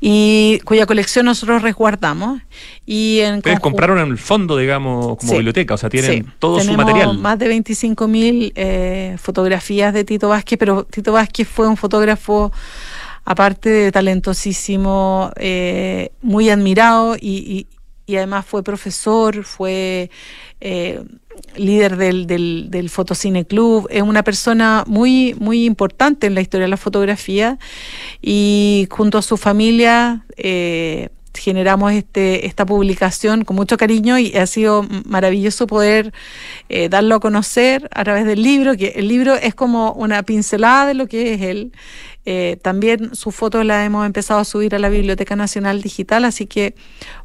y 0.00 0.60
cuya 0.64 0.86
colección 0.86 1.26
nosotros 1.26 1.62
resguardamos. 1.62 2.42
Y 2.84 3.20
en 3.20 3.36
Ustedes 3.36 3.60
compraron 3.60 3.98
en 3.98 4.08
el 4.08 4.18
fondo, 4.18 4.56
digamos, 4.56 5.18
como 5.18 5.34
biblioteca, 5.34 5.74
o 5.74 5.76
sea, 5.76 5.88
tienen 5.88 6.32
todo 6.38 6.60
su 6.60 6.72
material. 6.72 7.18
Más 7.18 7.38
de 7.38 7.54
25.000 7.54 8.08
mil 8.08 9.18
fotografías 9.18 9.94
de 9.94 10.04
Tito 10.04 10.28
Vázquez, 10.28 10.58
pero 10.58 10.84
Tito 10.84 11.12
Vázquez 11.12 11.48
fue 11.48 11.68
un 11.68 11.76
fotógrafo 11.76 12.52
aparte 13.28 13.68
de 13.68 13.92
talentosísimo, 13.92 15.32
eh, 15.36 16.12
muy 16.22 16.48
admirado 16.48 17.14
y, 17.20 17.66
además 18.08 18.46
fue 18.46 18.62
profesor, 18.62 19.44
fue 19.44 20.10
eh, 20.62 21.02
líder 21.54 21.98
del, 21.98 22.26
del, 22.26 22.88
Fotocine 22.88 23.44
Club, 23.44 23.86
es 23.90 24.00
una 24.00 24.22
persona 24.22 24.82
muy, 24.86 25.36
muy 25.38 25.66
importante 25.66 26.26
en 26.26 26.34
la 26.34 26.40
historia 26.40 26.64
de 26.64 26.70
la 26.70 26.78
fotografía 26.78 27.58
y 28.22 28.88
junto 28.90 29.18
a 29.18 29.22
su 29.22 29.36
familia 29.36 30.24
eh, 30.38 31.10
generamos 31.34 31.92
este, 31.92 32.46
esta 32.46 32.64
publicación 32.64 33.44
con 33.44 33.56
mucho 33.56 33.76
cariño 33.76 34.18
y 34.18 34.34
ha 34.38 34.46
sido 34.46 34.86
maravilloso 35.04 35.66
poder 35.66 36.14
darlo 36.90 37.16
a 37.16 37.20
conocer 37.20 37.88
a 37.94 38.04
través 38.04 38.24
del 38.24 38.42
libro, 38.42 38.74
que 38.74 38.94
el 38.96 39.06
libro 39.06 39.34
es 39.34 39.54
como 39.54 39.92
una 39.92 40.22
pincelada 40.22 40.86
de 40.86 40.94
lo 40.94 41.06
que 41.06 41.34
es 41.34 41.42
él. 41.42 41.72
Eh, 42.30 42.58
también 42.60 43.14
su 43.14 43.30
foto 43.30 43.64
la 43.64 43.86
hemos 43.86 44.04
empezado 44.04 44.40
a 44.40 44.44
subir 44.44 44.74
a 44.74 44.78
la 44.78 44.90
Biblioteca 44.90 45.34
Nacional 45.34 45.80
Digital, 45.80 46.26
así 46.26 46.44
que 46.44 46.74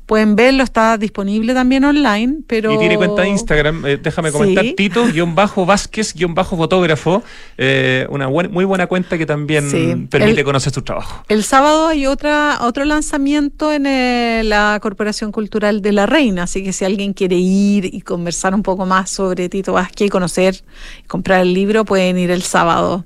pueden 0.06 0.38
verlo, 0.38 0.64
está 0.64 0.98
disponible 0.98 1.54
también 1.54 1.84
online, 1.84 2.38
pero... 2.48 2.74
Y 2.74 2.78
tiene 2.78 2.96
cuenta 2.98 3.24
de 3.24 3.30
Instagram, 3.30 3.86
eh, 3.86 4.00
déjame 4.02 4.32
comentar, 4.32 4.66
Tito-fotógrafo, 4.78 7.24
eh, 7.58 8.08
una 8.10 8.30
muy 8.30 8.66
buena 8.66 8.88
cuenta 8.88 9.18
que 9.18 9.26
también 9.26 10.08
permite 10.08 10.44
conocer 10.46 10.72
tu 10.72 10.82
trabajo. 10.82 11.26
El 11.28 11.44
sábado 11.44 11.88
hay 11.88 12.06
otra 12.06 12.60
otro 12.62 12.86
lanzamiento 12.86 13.74
en 13.74 13.86
eh, 13.86 14.42
la 14.46 14.80
Corporación 14.82 15.32
Cultural 15.32 15.82
de 15.82 15.92
la 15.92 16.06
Reina, 16.06 16.44
así 16.44 16.64
que 16.64 16.72
si 16.72 16.86
alguien 16.86 17.14
quiere 17.14 17.36
ir 17.36 17.94
y 17.94 18.02
conversar 18.02 18.56
un 18.56 18.64
poco 18.64 18.86
más 18.86 19.10
sobre 19.10 19.50
Tito 19.50 19.74
Vázquez 19.74 20.08
y 20.08 20.10
conocer, 20.10 20.64
y 21.04 21.08
comprar 21.08 21.42
el 21.42 21.54
libro, 21.54 21.86
pueden 21.86 22.18
ir 22.18 22.32
el 22.32 22.44
sábado. 22.44 23.06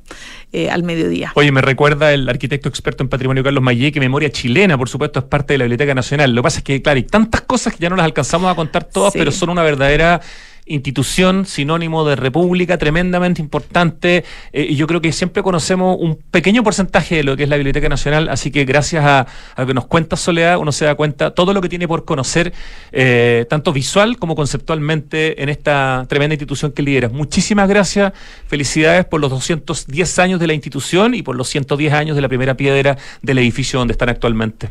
Eh, 0.54 0.70
al 0.70 0.84
mediodía. 0.84 1.34
Oye, 1.36 1.52
me 1.52 1.62
recuerda 1.62 2.14
el 2.14 2.28
arquitecto 2.30 2.70
experto 2.70 3.04
en 3.04 3.10
patrimonio 3.10 3.43
Carlos 3.43 3.62
Mayé, 3.62 3.91
que 3.91 4.00
memoria 4.00 4.30
chilena, 4.30 4.78
por 4.78 4.88
supuesto, 4.88 5.20
es 5.20 5.26
parte 5.26 5.54
de 5.54 5.58
la 5.58 5.66
Biblioteca 5.66 5.93
Nacional. 5.93 6.34
Lo 6.34 6.41
que 6.41 6.43
pasa 6.43 6.60
es 6.60 6.64
que, 6.64 6.82
claro, 6.82 6.95
hay 6.95 7.04
tantas 7.04 7.41
cosas 7.41 7.74
que 7.74 7.80
ya 7.80 7.89
no 7.89 7.98
las 7.98 8.06
alcanzamos 8.06 8.50
a 8.50 8.56
contar 8.56 8.86
todas, 8.86 9.12
pero 9.12 9.30
son 9.32 9.50
una 9.50 9.62
verdadera 9.62 10.22
institución, 10.68 11.45
sinónimo 11.45 12.05
de 12.05 12.15
república, 12.15 12.78
tremendamente 12.78 13.41
importante. 13.41 14.24
Eh, 14.53 14.68
y 14.70 14.76
yo 14.76 14.88
creo 14.88 15.01
que 15.01 15.11
siempre 15.11 15.43
conocemos 15.43 15.97
un 15.99 16.15
pequeño 16.15 16.63
porcentaje 16.63 17.18
de 17.18 17.24
lo 17.24 17.38
que 17.38 17.43
es 17.43 17.49
la 17.49 17.55
Biblioteca 17.55 17.89
Nacional, 17.89 18.30
así 18.30 18.51
que 18.51 18.65
gracias 18.65 19.03
a, 19.05 19.28
lo 19.57 19.68
que 19.68 19.74
nos 19.74 19.86
cuenta 19.86 20.15
Soledad, 20.15 20.57
uno 20.57 20.72
se 20.72 20.86
da 20.86 20.95
cuenta 20.95 21.32
todo 21.32 21.53
lo 21.53 21.61
que 21.61 21.70
tiene 21.70 21.88
por 21.88 22.05
conocer, 22.05 22.53
eh, 22.91 23.45
tanto 23.49 23.74
visual 23.74 24.18
como 24.18 24.36
conceptualmente, 24.36 25.41
en 25.41 25.49
esta 25.49 26.05
tremenda 26.09 26.34
institución 26.34 26.72
que 26.72 26.82
lideras. 26.82 27.11
Muchísimas 27.11 27.68
gracias, 27.70 28.13
felicidades 28.47 29.05
por 29.05 29.22
los 29.22 29.32
210 29.32 30.20
años 30.20 30.39
de 30.39 30.47
la 30.47 30.53
institución 30.53 31.13
y 31.13 31.22
por 31.22 31.36
los 31.36 31.47
110 31.49 31.93
años 31.93 32.15
de 32.15 32.22
la 32.22 32.28
primera 32.28 32.55
piedra 32.55 32.97
del 33.22 33.38
edificio 33.38 33.80
donde 33.80 33.93
están 33.93 34.09
actualmente. 34.09 34.70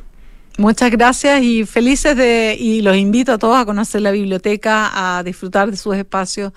Muchas 0.59 0.91
gracias 0.91 1.43
y 1.43 1.65
felices 1.67 2.17
de, 2.17 2.57
y 2.59 2.81
los 2.81 2.97
invito 2.97 3.33
a 3.33 3.39
todos 3.39 3.57
a 3.57 3.67
conocer 3.67 4.01
la 4.01 4.11
biblioteca, 4.11 5.19
a 5.19 5.23
disfrutar 5.23 5.71
de 5.71 5.77
sus 5.77 5.95
espacios 5.97 6.53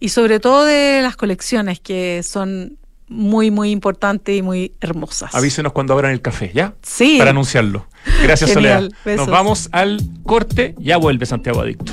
y 0.00 0.08
sobre 0.08 0.40
todo 0.40 0.64
de 0.64 1.00
las 1.02 1.16
colecciones 1.16 1.78
que 1.78 2.22
son 2.24 2.78
muy, 3.08 3.50
muy 3.50 3.70
importantes 3.70 4.36
y 4.36 4.42
muy 4.42 4.72
hermosas. 4.80 5.34
Avísenos 5.34 5.72
cuando 5.72 5.94
abran 5.94 6.12
el 6.12 6.20
café, 6.20 6.50
¿ya? 6.52 6.74
Sí. 6.82 7.16
Para 7.18 7.30
anunciarlo. 7.30 7.86
Gracias, 8.22 8.52
Soledad. 8.52 8.88
Nos 9.04 9.28
vamos 9.28 9.68
al 9.72 10.00
corte, 10.24 10.74
ya 10.78 10.96
vuelve 10.96 11.24
Santiago 11.24 11.60
Adicto. 11.60 11.92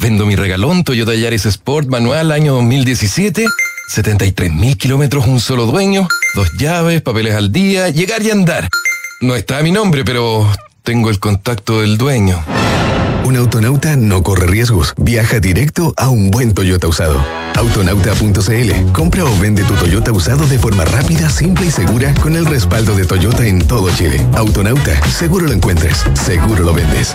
Vendo 0.00 0.24
mi 0.24 0.34
regalón 0.34 0.82
Toyota 0.82 1.14
Yaris 1.14 1.44
Sport 1.44 1.88
manual 1.88 2.32
año 2.32 2.54
2017. 2.54 3.44
73 3.88 4.50
mil 4.50 4.78
kilómetros, 4.78 5.26
un 5.26 5.40
solo 5.40 5.66
dueño, 5.66 6.08
dos 6.34 6.48
llaves, 6.56 7.02
papeles 7.02 7.34
al 7.34 7.52
día, 7.52 7.90
llegar 7.90 8.22
y 8.22 8.30
andar. 8.30 8.68
No 9.20 9.36
está 9.36 9.62
mi 9.62 9.72
nombre, 9.72 10.02
pero 10.04 10.50
tengo 10.84 11.10
el 11.10 11.18
contacto 11.18 11.82
del 11.82 11.98
dueño. 11.98 12.42
Un 13.24 13.36
autonauta 13.36 13.96
no 13.96 14.22
corre 14.22 14.46
riesgos. 14.46 14.94
Viaja 14.96 15.38
directo 15.38 15.92
a 15.98 16.08
un 16.08 16.30
buen 16.30 16.54
Toyota 16.54 16.88
usado. 16.88 17.22
Autonauta.cl. 17.54 18.92
Compra 18.92 19.24
o 19.24 19.38
vende 19.38 19.64
tu 19.64 19.74
Toyota 19.74 20.12
usado 20.12 20.46
de 20.46 20.58
forma 20.58 20.86
rápida, 20.86 21.28
simple 21.28 21.66
y 21.66 21.70
segura 21.70 22.14
con 22.14 22.36
el 22.36 22.46
respaldo 22.46 22.94
de 22.94 23.04
Toyota 23.04 23.46
en 23.46 23.66
todo 23.66 23.90
Chile. 23.94 24.24
Autonauta. 24.34 25.06
Seguro 25.10 25.46
lo 25.46 25.52
encuentres. 25.52 26.04
Seguro 26.14 26.64
lo 26.64 26.72
vendes. 26.72 27.14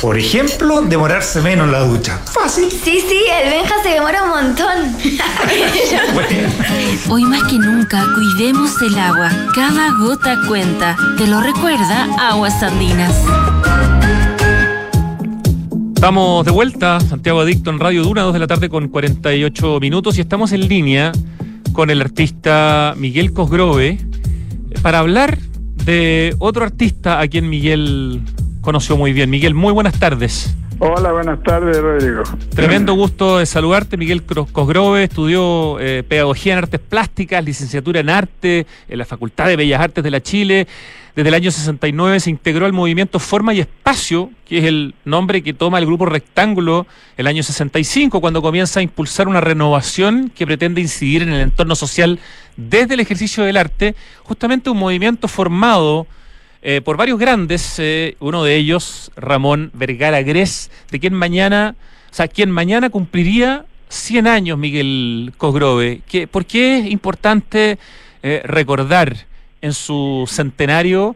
Por 0.00 0.18
ejemplo, 0.18 0.82
demorarse 0.82 1.40
menos 1.40 1.66
en 1.66 1.72
la 1.72 1.80
ducha. 1.80 2.18
Fácil. 2.26 2.70
Sí, 2.70 3.00
sí, 3.08 3.18
el 3.42 3.50
Benja 3.50 3.82
se 3.82 3.88
demora 3.90 4.22
un 4.24 4.28
montón. 4.28 4.96
Hoy 7.10 7.24
más 7.24 7.42
que 7.44 7.58
nunca, 7.58 8.04
cuidemos 8.14 8.70
el 8.82 8.98
agua. 8.98 9.30
Cada 9.54 9.90
gota 9.92 10.38
cuenta. 10.46 10.96
Te 11.16 11.26
lo 11.26 11.40
recuerda 11.40 12.08
Aguas 12.30 12.62
Andinas. 12.62 13.16
Estamos 15.94 16.44
de 16.44 16.50
vuelta, 16.50 17.00
Santiago 17.00 17.40
Adicto 17.40 17.70
en 17.70 17.80
Radio 17.80 18.04
Duna, 18.04 18.22
2 18.22 18.34
de 18.34 18.38
la 18.38 18.46
tarde 18.46 18.68
con 18.68 18.88
48 18.88 19.80
minutos 19.80 20.18
y 20.18 20.20
estamos 20.20 20.52
en 20.52 20.68
línea 20.68 21.10
con 21.72 21.90
el 21.90 22.02
artista 22.02 22.94
Miguel 22.98 23.32
Cosgrove 23.32 23.98
para 24.82 24.98
hablar 24.98 25.38
de 25.84 26.36
otro 26.38 26.64
artista 26.64 27.18
a 27.20 27.28
quien 27.28 27.48
Miguel 27.48 28.22
conoció 28.66 28.96
muy 28.96 29.12
bien. 29.12 29.30
Miguel, 29.30 29.54
muy 29.54 29.72
buenas 29.72 29.96
tardes. 29.96 30.52
Hola, 30.80 31.12
buenas 31.12 31.40
tardes, 31.44 31.78
Rodrigo. 31.78 32.24
Tremendo 32.52 32.94
gusto 32.94 33.38
de 33.38 33.46
saludarte. 33.46 33.96
Miguel 33.96 34.24
Cosgrove 34.24 35.04
estudió 35.04 35.78
eh, 35.78 36.02
Pedagogía 36.02 36.54
en 36.54 36.58
Artes 36.58 36.80
Plásticas, 36.80 37.44
licenciatura 37.44 38.00
en 38.00 38.10
Arte 38.10 38.66
en 38.88 38.98
la 38.98 39.04
Facultad 39.04 39.46
de 39.46 39.54
Bellas 39.54 39.80
Artes 39.80 40.02
de 40.02 40.10
la 40.10 40.20
Chile. 40.20 40.66
Desde 41.14 41.28
el 41.28 41.34
año 41.34 41.52
69 41.52 42.18
se 42.18 42.28
integró 42.28 42.66
al 42.66 42.72
movimiento 42.72 43.20
Forma 43.20 43.54
y 43.54 43.60
Espacio, 43.60 44.30
que 44.44 44.58
es 44.58 44.64
el 44.64 44.96
nombre 45.04 45.44
que 45.44 45.54
toma 45.54 45.78
el 45.78 45.86
grupo 45.86 46.04
Rectángulo 46.04 46.88
el 47.16 47.28
año 47.28 47.44
65, 47.44 48.20
cuando 48.20 48.42
comienza 48.42 48.80
a 48.80 48.82
impulsar 48.82 49.28
una 49.28 49.40
renovación 49.40 50.32
que 50.34 50.44
pretende 50.44 50.80
incidir 50.80 51.22
en 51.22 51.28
el 51.28 51.40
entorno 51.40 51.76
social 51.76 52.18
desde 52.56 52.94
el 52.94 53.00
ejercicio 53.00 53.44
del 53.44 53.58
arte, 53.58 53.94
justamente 54.24 54.70
un 54.70 54.78
movimiento 54.78 55.28
formado 55.28 56.08
eh, 56.68 56.80
por 56.80 56.96
varios 56.96 57.20
grandes, 57.20 57.78
eh, 57.78 58.16
uno 58.18 58.42
de 58.42 58.56
ellos, 58.56 59.12
Ramón 59.14 59.70
Vergara 59.72 60.20
Gres, 60.22 60.68
de 60.90 60.98
quien 60.98 61.14
mañana, 61.14 61.76
o 62.10 62.12
sea, 62.12 62.26
quien 62.26 62.50
mañana 62.50 62.90
cumpliría 62.90 63.66
100 63.86 64.26
años, 64.26 64.58
Miguel 64.58 65.32
Cosgrove. 65.36 66.02
¿Por 66.28 66.44
qué 66.44 66.78
es 66.78 66.86
importante 66.86 67.78
eh, 68.20 68.42
recordar 68.42 69.14
en 69.60 69.72
su 69.72 70.24
centenario 70.26 71.14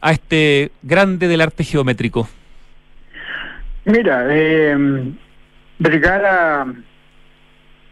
a 0.00 0.12
este 0.12 0.72
grande 0.82 1.28
del 1.28 1.42
arte 1.42 1.62
geométrico? 1.62 2.26
Mira, 3.84 4.24
Vergara, 5.78 6.72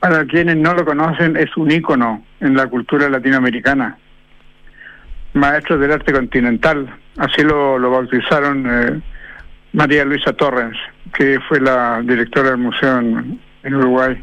para 0.00 0.24
quienes 0.24 0.56
no 0.56 0.72
lo 0.72 0.86
conocen, 0.86 1.36
es 1.36 1.54
un 1.58 1.70
ícono 1.70 2.24
en 2.40 2.56
la 2.56 2.66
cultura 2.66 3.10
latinoamericana 3.10 3.98
maestro 5.34 5.78
del 5.78 5.92
arte 5.92 6.12
continental, 6.12 6.88
así 7.18 7.42
lo, 7.42 7.78
bautizaron 7.78 8.66
eh, 8.68 9.00
María 9.72 10.04
Luisa 10.04 10.32
Torrens, 10.32 10.76
que 11.16 11.38
fue 11.48 11.60
la 11.60 12.00
directora 12.02 12.50
del 12.50 12.58
museo 12.58 12.98
en, 12.98 13.74
Uruguay. 13.74 14.22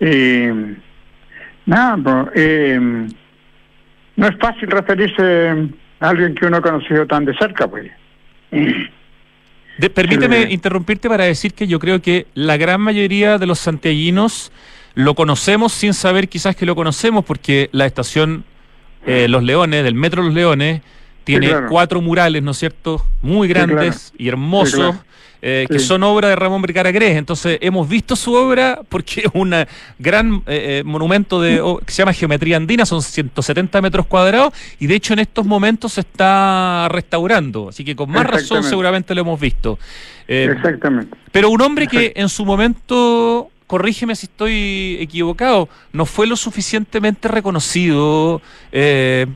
Y 0.00 0.48
nada, 1.64 2.30
eh, 2.34 3.08
no 4.16 4.26
es 4.26 4.36
fácil 4.38 4.70
referirse 4.70 5.70
a 6.00 6.08
alguien 6.08 6.34
que 6.34 6.46
uno 6.46 6.58
ha 6.58 6.62
conocido 6.62 7.06
tan 7.06 7.24
de 7.24 7.36
cerca, 7.36 7.68
pues. 7.68 7.90
permíteme 9.94 10.50
interrumpirte 10.50 11.08
para 11.08 11.24
decir 11.24 11.54
que 11.54 11.66
yo 11.66 11.78
creo 11.78 12.00
que 12.02 12.26
la 12.34 12.56
gran 12.56 12.80
mayoría 12.80 13.38
de 13.38 13.46
los 13.46 13.58
santiaguinos 13.58 14.52
lo 14.94 15.14
conocemos 15.14 15.72
sin 15.72 15.92
saber 15.92 16.28
quizás 16.28 16.56
que 16.56 16.66
lo 16.66 16.74
conocemos, 16.74 17.24
porque 17.24 17.68
la 17.72 17.86
estación 17.86 18.44
eh, 19.06 19.28
Los 19.28 19.42
Leones, 19.42 19.84
del 19.84 19.94
Metro 19.94 20.22
Los 20.22 20.34
Leones, 20.34 20.82
tiene 21.24 21.52
cuatro 21.68 22.00
murales, 22.00 22.42
¿no 22.42 22.52
es 22.52 22.58
cierto?, 22.58 23.04
muy 23.22 23.48
grandes 23.48 24.12
y 24.16 24.28
hermosos. 24.28 24.94
Eh, 25.42 25.66
que 25.70 25.78
son 25.78 26.02
obra 26.02 26.30
de 26.30 26.34
Ramón 26.34 26.62
Vergara 26.62 26.90
Gres. 26.90 27.16
Entonces, 27.16 27.58
hemos 27.60 27.88
visto 27.88 28.16
su 28.16 28.32
obra 28.32 28.80
porque 28.88 29.20
es 29.26 29.30
un 29.34 29.54
gran 29.98 30.42
eh, 30.46 30.82
monumento 30.84 31.40
de, 31.40 31.62
que 31.84 31.92
se 31.92 31.98
llama 31.98 32.14
Geometría 32.14 32.56
Andina, 32.56 32.86
son 32.86 33.02
170 33.02 33.80
metros 33.82 34.06
cuadrados, 34.06 34.54
y 34.80 34.86
de 34.86 34.94
hecho 34.96 35.12
en 35.12 35.20
estos 35.20 35.46
momentos 35.46 35.92
se 35.92 36.00
está 36.00 36.88
restaurando. 36.90 37.68
Así 37.68 37.84
que 37.84 37.94
con 37.94 38.10
más 38.10 38.26
razón 38.26 38.64
seguramente 38.64 39.14
lo 39.14 39.20
hemos 39.20 39.38
visto. 39.38 39.78
Exactamente. 40.26 41.16
Pero 41.30 41.50
un 41.50 41.60
hombre 41.60 41.86
que 41.86 42.12
en 42.16 42.28
su 42.28 42.44
momento 42.44 43.50
corrígeme 43.66 44.14
si 44.14 44.26
estoy 44.26 44.96
equivocado, 45.00 45.68
no 45.92 46.06
fue 46.06 46.26
lo 46.26 46.36
suficientemente 46.36 47.28
reconocido 47.28 48.40
eh, 48.72 49.26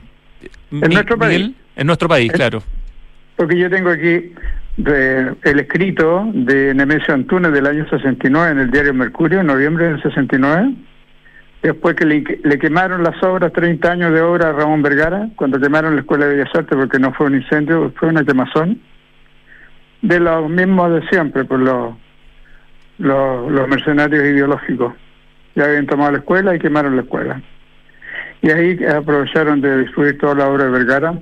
en 0.71 0.89
nuestro 0.91 1.17
país. 1.17 1.51
En 1.75 1.87
nuestro 1.87 2.07
país, 2.07 2.31
claro. 2.31 2.63
Porque 3.35 3.57
yo 3.57 3.69
tengo 3.69 3.89
aquí 3.89 4.33
el 4.77 5.59
escrito 5.59 6.29
de 6.33 6.73
Nemesio 6.73 7.13
Antunes 7.13 7.51
del 7.51 7.67
año 7.67 7.87
69 7.89 8.51
en 8.51 8.59
el 8.59 8.71
diario 8.71 8.93
Mercurio, 8.93 9.41
en 9.41 9.47
noviembre 9.47 9.89
del 9.89 10.01
69, 10.01 10.73
después 11.61 11.95
que 11.95 12.05
le, 12.05 12.59
quemaron 12.59 13.03
las 13.03 13.21
obras, 13.23 13.51
30 13.53 13.91
años 13.91 14.13
de 14.13 14.21
obra 14.21 14.49
a 14.49 14.53
Ramón 14.53 14.81
Vergara, 14.81 15.29
cuando 15.35 15.59
quemaron 15.59 15.95
la 15.95 16.01
Escuela 16.01 16.25
de 16.25 16.35
Bellas 16.35 16.55
Artes 16.55 16.77
porque 16.77 16.99
no 16.99 17.13
fue 17.13 17.27
un 17.27 17.35
incendio, 17.35 17.91
fue 17.97 18.09
una 18.09 18.23
quemazón, 18.23 18.79
de 20.01 20.19
los 20.19 20.49
mismos 20.49 20.91
de 20.93 21.07
siempre, 21.09 21.45
por 21.45 21.59
los 21.59 21.95
los, 23.01 23.67
mercenarios 23.67 24.23
ideológicos. 24.23 24.93
Ya 25.55 25.65
habían 25.65 25.87
tomado 25.87 26.11
la 26.11 26.17
escuela 26.19 26.55
y 26.55 26.59
quemaron 26.59 26.95
la 26.95 27.01
escuela. 27.01 27.41
Y 28.41 28.49
ahí 28.49 28.83
aprovecharon 28.85 29.61
de 29.61 29.77
destruir 29.77 30.17
toda 30.17 30.35
la 30.35 30.47
obra 30.47 30.65
de 30.65 30.71
Vergara. 30.71 31.19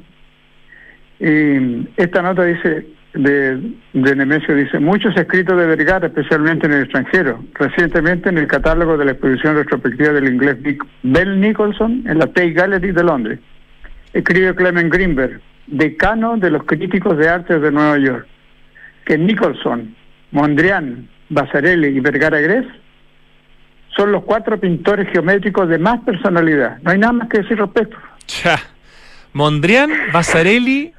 Y 1.19 1.87
esta 1.97 2.21
nota 2.21 2.43
dice, 2.43 2.85
de, 3.13 3.59
de 3.93 4.15
Nemesio 4.15 4.55
dice, 4.55 4.79
muchos 4.79 5.15
escritos 5.17 5.57
de 5.57 5.65
Vergara, 5.65 6.07
especialmente 6.07 6.67
en 6.67 6.73
el 6.73 6.83
extranjero. 6.83 7.43
Recientemente 7.55 8.29
en 8.29 8.37
el 8.37 8.47
catálogo 8.47 8.97
de 8.97 9.05
la 9.05 9.11
exposición 9.11 9.55
retrospectiva 9.55 10.13
del 10.13 10.31
inglés 10.31 10.57
Bell 11.03 11.41
Nicholson 11.41 12.03
en 12.05 12.19
la 12.19 12.27
Tate 12.27 12.51
Gallery 12.51 12.91
de 12.91 13.03
Londres. 13.03 13.39
Escribe 14.13 14.55
Clement 14.55 14.93
Greenberg, 14.93 15.41
decano 15.67 16.37
de 16.37 16.51
los 16.51 16.63
críticos 16.63 17.17
de 17.17 17.29
arte 17.29 17.59
de 17.59 17.71
Nueva 17.71 17.97
York, 17.97 18.25
que 19.05 19.17
Nicholson, 19.17 19.95
Mondrian, 20.31 21.07
Basarelli 21.29 21.87
y 21.87 21.99
Vergara 21.99 22.39
Gres 22.39 22.65
son 23.95 24.11
los 24.11 24.23
cuatro 24.23 24.59
pintores 24.59 25.07
geométricos 25.11 25.67
de 25.67 25.77
más 25.77 25.99
personalidad. 26.01 26.77
No 26.81 26.91
hay 26.91 26.99
nada 26.99 27.13
más 27.13 27.29
que 27.29 27.39
decir 27.39 27.57
respecto. 27.57 27.97
Mondrian, 29.33 29.91
Basarelli, 30.13 30.93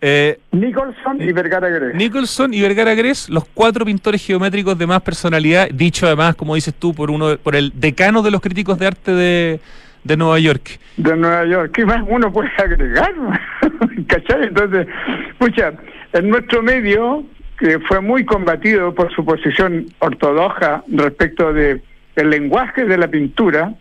eh, 0.00 0.38
Nicholson 0.52 1.20
y 1.20 1.32
Vergara 1.32 1.68
Gres. 1.68 1.94
Nicholson 1.94 2.54
y 2.54 2.60
Vergara 2.60 2.94
Gres, 2.94 3.28
los 3.28 3.44
cuatro 3.46 3.84
pintores 3.84 4.24
geométricos 4.24 4.78
de 4.78 4.86
más 4.86 5.02
personalidad, 5.02 5.68
dicho 5.72 6.06
además, 6.06 6.36
como 6.36 6.54
dices 6.54 6.74
tú, 6.74 6.94
por 6.94 7.10
uno 7.10 7.36
por 7.38 7.56
el 7.56 7.72
decano 7.74 8.22
de 8.22 8.30
los 8.30 8.40
críticos 8.40 8.78
de 8.78 8.86
arte 8.86 9.12
de, 9.12 9.60
de 10.04 10.16
Nueva 10.16 10.38
York. 10.38 10.78
De 10.96 11.16
Nueva 11.16 11.44
York. 11.46 11.72
¿Qué 11.72 11.84
más 11.84 12.04
uno 12.06 12.32
puede 12.32 12.50
agregar? 12.58 13.12
¿Cachai? 14.06 14.44
Entonces, 14.44 14.86
escucha, 15.30 15.72
en 16.12 16.28
nuestro 16.28 16.62
medio 16.62 17.24
que 17.58 17.80
fue 17.80 18.00
muy 18.00 18.24
combatido 18.24 18.94
por 18.94 19.12
su 19.12 19.24
posición 19.24 19.86
ortodoxa 19.98 20.84
respecto 20.88 21.52
de 21.52 21.82
el 22.14 22.30
lenguaje 22.30 22.84
de 22.84 22.98
la 22.98 23.08
pintura, 23.08 23.74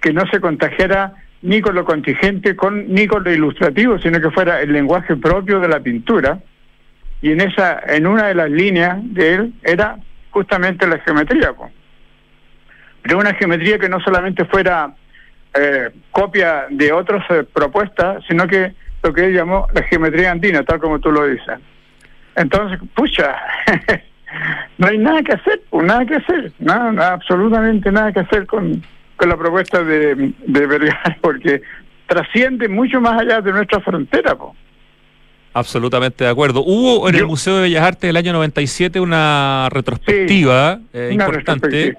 que 0.00 0.12
no 0.12 0.26
se 0.30 0.40
contagiara 0.40 1.14
ni 1.42 1.60
con 1.60 1.74
lo 1.74 1.84
contingente 1.84 2.56
con, 2.56 2.92
ni 2.92 3.06
con 3.06 3.24
lo 3.24 3.32
ilustrativo, 3.32 3.98
sino 3.98 4.20
que 4.20 4.30
fuera 4.30 4.60
el 4.60 4.72
lenguaje 4.72 5.16
propio 5.16 5.60
de 5.60 5.68
la 5.68 5.80
pintura. 5.80 6.40
Y 7.20 7.32
en 7.32 7.40
esa, 7.40 7.80
en 7.86 8.06
una 8.06 8.28
de 8.28 8.34
las 8.34 8.50
líneas 8.50 8.98
de 9.02 9.34
él 9.34 9.52
era 9.62 9.96
justamente 10.30 10.86
la 10.86 10.98
geometría, 11.00 11.52
pero 13.02 13.18
una 13.18 13.34
geometría 13.34 13.78
que 13.78 13.88
no 13.88 14.00
solamente 14.00 14.44
fuera 14.44 14.94
eh, 15.54 15.90
copia 16.10 16.66
de 16.70 16.92
otras 16.92 17.24
eh, 17.30 17.44
propuestas, 17.52 18.22
sino 18.28 18.46
que 18.46 18.74
lo 19.02 19.12
que 19.12 19.26
él 19.26 19.34
llamó 19.34 19.66
la 19.72 19.82
geometría 19.84 20.30
andina, 20.30 20.62
tal 20.62 20.78
como 20.78 20.98
tú 20.98 21.10
lo 21.10 21.26
dices. 21.26 21.58
Entonces, 22.38 22.78
pucha, 22.94 23.36
no 24.78 24.86
hay 24.86 24.98
nada 24.98 25.22
que 25.22 25.32
hacer, 25.32 25.60
pues, 25.68 25.86
nada 25.86 26.06
que 26.06 26.14
hacer, 26.14 26.52
nada, 26.60 27.12
absolutamente 27.12 27.90
nada 27.90 28.12
que 28.12 28.20
hacer 28.20 28.46
con, 28.46 28.82
con 29.16 29.28
la 29.28 29.36
propuesta 29.36 29.82
de, 29.82 30.32
de 30.46 30.66
Vergara, 30.66 31.18
porque 31.20 31.62
trasciende 32.06 32.68
mucho 32.68 33.00
más 33.00 33.20
allá 33.20 33.40
de 33.40 33.50
nuestra 33.50 33.80
frontera. 33.80 34.36
Pues. 34.36 34.52
Absolutamente 35.52 36.24
de 36.24 36.30
acuerdo. 36.30 36.62
Hubo 36.64 37.08
en 37.08 37.16
el 37.16 37.26
Museo 37.26 37.56
de 37.56 37.62
Bellas 37.62 37.82
Artes 37.82 38.08
del 38.08 38.16
año 38.16 38.32
97 38.32 39.00
una 39.00 39.68
retrospectiva 39.70 40.78
eh, 40.92 41.10
importante. 41.12 41.96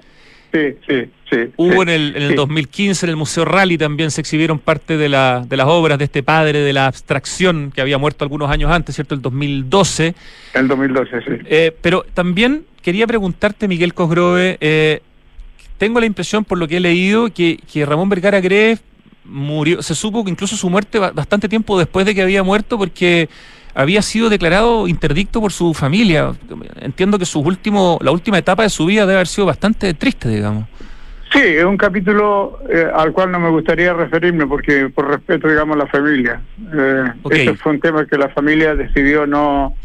Sí, 0.52 0.76
sí. 0.86 1.10
Hubo 1.56 1.82
en 1.82 1.88
el, 1.88 2.16
en 2.16 2.22
el 2.22 2.34
2015 2.34 3.06
en 3.06 3.10
el 3.10 3.16
Museo 3.16 3.44
Rally 3.44 3.78
también 3.78 4.10
se 4.10 4.20
exhibieron 4.20 4.58
parte 4.58 4.96
de, 4.96 5.08
la, 5.08 5.44
de 5.48 5.56
las 5.56 5.66
obras 5.68 5.98
de 5.98 6.04
este 6.04 6.22
padre 6.22 6.60
de 6.60 6.72
la 6.72 6.86
abstracción 6.86 7.70
que 7.72 7.80
había 7.80 7.98
muerto 7.98 8.24
algunos 8.24 8.50
años 8.50 8.70
antes, 8.70 8.96
¿cierto? 8.96 9.14
El 9.14 9.22
2012. 9.22 10.14
El 10.54 10.68
2012, 10.68 11.20
sí. 11.20 11.30
Eh, 11.46 11.76
pero 11.80 12.04
también 12.14 12.64
quería 12.82 13.06
preguntarte, 13.06 13.68
Miguel 13.68 13.94
Cosgrove, 13.94 14.58
eh, 14.60 15.02
tengo 15.78 16.00
la 16.00 16.06
impresión 16.06 16.44
por 16.44 16.58
lo 16.58 16.66
que 16.66 16.78
he 16.78 16.80
leído 16.80 17.32
que, 17.32 17.58
que 17.72 17.86
Ramón 17.86 18.08
Vergara 18.08 18.40
Gref 18.40 18.80
murió, 19.24 19.82
se 19.82 19.94
supo 19.94 20.24
que 20.24 20.30
incluso 20.30 20.56
su 20.56 20.68
muerte 20.68 20.98
bastante 20.98 21.48
tiempo 21.48 21.78
después 21.78 22.04
de 22.04 22.14
que 22.14 22.22
había 22.22 22.42
muerto 22.42 22.76
porque 22.76 23.28
había 23.74 24.02
sido 24.02 24.28
declarado 24.28 24.88
interdicto 24.88 25.40
por 25.40 25.52
su 25.52 25.74
familia. 25.74 26.32
Entiendo 26.80 27.18
que 27.18 27.24
su 27.24 27.40
último, 27.40 27.98
la 28.02 28.10
última 28.10 28.38
etapa 28.38 28.62
de 28.62 28.70
su 28.70 28.86
vida 28.86 29.02
debe 29.02 29.14
haber 29.14 29.26
sido 29.26 29.46
bastante 29.46 29.94
triste, 29.94 30.28
digamos. 30.28 30.64
Sí, 31.32 31.38
es 31.38 31.64
un 31.64 31.76
capítulo 31.76 32.58
eh, 32.68 32.90
al 32.92 33.12
cual 33.12 33.30
no 33.30 33.38
me 33.38 33.50
gustaría 33.50 33.92
referirme 33.92 34.46
porque 34.46 34.88
por 34.88 35.08
respeto, 35.08 35.48
digamos, 35.48 35.76
a 35.76 35.80
la 35.80 35.86
familia. 35.86 36.40
Eh, 36.74 37.04
Ese 37.30 37.54
fue 37.54 37.72
un 37.72 37.80
tema 37.80 38.04
que 38.04 38.18
la 38.18 38.28
familia 38.30 38.74
decidió 38.74 39.26
no, 39.26 39.76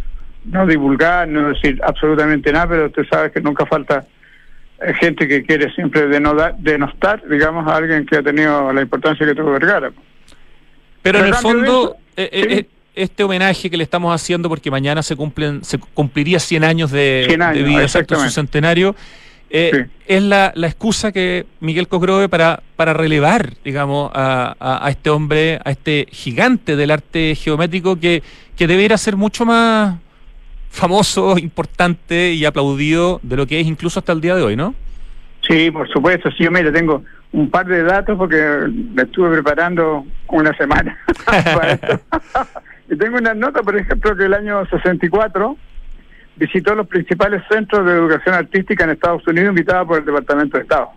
no 0.45 0.65
divulgar, 0.65 1.27
no 1.27 1.49
decir 1.49 1.79
absolutamente 1.83 2.51
nada, 2.51 2.67
pero 2.67 2.85
usted 2.87 3.05
sabe 3.07 3.31
que 3.31 3.41
nunca 3.41 3.67
falta 3.67 4.05
eh, 4.81 4.93
gente 4.95 5.27
que 5.27 5.43
quiere 5.43 5.71
siempre 5.75 6.07
denostar, 6.07 6.57
denostar, 6.57 7.21
digamos, 7.29 7.67
a 7.67 7.75
alguien 7.75 8.07
que 8.07 8.17
ha 8.17 8.23
tenido 8.23 8.73
la 8.73 8.81
importancia 8.81 9.23
que 9.23 9.35
tuvo 9.35 9.51
Vergara. 9.51 9.91
Pero 11.03 11.19
en 11.19 11.25
el 11.25 11.35
fondo, 11.35 11.95
eh, 12.17 12.65
este 12.95 13.23
homenaje 13.23 13.69
que 13.69 13.77
le 13.77 13.83
estamos 13.83 14.13
haciendo, 14.13 14.49
porque 14.49 14.71
mañana 14.71 15.03
se 15.03 15.15
cumplen 15.15 15.63
se 15.63 15.77
cumpliría 15.77 16.39
100 16.39 16.63
años 16.63 16.91
de, 16.91 17.25
100 17.27 17.41
años, 17.41 17.57
de 17.57 17.63
vida, 17.63 17.81
exacto, 17.83 18.15
su 18.19 18.29
centenario, 18.29 18.95
eh, 19.49 19.85
es 20.07 20.23
la, 20.23 20.51
la 20.55 20.67
excusa 20.67 21.11
que 21.11 21.45
Miguel 21.59 21.87
Cosgrove 21.87 22.27
para, 22.29 22.61
para 22.75 22.93
relevar, 22.93 23.53
digamos, 23.63 24.11
a, 24.13 24.55
a- 24.59 24.85
a 24.85 24.89
este 24.89 25.09
hombre, 25.09 25.59
a 25.63 25.71
este 25.71 26.07
gigante 26.11 26.75
del 26.75 26.91
arte 26.91 27.35
geométrico 27.35 27.99
que, 27.99 28.23
que 28.57 28.67
debería 28.67 28.97
ser 28.97 29.15
mucho 29.15 29.45
más 29.45 29.95
famoso, 30.69 31.37
importante 31.37 32.33
y 32.33 32.43
aplaudido 32.43 33.19
de 33.23 33.37
lo 33.37 33.47
que 33.47 33.59
es 33.61 33.67
incluso 33.67 33.99
hasta 33.99 34.11
el 34.11 34.19
día 34.21 34.35
de 34.35 34.41
hoy, 34.41 34.55
¿no? 34.55 34.75
Sí, 35.47 35.69
por 35.71 35.87
supuesto. 35.89 36.29
Sí, 36.31 36.43
yo 36.43 36.51
mira, 36.51 36.71
tengo 36.73 37.03
un 37.31 37.49
par 37.49 37.65
de 37.67 37.83
datos 37.83 38.17
porque 38.17 38.35
me 38.93 39.03
estuve 39.03 39.29
preparando 39.31 40.05
una 40.27 40.55
semana. 40.57 40.97
para 41.25 41.71
esto. 41.73 41.99
y 42.89 42.97
tengo 42.97 43.17
una 43.17 43.33
nota, 43.33 43.63
por 43.63 43.75
ejemplo, 43.75 44.15
que 44.15 44.25
el 44.25 44.33
año 44.33 44.65
64 44.67 45.57
visitó 46.35 46.75
los 46.75 46.87
principales 46.87 47.41
centros 47.49 47.85
de 47.85 47.93
educación 47.93 48.35
artística 48.35 48.83
en 48.83 48.91
Estados 48.91 49.25
Unidos 49.27 49.49
invitado 49.49 49.87
por 49.87 49.99
el 49.99 50.05
Departamento 50.05 50.57
de 50.57 50.63
Estado. 50.63 50.89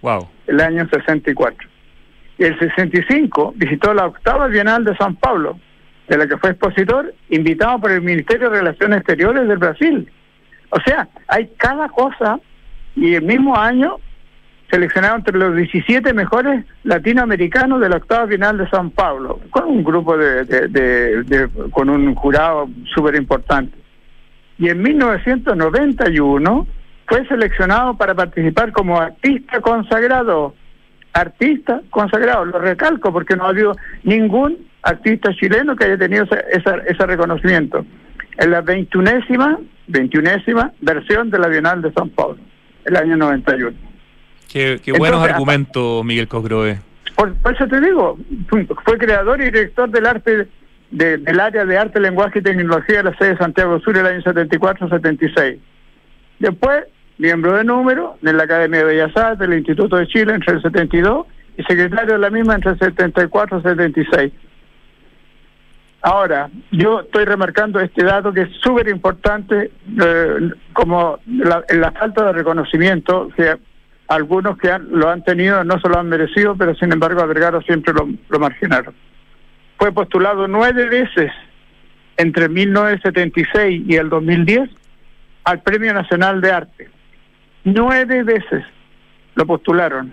Wow. 0.00 0.28
El 0.46 0.60
año 0.60 0.88
64. 0.88 1.68
Y 2.38 2.44
el 2.44 2.58
65 2.58 3.54
visitó 3.56 3.92
la 3.94 4.06
octava 4.06 4.48
Bienal 4.48 4.84
de 4.84 4.96
San 4.96 5.16
Pablo, 5.16 5.58
de 6.08 6.18
la 6.18 6.26
que 6.26 6.36
fue 6.36 6.50
expositor, 6.50 7.14
invitado 7.30 7.80
por 7.80 7.90
el 7.90 8.02
Ministerio 8.02 8.50
de 8.50 8.58
Relaciones 8.58 8.98
Exteriores 8.98 9.46
del 9.46 9.58
Brasil. 9.58 10.10
O 10.70 10.80
sea, 10.80 11.08
hay 11.28 11.50
cada 11.56 11.88
cosa 11.88 12.40
y 12.96 13.14
el 13.14 13.22
mismo 13.22 13.56
año 13.56 13.96
seleccionaron 14.74 15.18
entre 15.18 15.38
los 15.38 15.54
17 15.54 16.12
mejores 16.14 16.64
latinoamericanos 16.82 17.80
de 17.80 17.88
la 17.88 17.96
octava 17.96 18.26
Bienal 18.26 18.58
de 18.58 18.68
San 18.70 18.90
Pablo, 18.90 19.38
con 19.50 19.64
un 19.68 19.84
grupo 19.84 20.16
de, 20.16 21.48
con 21.70 21.88
un 21.88 22.14
jurado 22.16 22.68
súper 22.92 23.14
importante. 23.14 23.76
Y 24.58 24.68
en 24.68 24.82
1991 24.82 26.66
fue 27.06 27.26
seleccionado 27.28 27.96
para 27.96 28.14
participar 28.14 28.72
como 28.72 29.00
artista 29.00 29.60
consagrado. 29.60 30.54
Artista 31.12 31.80
consagrado, 31.90 32.44
lo 32.46 32.58
recalco 32.58 33.12
porque 33.12 33.36
no 33.36 33.44
ha 33.44 33.50
habido 33.50 33.76
ningún 34.02 34.66
artista 34.82 35.32
chileno 35.34 35.76
que 35.76 35.84
haya 35.84 35.96
tenido 35.98 36.24
esa- 36.24 36.78
ese 36.86 37.06
reconocimiento. 37.06 37.86
En 38.38 38.50
la 38.50 38.60
21ésima, 38.62 39.58
21ésima 39.86 40.72
versión 40.80 41.30
de 41.30 41.38
la 41.38 41.46
Bienal 41.46 41.80
de 41.82 41.92
San 41.92 42.08
Pablo, 42.10 42.38
el 42.84 42.96
año 42.96 43.16
91. 43.16 43.76
Qué, 44.52 44.80
qué 44.84 44.92
buenos 44.92 45.16
Entonces, 45.18 45.32
argumentos, 45.32 46.04
Miguel 46.04 46.28
Cosgrove. 46.28 46.78
Por, 47.16 47.34
por 47.36 47.54
eso 47.54 47.66
te 47.68 47.80
digo, 47.80 48.18
fue 48.84 48.98
creador 48.98 49.40
y 49.40 49.44
director 49.46 49.88
del 49.90 50.06
arte 50.06 50.48
de- 50.90 51.18
del 51.18 51.40
área 51.40 51.64
de 51.64 51.76
arte, 51.78 51.98
lenguaje 52.00 52.38
y 52.38 52.42
tecnología 52.42 52.98
de 52.98 53.04
la 53.04 53.16
sede 53.16 53.30
de 53.30 53.36
Santiago 53.38 53.80
Sur 53.80 53.96
el 53.96 54.06
año 54.06 54.20
74-76. 54.22 55.58
Después, 56.38 56.84
miembro 57.18 57.56
de 57.56 57.64
número 57.64 58.16
de 58.20 58.32
la 58.32 58.44
Academia 58.44 58.80
de 58.80 58.84
Bellas 58.84 59.16
Artes 59.16 59.38
del 59.40 59.54
Instituto 59.58 59.96
de 59.96 60.06
Chile 60.06 60.34
entre 60.34 60.54
el 60.54 60.62
72 60.62 61.26
y 61.56 61.62
secretario 61.64 62.14
de 62.14 62.18
la 62.20 62.30
misma 62.30 62.54
entre 62.56 62.72
el 62.72 62.78
74 62.78 63.58
y 63.58 63.62
76. 63.62 64.32
Ahora, 66.02 66.50
yo 66.70 67.00
estoy 67.00 67.24
remarcando 67.24 67.80
este 67.80 68.04
dato 68.04 68.32
que 68.32 68.42
es 68.42 68.48
súper 68.62 68.88
importante, 68.88 69.70
eh, 70.04 70.50
como 70.74 71.18
la, 71.26 71.64
la 71.70 71.92
falta 71.92 72.26
de 72.26 72.32
reconocimiento 72.34 73.30
que 73.34 73.56
algunos 74.08 74.58
que 74.58 74.70
han- 74.70 74.88
lo 74.90 75.08
han 75.10 75.24
tenido 75.24 75.64
no 75.64 75.78
se 75.80 75.88
lo 75.88 75.98
han 75.98 76.08
merecido, 76.08 76.54
pero 76.56 76.74
sin 76.74 76.92
embargo 76.92 77.20
a 77.22 77.26
Vergara 77.26 77.60
siempre 77.62 77.92
lo, 77.94 78.08
lo 78.28 78.38
marginaron. 78.38 78.94
Fue 79.78 79.92
postulado 79.92 80.46
nueve 80.46 80.86
veces 80.88 81.30
entre 82.16 82.48
1976 82.48 83.82
y 83.88 83.96
el 83.96 84.08
2010 84.08 84.70
al 85.44 85.60
Premio 85.62 85.92
Nacional 85.92 86.40
de 86.40 86.52
Arte. 86.52 86.88
Nueve 87.64 88.22
veces 88.22 88.62
lo 89.34 89.46
postularon. 89.46 90.12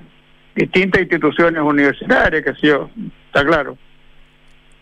Distintas 0.56 1.02
instituciones 1.02 1.62
universitarias, 1.62 2.44
que 2.44 2.68
yo, 2.68 2.90
está 3.28 3.46
claro. 3.46 3.78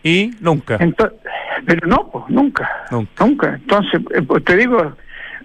Y 0.02 0.30
nunca. 0.40 0.76
Entonces, 0.80 1.18
pero 1.66 1.86
no, 1.86 2.08
pues, 2.10 2.24
nunca. 2.28 2.68
Nunca. 3.18 3.54
Entonces, 3.54 4.00
eh, 4.14 4.22
pues, 4.22 4.42
te 4.44 4.56
digo, 4.56 4.96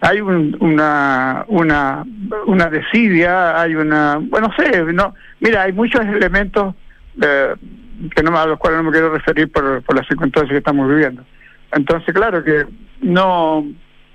hay 0.07 0.21
un- 0.21 0.55
una, 0.59 1.45
una, 1.47 2.03
una 2.45 2.69
desidia, 2.69 3.59
hay 3.59 3.75
una, 3.75 4.17
bueno, 4.21 4.49
no 4.49 4.53
sé, 4.63 4.83
no, 4.93 5.15
mira, 5.39 5.63
hay 5.63 5.73
muchos 5.73 6.01
elementos 6.05 6.75
eh, 7.21 7.55
que 8.15 8.21
no, 8.21 8.37
a 8.37 8.45
los 8.45 8.59
cuales 8.59 8.77
no 8.77 8.83
me 8.83 8.91
quiero 8.91 9.11
referir 9.11 9.51
por, 9.51 9.81
por 9.83 9.95
las 9.95 10.07
circunstancias 10.07 10.51
que 10.51 10.57
estamos 10.59 10.87
viviendo. 10.87 11.23
Entonces, 11.71 12.13
claro 12.13 12.43
que 12.43 12.65
no, 13.01 13.65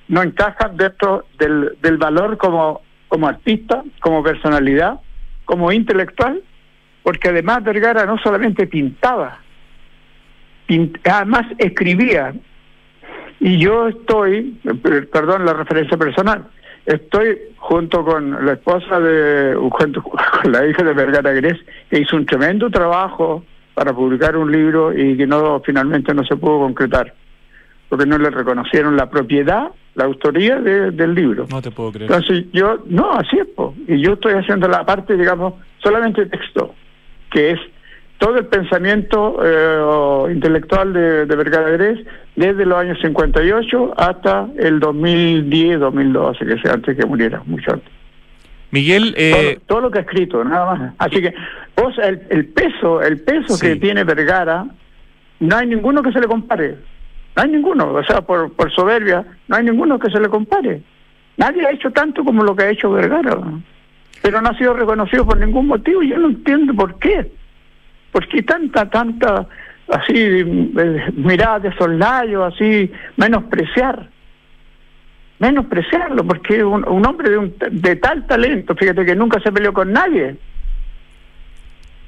no 0.09 0.23
encajan 0.23 0.77
dentro 0.77 1.27
del, 1.39 1.77
del 1.83 1.97
valor 1.99 2.37
como, 2.39 2.83
como 3.09 3.27
artista, 3.27 3.83
como 4.01 4.23
personalidad, 4.23 5.01
como 5.45 5.73
intelectual, 5.73 6.41
porque 7.03 7.31
además 7.31 7.65
Vergara 7.65 8.07
no 8.07 8.17
solamente 8.19 8.67
pintaba, 8.69 9.39
pint- 10.69 11.01
además 11.11 11.47
escribía. 11.59 12.33
Y 13.41 13.57
yo 13.59 13.89
estoy, 13.89 14.59
perdón 15.13 15.47
la 15.47 15.55
referencia 15.55 15.97
personal, 15.97 16.45
estoy 16.85 17.39
junto 17.57 18.05
con 18.05 18.45
la 18.45 18.53
esposa 18.53 19.01
de, 19.01 19.55
junto 19.71 20.03
con 20.43 20.53
la 20.53 20.67
hija 20.67 20.83
de 20.85 20.93
Vergara 20.93 21.33
Gres, 21.33 21.59
que 21.89 22.01
hizo 22.01 22.17
un 22.17 22.27
tremendo 22.27 22.71
trabajo 22.71 23.45
para 23.75 23.95
publicar 23.95 24.37
un 24.37 24.53
libro 24.53 24.93
y 24.97 25.17
que 25.17 25.27
no 25.27 25.61
finalmente 25.65 26.13
no 26.13 26.23
se 26.25 26.37
pudo 26.37 26.59
concretar, 26.61 27.15
porque 27.89 28.05
no 28.05 28.19
le 28.19 28.29
reconocieron 28.29 28.97
la 28.97 29.09
propiedad, 29.09 29.69
la 29.95 30.05
autoría 30.05 30.61
de- 30.61 30.91
del 30.91 31.15
libro. 31.15 31.47
No 31.51 31.63
te 31.63 31.71
puedo 31.71 31.93
creer. 31.93 32.11
Entonces 32.11 32.45
yo, 32.53 32.83
no, 32.87 33.13
así 33.13 33.39
es, 33.39 33.47
po. 33.47 33.75
y 33.89 34.01
yo 34.03 34.13
estoy 34.15 34.35
haciendo 34.35 34.69
la 34.69 34.85
parte, 34.85 35.17
digamos, 35.17 35.55
solamente 35.79 36.27
texto, 36.27 36.75
que 37.31 37.53
es 37.53 37.61
todo 38.21 38.37
el 38.39 38.47
pensamiento 38.47 39.39
eh, 39.43 40.33
intelectual 40.33 40.93
de, 40.93 41.25
de 41.27 41.37
Vergara 41.37 41.71
Gres 41.71 41.99
desde 42.37 42.67
los 42.67 42.79
años 42.79 42.99
58 43.01 43.95
hasta 43.97 44.47
el 44.59 44.79
2010, 44.79 45.81
2012, 45.81 46.45
que 46.47 46.59
sea 46.59 46.75
antes 46.75 46.97
que 46.99 47.07
muriera, 47.07 47.43
mucho 47.47 47.73
antes. 47.73 47.91
Miguel, 48.73 49.15
eh, 49.17 49.55
todo, 49.57 49.63
todo 49.67 49.81
lo 49.81 49.91
que 49.91 49.99
ha 49.99 50.03
escrito, 50.03 50.45
nada 50.45 50.75
más. 50.75 50.95
Así 50.99 51.21
que, 51.23 51.35
vos, 51.77 51.95
el, 51.99 52.21
el 52.29 52.47
peso, 52.47 53.03
el 53.03 53.21
peso 53.23 53.55
Sí. 53.55 53.67
que 53.67 53.77
tiene 53.77 54.05
Vergara, 54.05 54.67
no 55.41 55.57
hay 55.57 55.67
ninguno 55.67 56.03
que 56.03 56.13
se 56.13 56.21
le 56.21 56.27
compare. 56.29 56.77
No 57.37 57.43
hay 57.43 57.49
ninguno, 57.51 57.93
o 57.95 58.05
sea, 58.05 58.21
por, 58.21 58.53
por 58.53 58.71
soberbia, 58.71 59.25
no 59.49 59.57
hay 59.57 59.65
ninguno 59.65 59.99
que 59.99 60.11
se 60.11 60.21
le 60.21 60.29
compare. 60.29 60.83
Nadie 61.39 61.67
ha 61.67 61.71
hecho 61.71 61.91
tanto 61.91 62.23
como 62.23 62.45
lo 62.45 62.55
que 62.55 62.65
ha 62.65 62.71
hecho 62.71 62.91
Vergara. 62.93 63.39
Pero 64.21 64.43
no 64.43 64.51
ha 64.51 64.59
sido 64.59 64.75
reconocido 64.75 65.25
por 65.25 65.39
ningún 65.39 65.67
motivo. 65.69 66.03
Yo 66.03 66.19
no 66.19 66.29
entiendo 66.29 66.75
por 66.75 66.99
qué. 66.99 67.33
¿Por 68.13 68.29
qué 68.29 68.43
tanta, 68.43 68.89
tanta, 68.91 69.47
así, 69.89 70.15
eh, 70.15 71.13
mirada 71.15 71.61
de 71.61 71.77
soslayo, 71.77 72.45
así, 72.45 72.91
menospreciar? 73.17 74.09
Menospreciarlo, 75.39 76.25
porque 76.25 76.63
un, 76.63 76.87
un 76.87 77.07
hombre 77.07 77.31
de, 77.31 77.39
un, 77.39 77.55
de 77.71 77.97
tal 77.97 78.27
talento, 78.27 78.75
fíjate 78.75 79.05
que 79.05 79.15
nunca 79.15 79.41
se 79.41 79.53
peleó 79.53 79.73
con 79.73 79.93
nadie. 79.93 80.37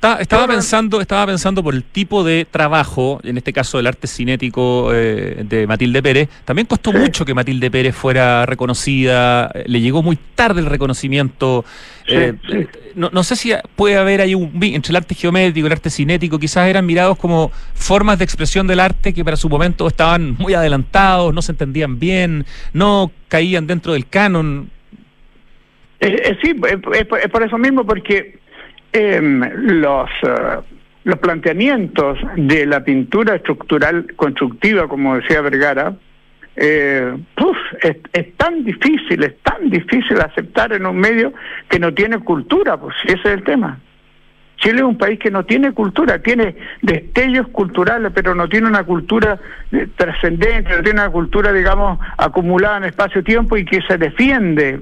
Está- 0.03 0.21
estaba 0.21 0.49
pensando, 0.49 1.01
estaba 1.01 1.27
pensando 1.27 1.63
por 1.63 1.75
el 1.75 1.85
tipo 1.85 2.25
de 2.25 2.45
trabajo, 2.45 3.21
en 3.23 3.37
este 3.39 3.53
caso 3.53 3.79
el 3.79 3.87
arte 3.87 4.09
cinético 4.09 4.91
eh, 4.93 5.45
de 5.49 5.67
Matilde 5.69 6.03
Pérez. 6.03 6.29
También 6.45 6.67
costó 6.67 6.93
mucho 6.93 7.25
que 7.25 7.35
Matilde 7.35 7.71
Pérez 7.71 7.95
fuera 7.95 8.45
reconocida, 8.45 9.51
eh, 9.55 9.65
le 9.67 9.81
llegó 9.81 10.03
muy 10.03 10.19
tarde 10.35 10.61
el 10.61 10.67
reconocimiento. 10.67 11.65
Sí, 12.07 12.15
Eh, 12.17 12.35
sí. 12.51 12.67
No, 12.97 13.09
no 13.13 13.23
sé 13.23 13.37
si 13.37 13.53
puede 13.77 13.97
haber 13.97 14.21
ahí 14.21 14.35
un 14.35 14.51
entre 14.63 14.91
el 14.91 14.97
arte 14.97 15.15
geométrico 15.15 15.65
y 15.65 15.69
el 15.69 15.73
arte 15.73 15.89
cinético, 15.89 16.39
quizás 16.39 16.69
eran 16.69 16.85
mirados 16.85 17.17
como 17.17 17.51
formas 17.75 18.19
de 18.19 18.25
expresión 18.25 18.67
del 18.67 18.81
arte 18.81 19.15
que 19.15 19.25
para 19.25 19.37
su 19.37 19.49
momento 19.49 19.87
estaban 19.87 20.35
muy 20.39 20.53
adelantados, 20.55 21.33
no 21.33 21.41
se 21.41 21.53
entendían 21.53 21.99
bien, 21.99 22.45
no 22.73 23.11
caían 23.29 23.67
dentro 23.67 23.93
del 23.95 24.07
canon. 24.09 24.69
Eh, 26.01 26.37
sí, 26.43 26.53
es 27.23 27.31
por 27.31 27.43
eso 27.45 27.57
mismo, 27.57 27.87
porque 27.87 28.42
em, 28.93 29.41
los, 29.81 30.11
eh, 30.23 30.61
los 31.05 31.19
planteamientos 31.19 32.19
de 32.37 32.67
la 32.67 32.85
pintura 32.85 33.37
estructural 33.37 34.15
constructiva, 34.15 34.89
como 34.89 35.17
decía 35.17 35.41
Vergara, 35.41 35.95
eh, 36.55 37.17
puf, 37.35 37.57
es, 37.83 37.97
es 38.13 38.37
tan 38.37 38.65
difícil, 38.65 39.23
es 39.25 39.39
tan 39.43 39.71
difícil 39.71 40.21
aceptar 40.21 40.73
en 40.73 40.87
un 40.87 40.99
medio 40.99 41.33
que 41.69 41.79
no 41.79 41.95
tiene 41.95 42.19
cultura, 42.19 42.77
pues 42.77 42.95
ese 43.05 43.19
es 43.19 43.27
el 43.27 43.45
tema. 43.45 43.81
Chile 44.63 44.77
es 44.77 44.83
un 44.83 44.97
país 44.97 45.19
que 45.19 45.31
no 45.31 45.45
tiene 45.45 45.73
cultura, 45.73 46.21
tiene 46.21 46.55
destellos 46.83 47.49
culturales, 47.49 48.13
pero 48.15 48.35
no 48.35 48.49
tiene 48.49 48.69
una 48.69 48.85
cultura 48.85 49.39
eh, 49.73 49.89
trascendente, 49.97 50.77
no 50.77 50.83
tiene 50.83 51.01
una 51.01 51.11
cultura, 51.11 51.53
digamos, 51.53 51.99
acumulada 52.17 52.77
en 52.77 52.85
espacio-tiempo 52.85 53.57
y 53.57 53.65
que 53.65 53.83
se 53.83 53.99
defiende 53.99 54.81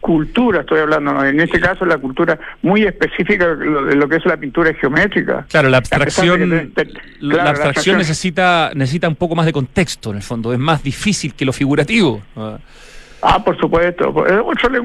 cultura, 0.00 0.60
estoy 0.60 0.80
hablando, 0.80 1.24
en 1.24 1.40
este 1.40 1.60
caso 1.60 1.84
la 1.84 1.98
cultura 1.98 2.38
muy 2.62 2.82
específica 2.82 3.54
de 3.54 3.94
lo 3.94 4.08
que 4.08 4.16
es 4.16 4.24
la 4.24 4.36
pintura 4.36 4.72
geométrica. 4.74 5.46
Claro, 5.48 5.68
la 5.68 5.76
abstracción, 5.78 6.72
la, 7.20 7.50
abstracción 7.50 7.98
necesita, 7.98 8.70
necesita 8.74 9.08
un 9.08 9.16
poco 9.16 9.34
más 9.34 9.46
de 9.46 9.52
contexto 9.52 10.10
en 10.10 10.16
el 10.16 10.22
fondo, 10.22 10.52
es 10.52 10.58
más 10.58 10.82
difícil 10.82 11.34
que 11.34 11.44
lo 11.44 11.52
figurativo. 11.52 12.22
Ah, 13.22 13.44
por 13.44 13.58
supuesto. 13.58 14.24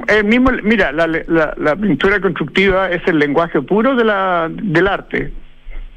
El 0.08 0.26
mismo, 0.26 0.52
mira, 0.64 0.92
la, 0.92 1.08
la, 1.08 1.76
pintura 1.76 2.20
constructiva 2.20 2.90
es 2.92 3.02
el 3.08 3.18
lenguaje 3.18 3.62
puro 3.62 3.96
de 3.96 4.04
la, 4.04 4.50
del 4.52 4.88
arte, 4.88 5.32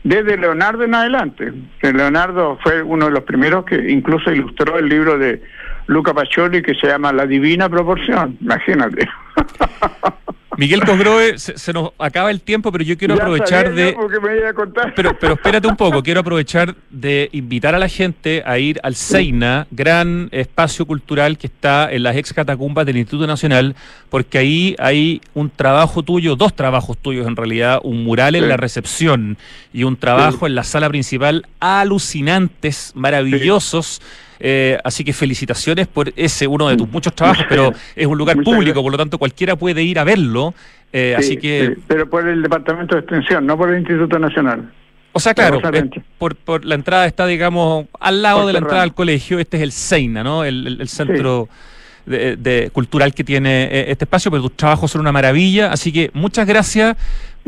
desde 0.04 0.36
Leonardo 0.36 0.84
en 0.84 0.94
adelante. 0.94 1.52
Leonardo 1.82 2.58
fue 2.62 2.82
uno 2.82 3.06
de 3.06 3.10
los 3.10 3.24
primeros 3.24 3.64
que 3.64 3.90
incluso 3.90 4.30
ilustró 4.30 4.78
el 4.78 4.88
libro 4.88 5.18
de 5.18 5.42
Luca 5.88 6.14
Pacioli 6.14 6.62
que 6.62 6.74
se 6.74 6.86
llama 6.86 7.12
La 7.12 7.26
Divina 7.26 7.68
Proporción, 7.68 8.36
imagínate. 8.40 9.08
Miguel 10.58 10.84
Cosgroe, 10.84 11.38
se, 11.38 11.72
nos 11.72 11.92
acaba 12.00 12.32
el 12.32 12.40
tiempo, 12.40 12.72
pero 12.72 12.82
yo 12.82 12.98
quiero 12.98 13.14
aprovechar 13.14 13.72
de. 13.72 13.96
Pero, 14.96 15.16
pero 15.16 15.34
espérate 15.34 15.68
un 15.68 15.76
poco, 15.76 16.02
quiero 16.02 16.18
aprovechar 16.18 16.74
de 16.90 17.28
invitar 17.30 17.76
a 17.76 17.78
la 17.78 17.88
gente 17.88 18.42
a 18.44 18.58
ir 18.58 18.80
al 18.82 18.96
Seina, 18.96 19.68
gran 19.70 20.28
espacio 20.32 20.84
cultural 20.84 21.38
que 21.38 21.46
está 21.46 21.92
en 21.92 22.02
las 22.02 22.16
ex 22.16 22.32
catacumbas 22.32 22.86
del 22.86 22.96
Instituto 22.96 23.28
Nacional, 23.28 23.76
porque 24.10 24.38
ahí 24.38 24.74
hay 24.80 25.20
un 25.32 25.48
trabajo 25.48 26.02
tuyo, 26.02 26.34
dos 26.34 26.52
trabajos 26.56 26.98
tuyos 26.98 27.28
en 27.28 27.36
realidad, 27.36 27.78
un 27.84 28.02
mural 28.02 28.34
en 28.34 28.48
la 28.48 28.56
recepción 28.56 29.38
y 29.72 29.84
un 29.84 29.96
trabajo 29.96 30.48
en 30.48 30.56
la 30.56 30.64
sala 30.64 30.88
principal 30.88 31.46
alucinantes, 31.60 32.90
maravillosos. 32.96 34.02
Eh, 34.40 34.78
así 34.84 35.04
que 35.04 35.12
felicitaciones 35.12 35.86
por 35.86 36.12
ese, 36.16 36.46
uno 36.46 36.68
de 36.68 36.76
tus 36.76 36.88
muchos 36.88 37.14
trabajos, 37.14 37.44
pero 37.48 37.72
es 37.96 38.06
un 38.06 38.16
lugar 38.16 38.36
público, 38.42 38.82
por 38.82 38.92
lo 38.92 38.98
tanto 38.98 39.18
cualquiera 39.18 39.56
puede 39.56 39.82
ir 39.82 39.98
a 39.98 40.04
verlo. 40.04 40.54
Eh, 40.92 41.14
así 41.16 41.36
que... 41.36 41.76
pero 41.86 42.08
por 42.08 42.26
el 42.26 42.42
Departamento 42.42 42.94
de 42.94 43.00
Extensión, 43.02 43.46
no 43.46 43.56
por 43.56 43.70
el 43.70 43.80
Instituto 43.80 44.18
Nacional. 44.18 44.70
O 45.12 45.20
sea, 45.20 45.34
claro, 45.34 45.60
por, 46.18 46.36
por, 46.36 46.64
la 46.64 46.76
entrada 46.76 47.06
está, 47.06 47.26
digamos, 47.26 47.86
al 47.98 48.22
lado 48.22 48.46
de 48.46 48.52
la 48.52 48.60
entrada 48.60 48.82
al 48.82 48.94
colegio. 48.94 49.38
Este 49.40 49.56
es 49.56 49.62
el 49.64 49.72
SEINA, 49.72 50.22
¿no? 50.22 50.44
El, 50.44 50.88
centro 50.88 51.48
de, 52.06 52.70
cultural 52.72 53.12
que 53.12 53.24
tiene 53.24 53.64
eh, 53.64 53.90
este 53.90 54.04
espacio, 54.04 54.30
pero 54.30 54.44
tus 54.44 54.56
trabajos 54.56 54.92
son 54.92 55.00
una 55.00 55.10
maravilla. 55.10 55.72
Así 55.72 55.92
que 55.92 56.10
muchas 56.14 56.46
gracias 56.46 56.96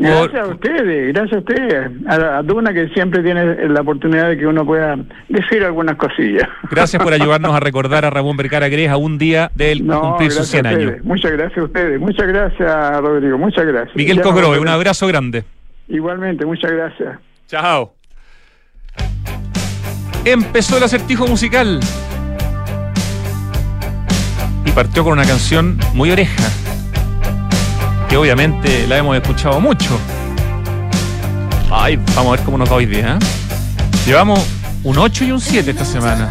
Gracias 0.01 0.41
a 0.41 0.47
ustedes, 0.47 1.13
gracias 1.13 1.33
a 1.33 1.39
ustedes, 1.39 1.91
a, 2.07 2.41
Duna 2.41 2.73
que 2.73 2.89
siempre 2.89 3.21
tiene 3.21 3.67
la 3.67 3.81
oportunidad 3.81 4.29
de 4.29 4.37
que 4.37 4.47
uno 4.47 4.65
pueda 4.65 4.97
decir 5.29 5.63
algunas 5.63 5.95
cosillas. 5.95 6.47
Gracias 6.69 7.01
por 7.01 7.13
ayudarnos 7.21 7.53
a 7.53 7.59
recordar 7.59 8.05
a 8.05 8.09
Ramón 8.09 8.35
Vergara 8.35 8.67
Gres 8.67 8.89
a 8.89 8.97
un 8.97 9.17
día 9.17 9.51
del 9.55 9.85
cumplir 9.85 10.31
sus 10.31 10.47
100 10.47 10.65
años. 10.65 10.93
Muchas 11.03 11.31
gracias 11.31 11.59
a 11.59 11.63
ustedes, 11.63 11.99
muchas 11.99 12.27
gracias 12.27 13.01
Rodrigo, 13.01 13.37
muchas 13.37 13.65
gracias. 13.65 13.95
Miguel 13.95 14.21
Cogrove, 14.21 14.59
un 14.59 14.67
abrazo 14.67 15.07
grande. 15.07 15.43
Igualmente, 15.87 16.45
muchas 16.45 16.71
gracias. 16.71 17.19
Chao. 17.47 17.93
Empezó 20.25 20.77
el 20.77 20.83
acertijo 20.83 21.27
musical 21.27 21.79
y 24.65 24.71
partió 24.71 25.03
con 25.03 25.13
una 25.13 25.25
canción 25.25 25.77
muy 25.93 26.11
oreja 26.11 26.60
que 28.11 28.17
obviamente 28.17 28.85
la 28.87 28.97
hemos 28.97 29.15
escuchado 29.15 29.61
mucho. 29.61 29.97
Ay, 31.71 31.95
vamos 32.13 32.27
a 32.27 32.31
ver 32.35 32.45
cómo 32.45 32.57
nos 32.57 32.69
va 32.69 32.75
hoy 32.75 32.85
día. 32.85 33.15
¿eh? 33.15 33.19
Llevamos 34.05 34.45
un 34.83 34.97
8 34.97 35.23
y 35.23 35.31
un 35.31 35.39
7 35.39 35.71
esta 35.71 35.85
semana. 35.85 36.29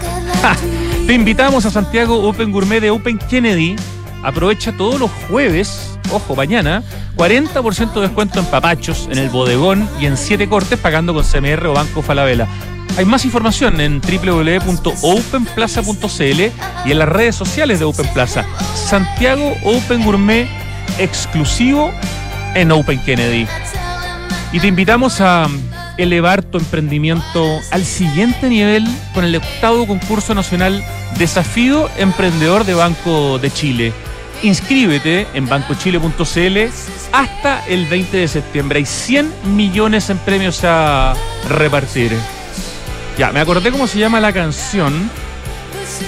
Te 1.06 1.14
invitamos 1.14 1.64
a 1.64 1.70
Santiago 1.70 2.28
Open 2.28 2.52
Gourmet 2.52 2.82
de 2.82 2.90
Open 2.90 3.16
Kennedy. 3.16 3.76
Aprovecha 4.22 4.76
todos 4.76 5.00
los 5.00 5.10
jueves, 5.30 5.98
ojo, 6.12 6.36
mañana, 6.36 6.82
40% 7.16 7.94
de 7.94 8.02
descuento 8.02 8.40
en 8.40 8.44
papachos, 8.44 9.08
en 9.10 9.16
el 9.16 9.30
bodegón 9.30 9.88
y 9.98 10.04
en 10.04 10.18
7 10.18 10.50
cortes 10.50 10.78
pagando 10.78 11.14
con 11.14 11.24
CMR 11.24 11.66
o 11.66 11.72
Banco 11.72 12.02
Falabella. 12.02 12.46
Hay 12.98 13.06
más 13.06 13.24
información 13.24 13.80
en 13.80 14.02
www.openplaza.cl 14.02 16.40
y 16.84 16.92
en 16.92 16.98
las 16.98 17.08
redes 17.08 17.36
sociales 17.36 17.78
de 17.78 17.86
Open 17.86 18.12
Plaza. 18.12 18.44
Santiago 18.74 19.54
Open 19.64 20.04
Gourmet 20.04 20.46
exclusivo 20.98 21.92
en 22.54 22.72
Open 22.72 23.00
Kennedy. 23.04 23.46
Y 24.52 24.60
te 24.60 24.66
invitamos 24.66 25.20
a 25.20 25.48
elevar 25.96 26.42
tu 26.42 26.58
emprendimiento 26.58 27.60
al 27.70 27.84
siguiente 27.84 28.48
nivel 28.48 28.84
con 29.14 29.24
el 29.24 29.36
octavo 29.36 29.86
concurso 29.86 30.34
nacional 30.34 30.82
Desafío 31.18 31.88
Emprendedor 31.96 32.64
de 32.64 32.74
Banco 32.74 33.38
de 33.38 33.50
Chile. 33.50 33.92
Inscríbete 34.42 35.26
en 35.34 35.48
bancochile.cl 35.48 36.58
hasta 37.12 37.66
el 37.66 37.86
20 37.86 38.16
de 38.16 38.28
septiembre. 38.28 38.78
Hay 38.78 38.86
100 38.86 39.56
millones 39.56 40.08
en 40.08 40.18
premios 40.18 40.64
a 40.64 41.14
repartir. 41.48 42.16
Ya, 43.18 43.32
me 43.32 43.40
acordé 43.40 43.70
cómo 43.70 43.86
se 43.86 43.98
llama 43.98 44.18
la 44.18 44.32
canción, 44.32 45.10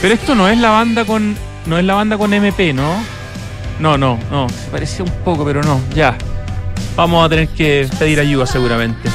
pero 0.01 0.15
esto 0.15 0.35
no 0.35 0.49
es 0.49 0.57
la 0.59 0.71
banda 0.71 1.05
con 1.05 1.37
no 1.67 1.79
es 1.79 1.85
la 1.85 1.95
banda 1.95 2.17
con 2.17 2.33
MP, 2.33 2.73
¿no? 2.73 2.97
No, 3.79 3.99
no, 3.99 4.19
no. 4.31 4.49
Se 4.49 4.71
parecía 4.71 5.05
un 5.05 5.11
poco, 5.25 5.45
pero 5.45 5.63
no. 5.63 5.81
Ya. 5.95 6.17
Vamos 6.97 7.25
a 7.25 7.29
tener 7.29 7.49
que 7.49 7.89
pedir 7.99 8.21
ayuda 8.21 8.47
seguramente. 8.47 9.09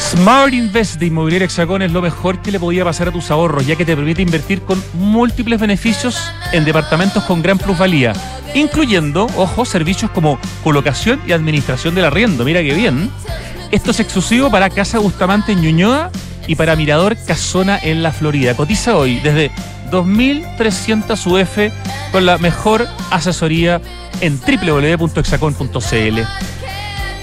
Smart 0.00 0.54
Invest 0.54 0.98
de 0.98 1.06
Inmobiliaria 1.06 1.44
Hexacón 1.44 1.82
es 1.82 1.92
lo 1.92 2.00
mejor 2.00 2.40
que 2.40 2.50
le 2.50 2.58
podía 2.58 2.84
pasar 2.84 3.08
a 3.08 3.12
tus 3.12 3.30
ahorros, 3.30 3.66
ya 3.66 3.76
que 3.76 3.84
te 3.84 3.94
permite 3.94 4.22
invertir 4.22 4.62
con 4.62 4.82
múltiples 4.94 5.60
beneficios 5.60 6.18
en 6.52 6.64
departamentos 6.64 7.24
con 7.24 7.42
gran 7.42 7.58
plusvalía, 7.58 8.14
incluyendo, 8.54 9.26
ojo, 9.36 9.64
servicios 9.64 10.10
como 10.12 10.38
colocación 10.64 11.20
y 11.26 11.32
administración 11.32 11.94
del 11.94 12.06
arriendo. 12.06 12.44
Mira 12.44 12.62
qué 12.62 12.72
bien. 12.72 13.10
Esto 13.70 13.90
es 13.90 14.00
exclusivo 14.00 14.50
para 14.50 14.70
Casa 14.70 14.98
Bustamante 14.98 15.52
en 15.52 15.60
Ñuñoa 15.60 16.10
y 16.46 16.54
para 16.54 16.74
Mirador 16.74 17.16
Casona 17.26 17.78
en 17.82 18.02
la 18.02 18.10
Florida. 18.10 18.54
Cotiza 18.54 18.96
hoy 18.96 19.20
desde 19.20 19.50
2.300 19.90 21.26
UF 21.26 21.58
con 22.12 22.26
la 22.26 22.38
mejor 22.38 22.86
asesoría 23.10 23.80
en 24.20 24.40
www.exacon.cl. 24.40 26.20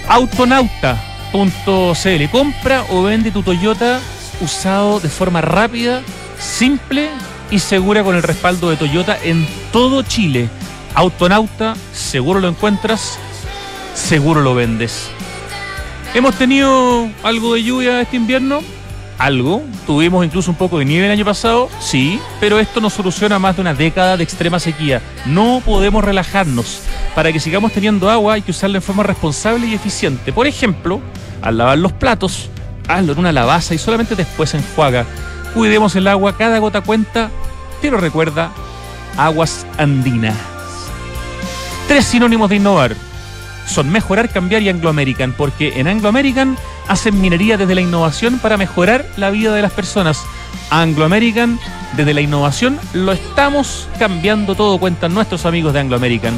Autonauta.cl. 0.08 2.30
Compra 2.30 2.84
o 2.90 3.02
vende 3.02 3.30
tu 3.30 3.42
Toyota 3.42 4.00
usado 4.40 5.00
de 5.00 5.08
forma 5.08 5.40
rápida, 5.40 6.02
simple 6.38 7.10
y 7.50 7.58
segura 7.58 8.04
con 8.04 8.16
el 8.16 8.22
respaldo 8.22 8.70
de 8.70 8.76
Toyota 8.76 9.18
en 9.22 9.46
todo 9.72 10.02
Chile. 10.02 10.48
Autonauta, 10.94 11.74
seguro 11.92 12.40
lo 12.40 12.48
encuentras, 12.48 13.18
seguro 13.94 14.40
lo 14.40 14.54
vendes. 14.54 15.08
Hemos 16.14 16.34
tenido 16.36 17.08
algo 17.22 17.54
de 17.54 17.62
lluvia 17.62 18.00
este 18.00 18.16
invierno, 18.16 18.62
algo. 19.18 19.62
Tuvimos 19.86 20.24
incluso 20.24 20.50
un 20.50 20.56
poco 20.56 20.78
de 20.78 20.84
nieve 20.84 21.06
el 21.06 21.12
año 21.12 21.24
pasado, 21.24 21.68
sí, 21.80 22.20
pero 22.40 22.58
esto 22.58 22.80
no 22.80 22.90
soluciona 22.90 23.38
más 23.38 23.56
de 23.56 23.62
una 23.62 23.74
década 23.74 24.16
de 24.16 24.24
extrema 24.24 24.60
sequía. 24.60 25.00
No 25.26 25.62
podemos 25.64 26.04
relajarnos. 26.04 26.80
Para 27.14 27.32
que 27.32 27.40
sigamos 27.40 27.72
teniendo 27.72 28.10
agua 28.10 28.34
hay 28.34 28.42
que 28.42 28.50
usarla 28.50 28.78
en 28.78 28.82
forma 28.82 29.02
responsable 29.02 29.66
y 29.66 29.74
eficiente. 29.74 30.32
Por 30.32 30.46
ejemplo, 30.46 31.00
al 31.42 31.58
lavar 31.58 31.78
los 31.78 31.92
platos, 31.92 32.50
hazlo 32.88 33.12
en 33.12 33.18
una 33.18 33.32
lavaza 33.32 33.74
y 33.74 33.78
solamente 33.78 34.16
después 34.16 34.54
enjuaga. 34.54 35.06
Cuidemos 35.54 35.96
el 35.96 36.06
agua, 36.06 36.36
cada 36.36 36.58
gota 36.58 36.82
cuenta, 36.82 37.30
pero 37.80 37.98
recuerda, 37.98 38.50
aguas 39.16 39.66
andinas. 39.78 40.34
Tres 41.88 42.04
sinónimos 42.04 42.50
de 42.50 42.56
innovar 42.56 42.96
son 43.66 43.90
mejorar, 43.90 44.28
cambiar 44.28 44.62
y 44.62 44.68
Anglo 44.68 44.88
American, 44.88 45.32
porque 45.32 45.80
en 45.80 45.88
Anglo 45.88 46.08
American 46.08 46.56
hacen 46.88 47.20
minería 47.20 47.56
desde 47.56 47.74
la 47.74 47.80
innovación 47.80 48.38
para 48.38 48.56
mejorar 48.56 49.06
la 49.16 49.30
vida 49.30 49.54
de 49.54 49.62
las 49.62 49.72
personas. 49.72 50.24
Anglo 50.70 51.04
American, 51.04 51.58
desde 51.96 52.14
la 52.14 52.20
innovación, 52.20 52.78
lo 52.92 53.12
estamos 53.12 53.88
cambiando 53.98 54.54
todo, 54.54 54.78
cuentan 54.78 55.14
nuestros 55.14 55.46
amigos 55.46 55.72
de 55.72 55.80
Anglo 55.80 55.96
American. 55.96 56.34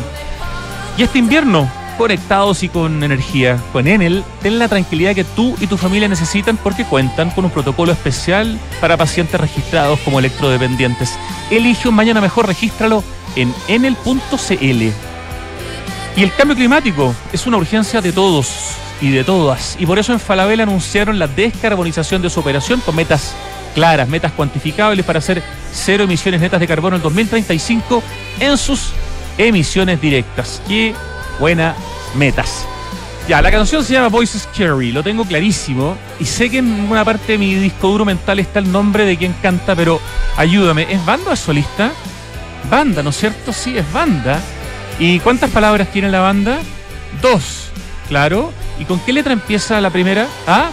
Y 0.96 1.02
este 1.02 1.18
invierno, 1.18 1.70
conectados 1.96 2.62
y 2.62 2.68
con 2.68 3.02
energía, 3.02 3.58
con 3.72 3.86
Enel, 3.86 4.24
ten 4.42 4.58
la 4.58 4.68
tranquilidad 4.68 5.14
que 5.14 5.24
tú 5.24 5.56
y 5.60 5.66
tu 5.66 5.76
familia 5.76 6.08
necesitan 6.08 6.56
porque 6.56 6.84
cuentan 6.84 7.30
con 7.30 7.44
un 7.44 7.50
protocolo 7.50 7.92
especial 7.92 8.58
para 8.80 8.96
pacientes 8.96 9.40
registrados 9.40 9.98
como 10.00 10.18
electrodependientes. 10.18 11.16
Elige 11.50 11.88
un 11.88 11.94
mañana 11.94 12.20
mejor, 12.20 12.46
regístralo 12.46 13.02
en 13.36 13.54
enel.cl. 13.68 14.92
Y 16.16 16.22
el 16.22 16.34
cambio 16.34 16.56
climático 16.56 17.14
es 17.32 17.46
una 17.46 17.58
urgencia 17.58 18.00
de 18.00 18.12
todos 18.12 18.76
y 19.00 19.10
de 19.10 19.24
todas. 19.24 19.76
Y 19.78 19.86
por 19.86 19.98
eso 19.98 20.12
en 20.12 20.20
Falabella 20.20 20.64
anunciaron 20.64 21.18
la 21.18 21.26
descarbonización 21.26 22.22
de 22.22 22.30
su 22.30 22.40
operación 22.40 22.80
con 22.80 22.96
metas 22.96 23.34
claras, 23.74 24.08
metas 24.08 24.32
cuantificables 24.32 25.04
para 25.04 25.20
hacer 25.20 25.42
cero 25.72 26.04
emisiones 26.04 26.40
netas 26.40 26.60
de 26.60 26.66
carbono 26.66 26.96
en 26.96 27.02
2035 27.02 28.02
en 28.40 28.58
sus 28.58 28.92
emisiones 29.36 30.00
directas. 30.00 30.60
Qué 30.66 30.94
buenas 31.38 31.76
metas. 32.16 32.66
Ya, 33.28 33.42
la 33.42 33.50
canción 33.50 33.84
se 33.84 33.92
llama 33.92 34.08
Voices 34.08 34.48
Carry, 34.56 34.90
lo 34.90 35.02
tengo 35.02 35.24
clarísimo. 35.24 35.96
Y 36.18 36.24
sé 36.24 36.48
que 36.48 36.58
en 36.58 36.90
una 36.90 37.04
parte 37.04 37.32
de 37.32 37.38
mi 37.38 37.54
disco 37.54 37.88
duro 37.88 38.06
mental 38.06 38.38
está 38.38 38.58
el 38.58 38.72
nombre 38.72 39.04
de 39.04 39.18
quien 39.18 39.34
canta, 39.42 39.76
pero 39.76 40.00
ayúdame. 40.36 40.86
¿Es 40.90 41.04
banda 41.04 41.30
o 41.30 41.34
es 41.34 41.40
solista? 41.40 41.92
Banda, 42.70 43.02
¿no 43.02 43.10
es 43.10 43.16
cierto? 43.18 43.52
Sí, 43.52 43.76
es 43.76 43.92
banda. 43.92 44.40
¿Y 44.98 45.20
cuántas 45.20 45.50
palabras 45.50 45.92
tiene 45.92 46.10
la 46.10 46.20
banda? 46.20 46.58
Dos, 47.20 47.68
claro. 48.08 48.50
¿Y 48.78 48.84
con 48.84 49.00
qué 49.00 49.12
letra 49.12 49.32
empieza 49.32 49.80
la 49.80 49.90
primera? 49.90 50.26
¿Ah? 50.46 50.70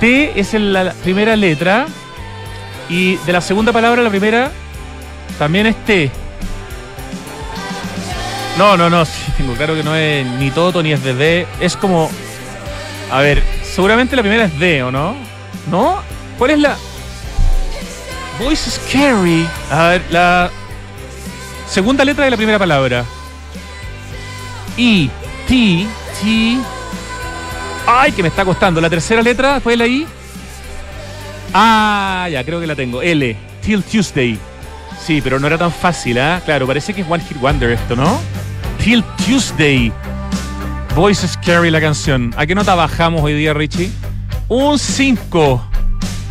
T 0.00 0.38
es 0.38 0.54
la 0.54 0.92
primera 1.02 1.36
letra. 1.36 1.86
Y 2.88 3.16
de 3.16 3.32
la 3.32 3.40
segunda 3.40 3.72
palabra, 3.72 4.02
la 4.02 4.10
primera 4.10 4.50
también 5.38 5.66
es 5.66 5.76
T. 5.84 6.10
No, 8.56 8.76
no, 8.76 8.90
no, 8.90 9.04
sí, 9.04 9.32
tengo 9.36 9.54
claro 9.54 9.74
que 9.74 9.82
no 9.82 9.94
es 9.94 10.26
ni 10.26 10.50
Toto 10.50 10.82
ni 10.82 10.92
es 10.92 11.02
D. 11.02 11.46
Es 11.60 11.76
como. 11.76 12.10
A 13.10 13.20
ver, 13.20 13.42
seguramente 13.62 14.16
la 14.16 14.22
primera 14.22 14.44
es 14.44 14.58
D, 14.58 14.82
¿o 14.82 14.90
no? 14.90 15.14
¿No? 15.70 16.02
¿Cuál 16.38 16.52
es 16.52 16.58
la. 16.58 16.76
Voice 18.40 18.70
Scary. 18.70 19.48
A 19.70 19.88
ver, 19.88 20.02
la 20.10 20.50
segunda 21.68 22.04
letra 22.04 22.24
de 22.24 22.30
la 22.30 22.36
primera 22.36 22.58
palabra. 22.58 23.04
I, 24.76 25.10
T, 25.48 25.86
T. 26.20 26.77
Ay, 27.90 28.12
que 28.12 28.22
me 28.22 28.28
está 28.28 28.44
costando. 28.44 28.82
La 28.82 28.90
tercera 28.90 29.22
letra 29.22 29.54
después 29.54 29.72
de 29.72 29.76
la 29.78 29.86
I. 29.86 30.06
Ah, 31.54 32.28
ya, 32.30 32.44
creo 32.44 32.60
que 32.60 32.66
la 32.66 32.76
tengo. 32.76 33.00
L, 33.00 33.34
Till 33.62 33.82
Tuesday. 33.82 34.38
Sí, 35.02 35.22
pero 35.22 35.40
no 35.40 35.46
era 35.46 35.56
tan 35.56 35.72
fácil, 35.72 36.18
¿ah? 36.18 36.42
Claro, 36.44 36.66
parece 36.66 36.92
que 36.92 37.00
es 37.00 37.06
One 37.08 37.24
Hit 37.24 37.40
Wonder 37.40 37.70
esto, 37.70 37.96
¿no? 37.96 38.20
Till 38.84 39.02
Tuesday. 39.24 39.90
Voice 40.94 41.26
Scary 41.26 41.70
la 41.70 41.80
canción. 41.80 42.34
¿A 42.36 42.44
qué 42.44 42.54
nota 42.54 42.74
bajamos 42.74 43.22
hoy 43.22 43.32
día, 43.32 43.54
Richie? 43.54 43.90
Un 44.48 44.78
5. 44.78 45.67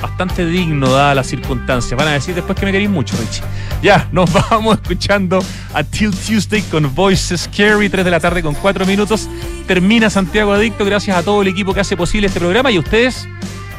Bastante 0.02 0.46
digno, 0.46 0.92
dada 0.92 1.16
las 1.16 1.28
circunstancias. 1.28 1.98
Van 1.98 2.08
a 2.08 2.14
decir 2.14 2.36
después 2.36 2.58
que 2.58 2.66
me 2.66 2.72
queréis 2.72 2.90
mucho, 2.90 3.16
Richie. 3.18 3.44
Ya, 3.82 4.08
nos 4.12 4.32
vamos 4.50 4.76
escuchando 4.82 5.40
a 5.74 5.84
Till 5.84 6.12
Tuesday 6.12 6.62
con 6.64 6.94
Voice 6.94 7.38
Scary, 7.38 7.90
3 7.90 8.06
de 8.06 8.12
la 8.12 8.20
tarde 8.20 8.44
con 8.44 8.54
4 8.54 8.86
minutos. 8.86 9.28
Termina 9.68 10.10
Santiago 10.10 10.54
Adicto. 10.54 10.86
Gracias 10.86 11.18
a 11.18 11.24
todo 11.24 11.42
el 11.42 11.48
equipo 11.48 11.74
que 11.74 11.80
hace 11.80 11.98
posible 11.98 12.28
este 12.28 12.40
programa 12.40 12.70
y 12.72 12.78
a 12.78 12.80
ustedes 12.80 13.28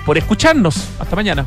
por 0.05 0.19
escucharnos. 0.19 0.89
Hasta 0.99 1.15
mañana. 1.15 1.47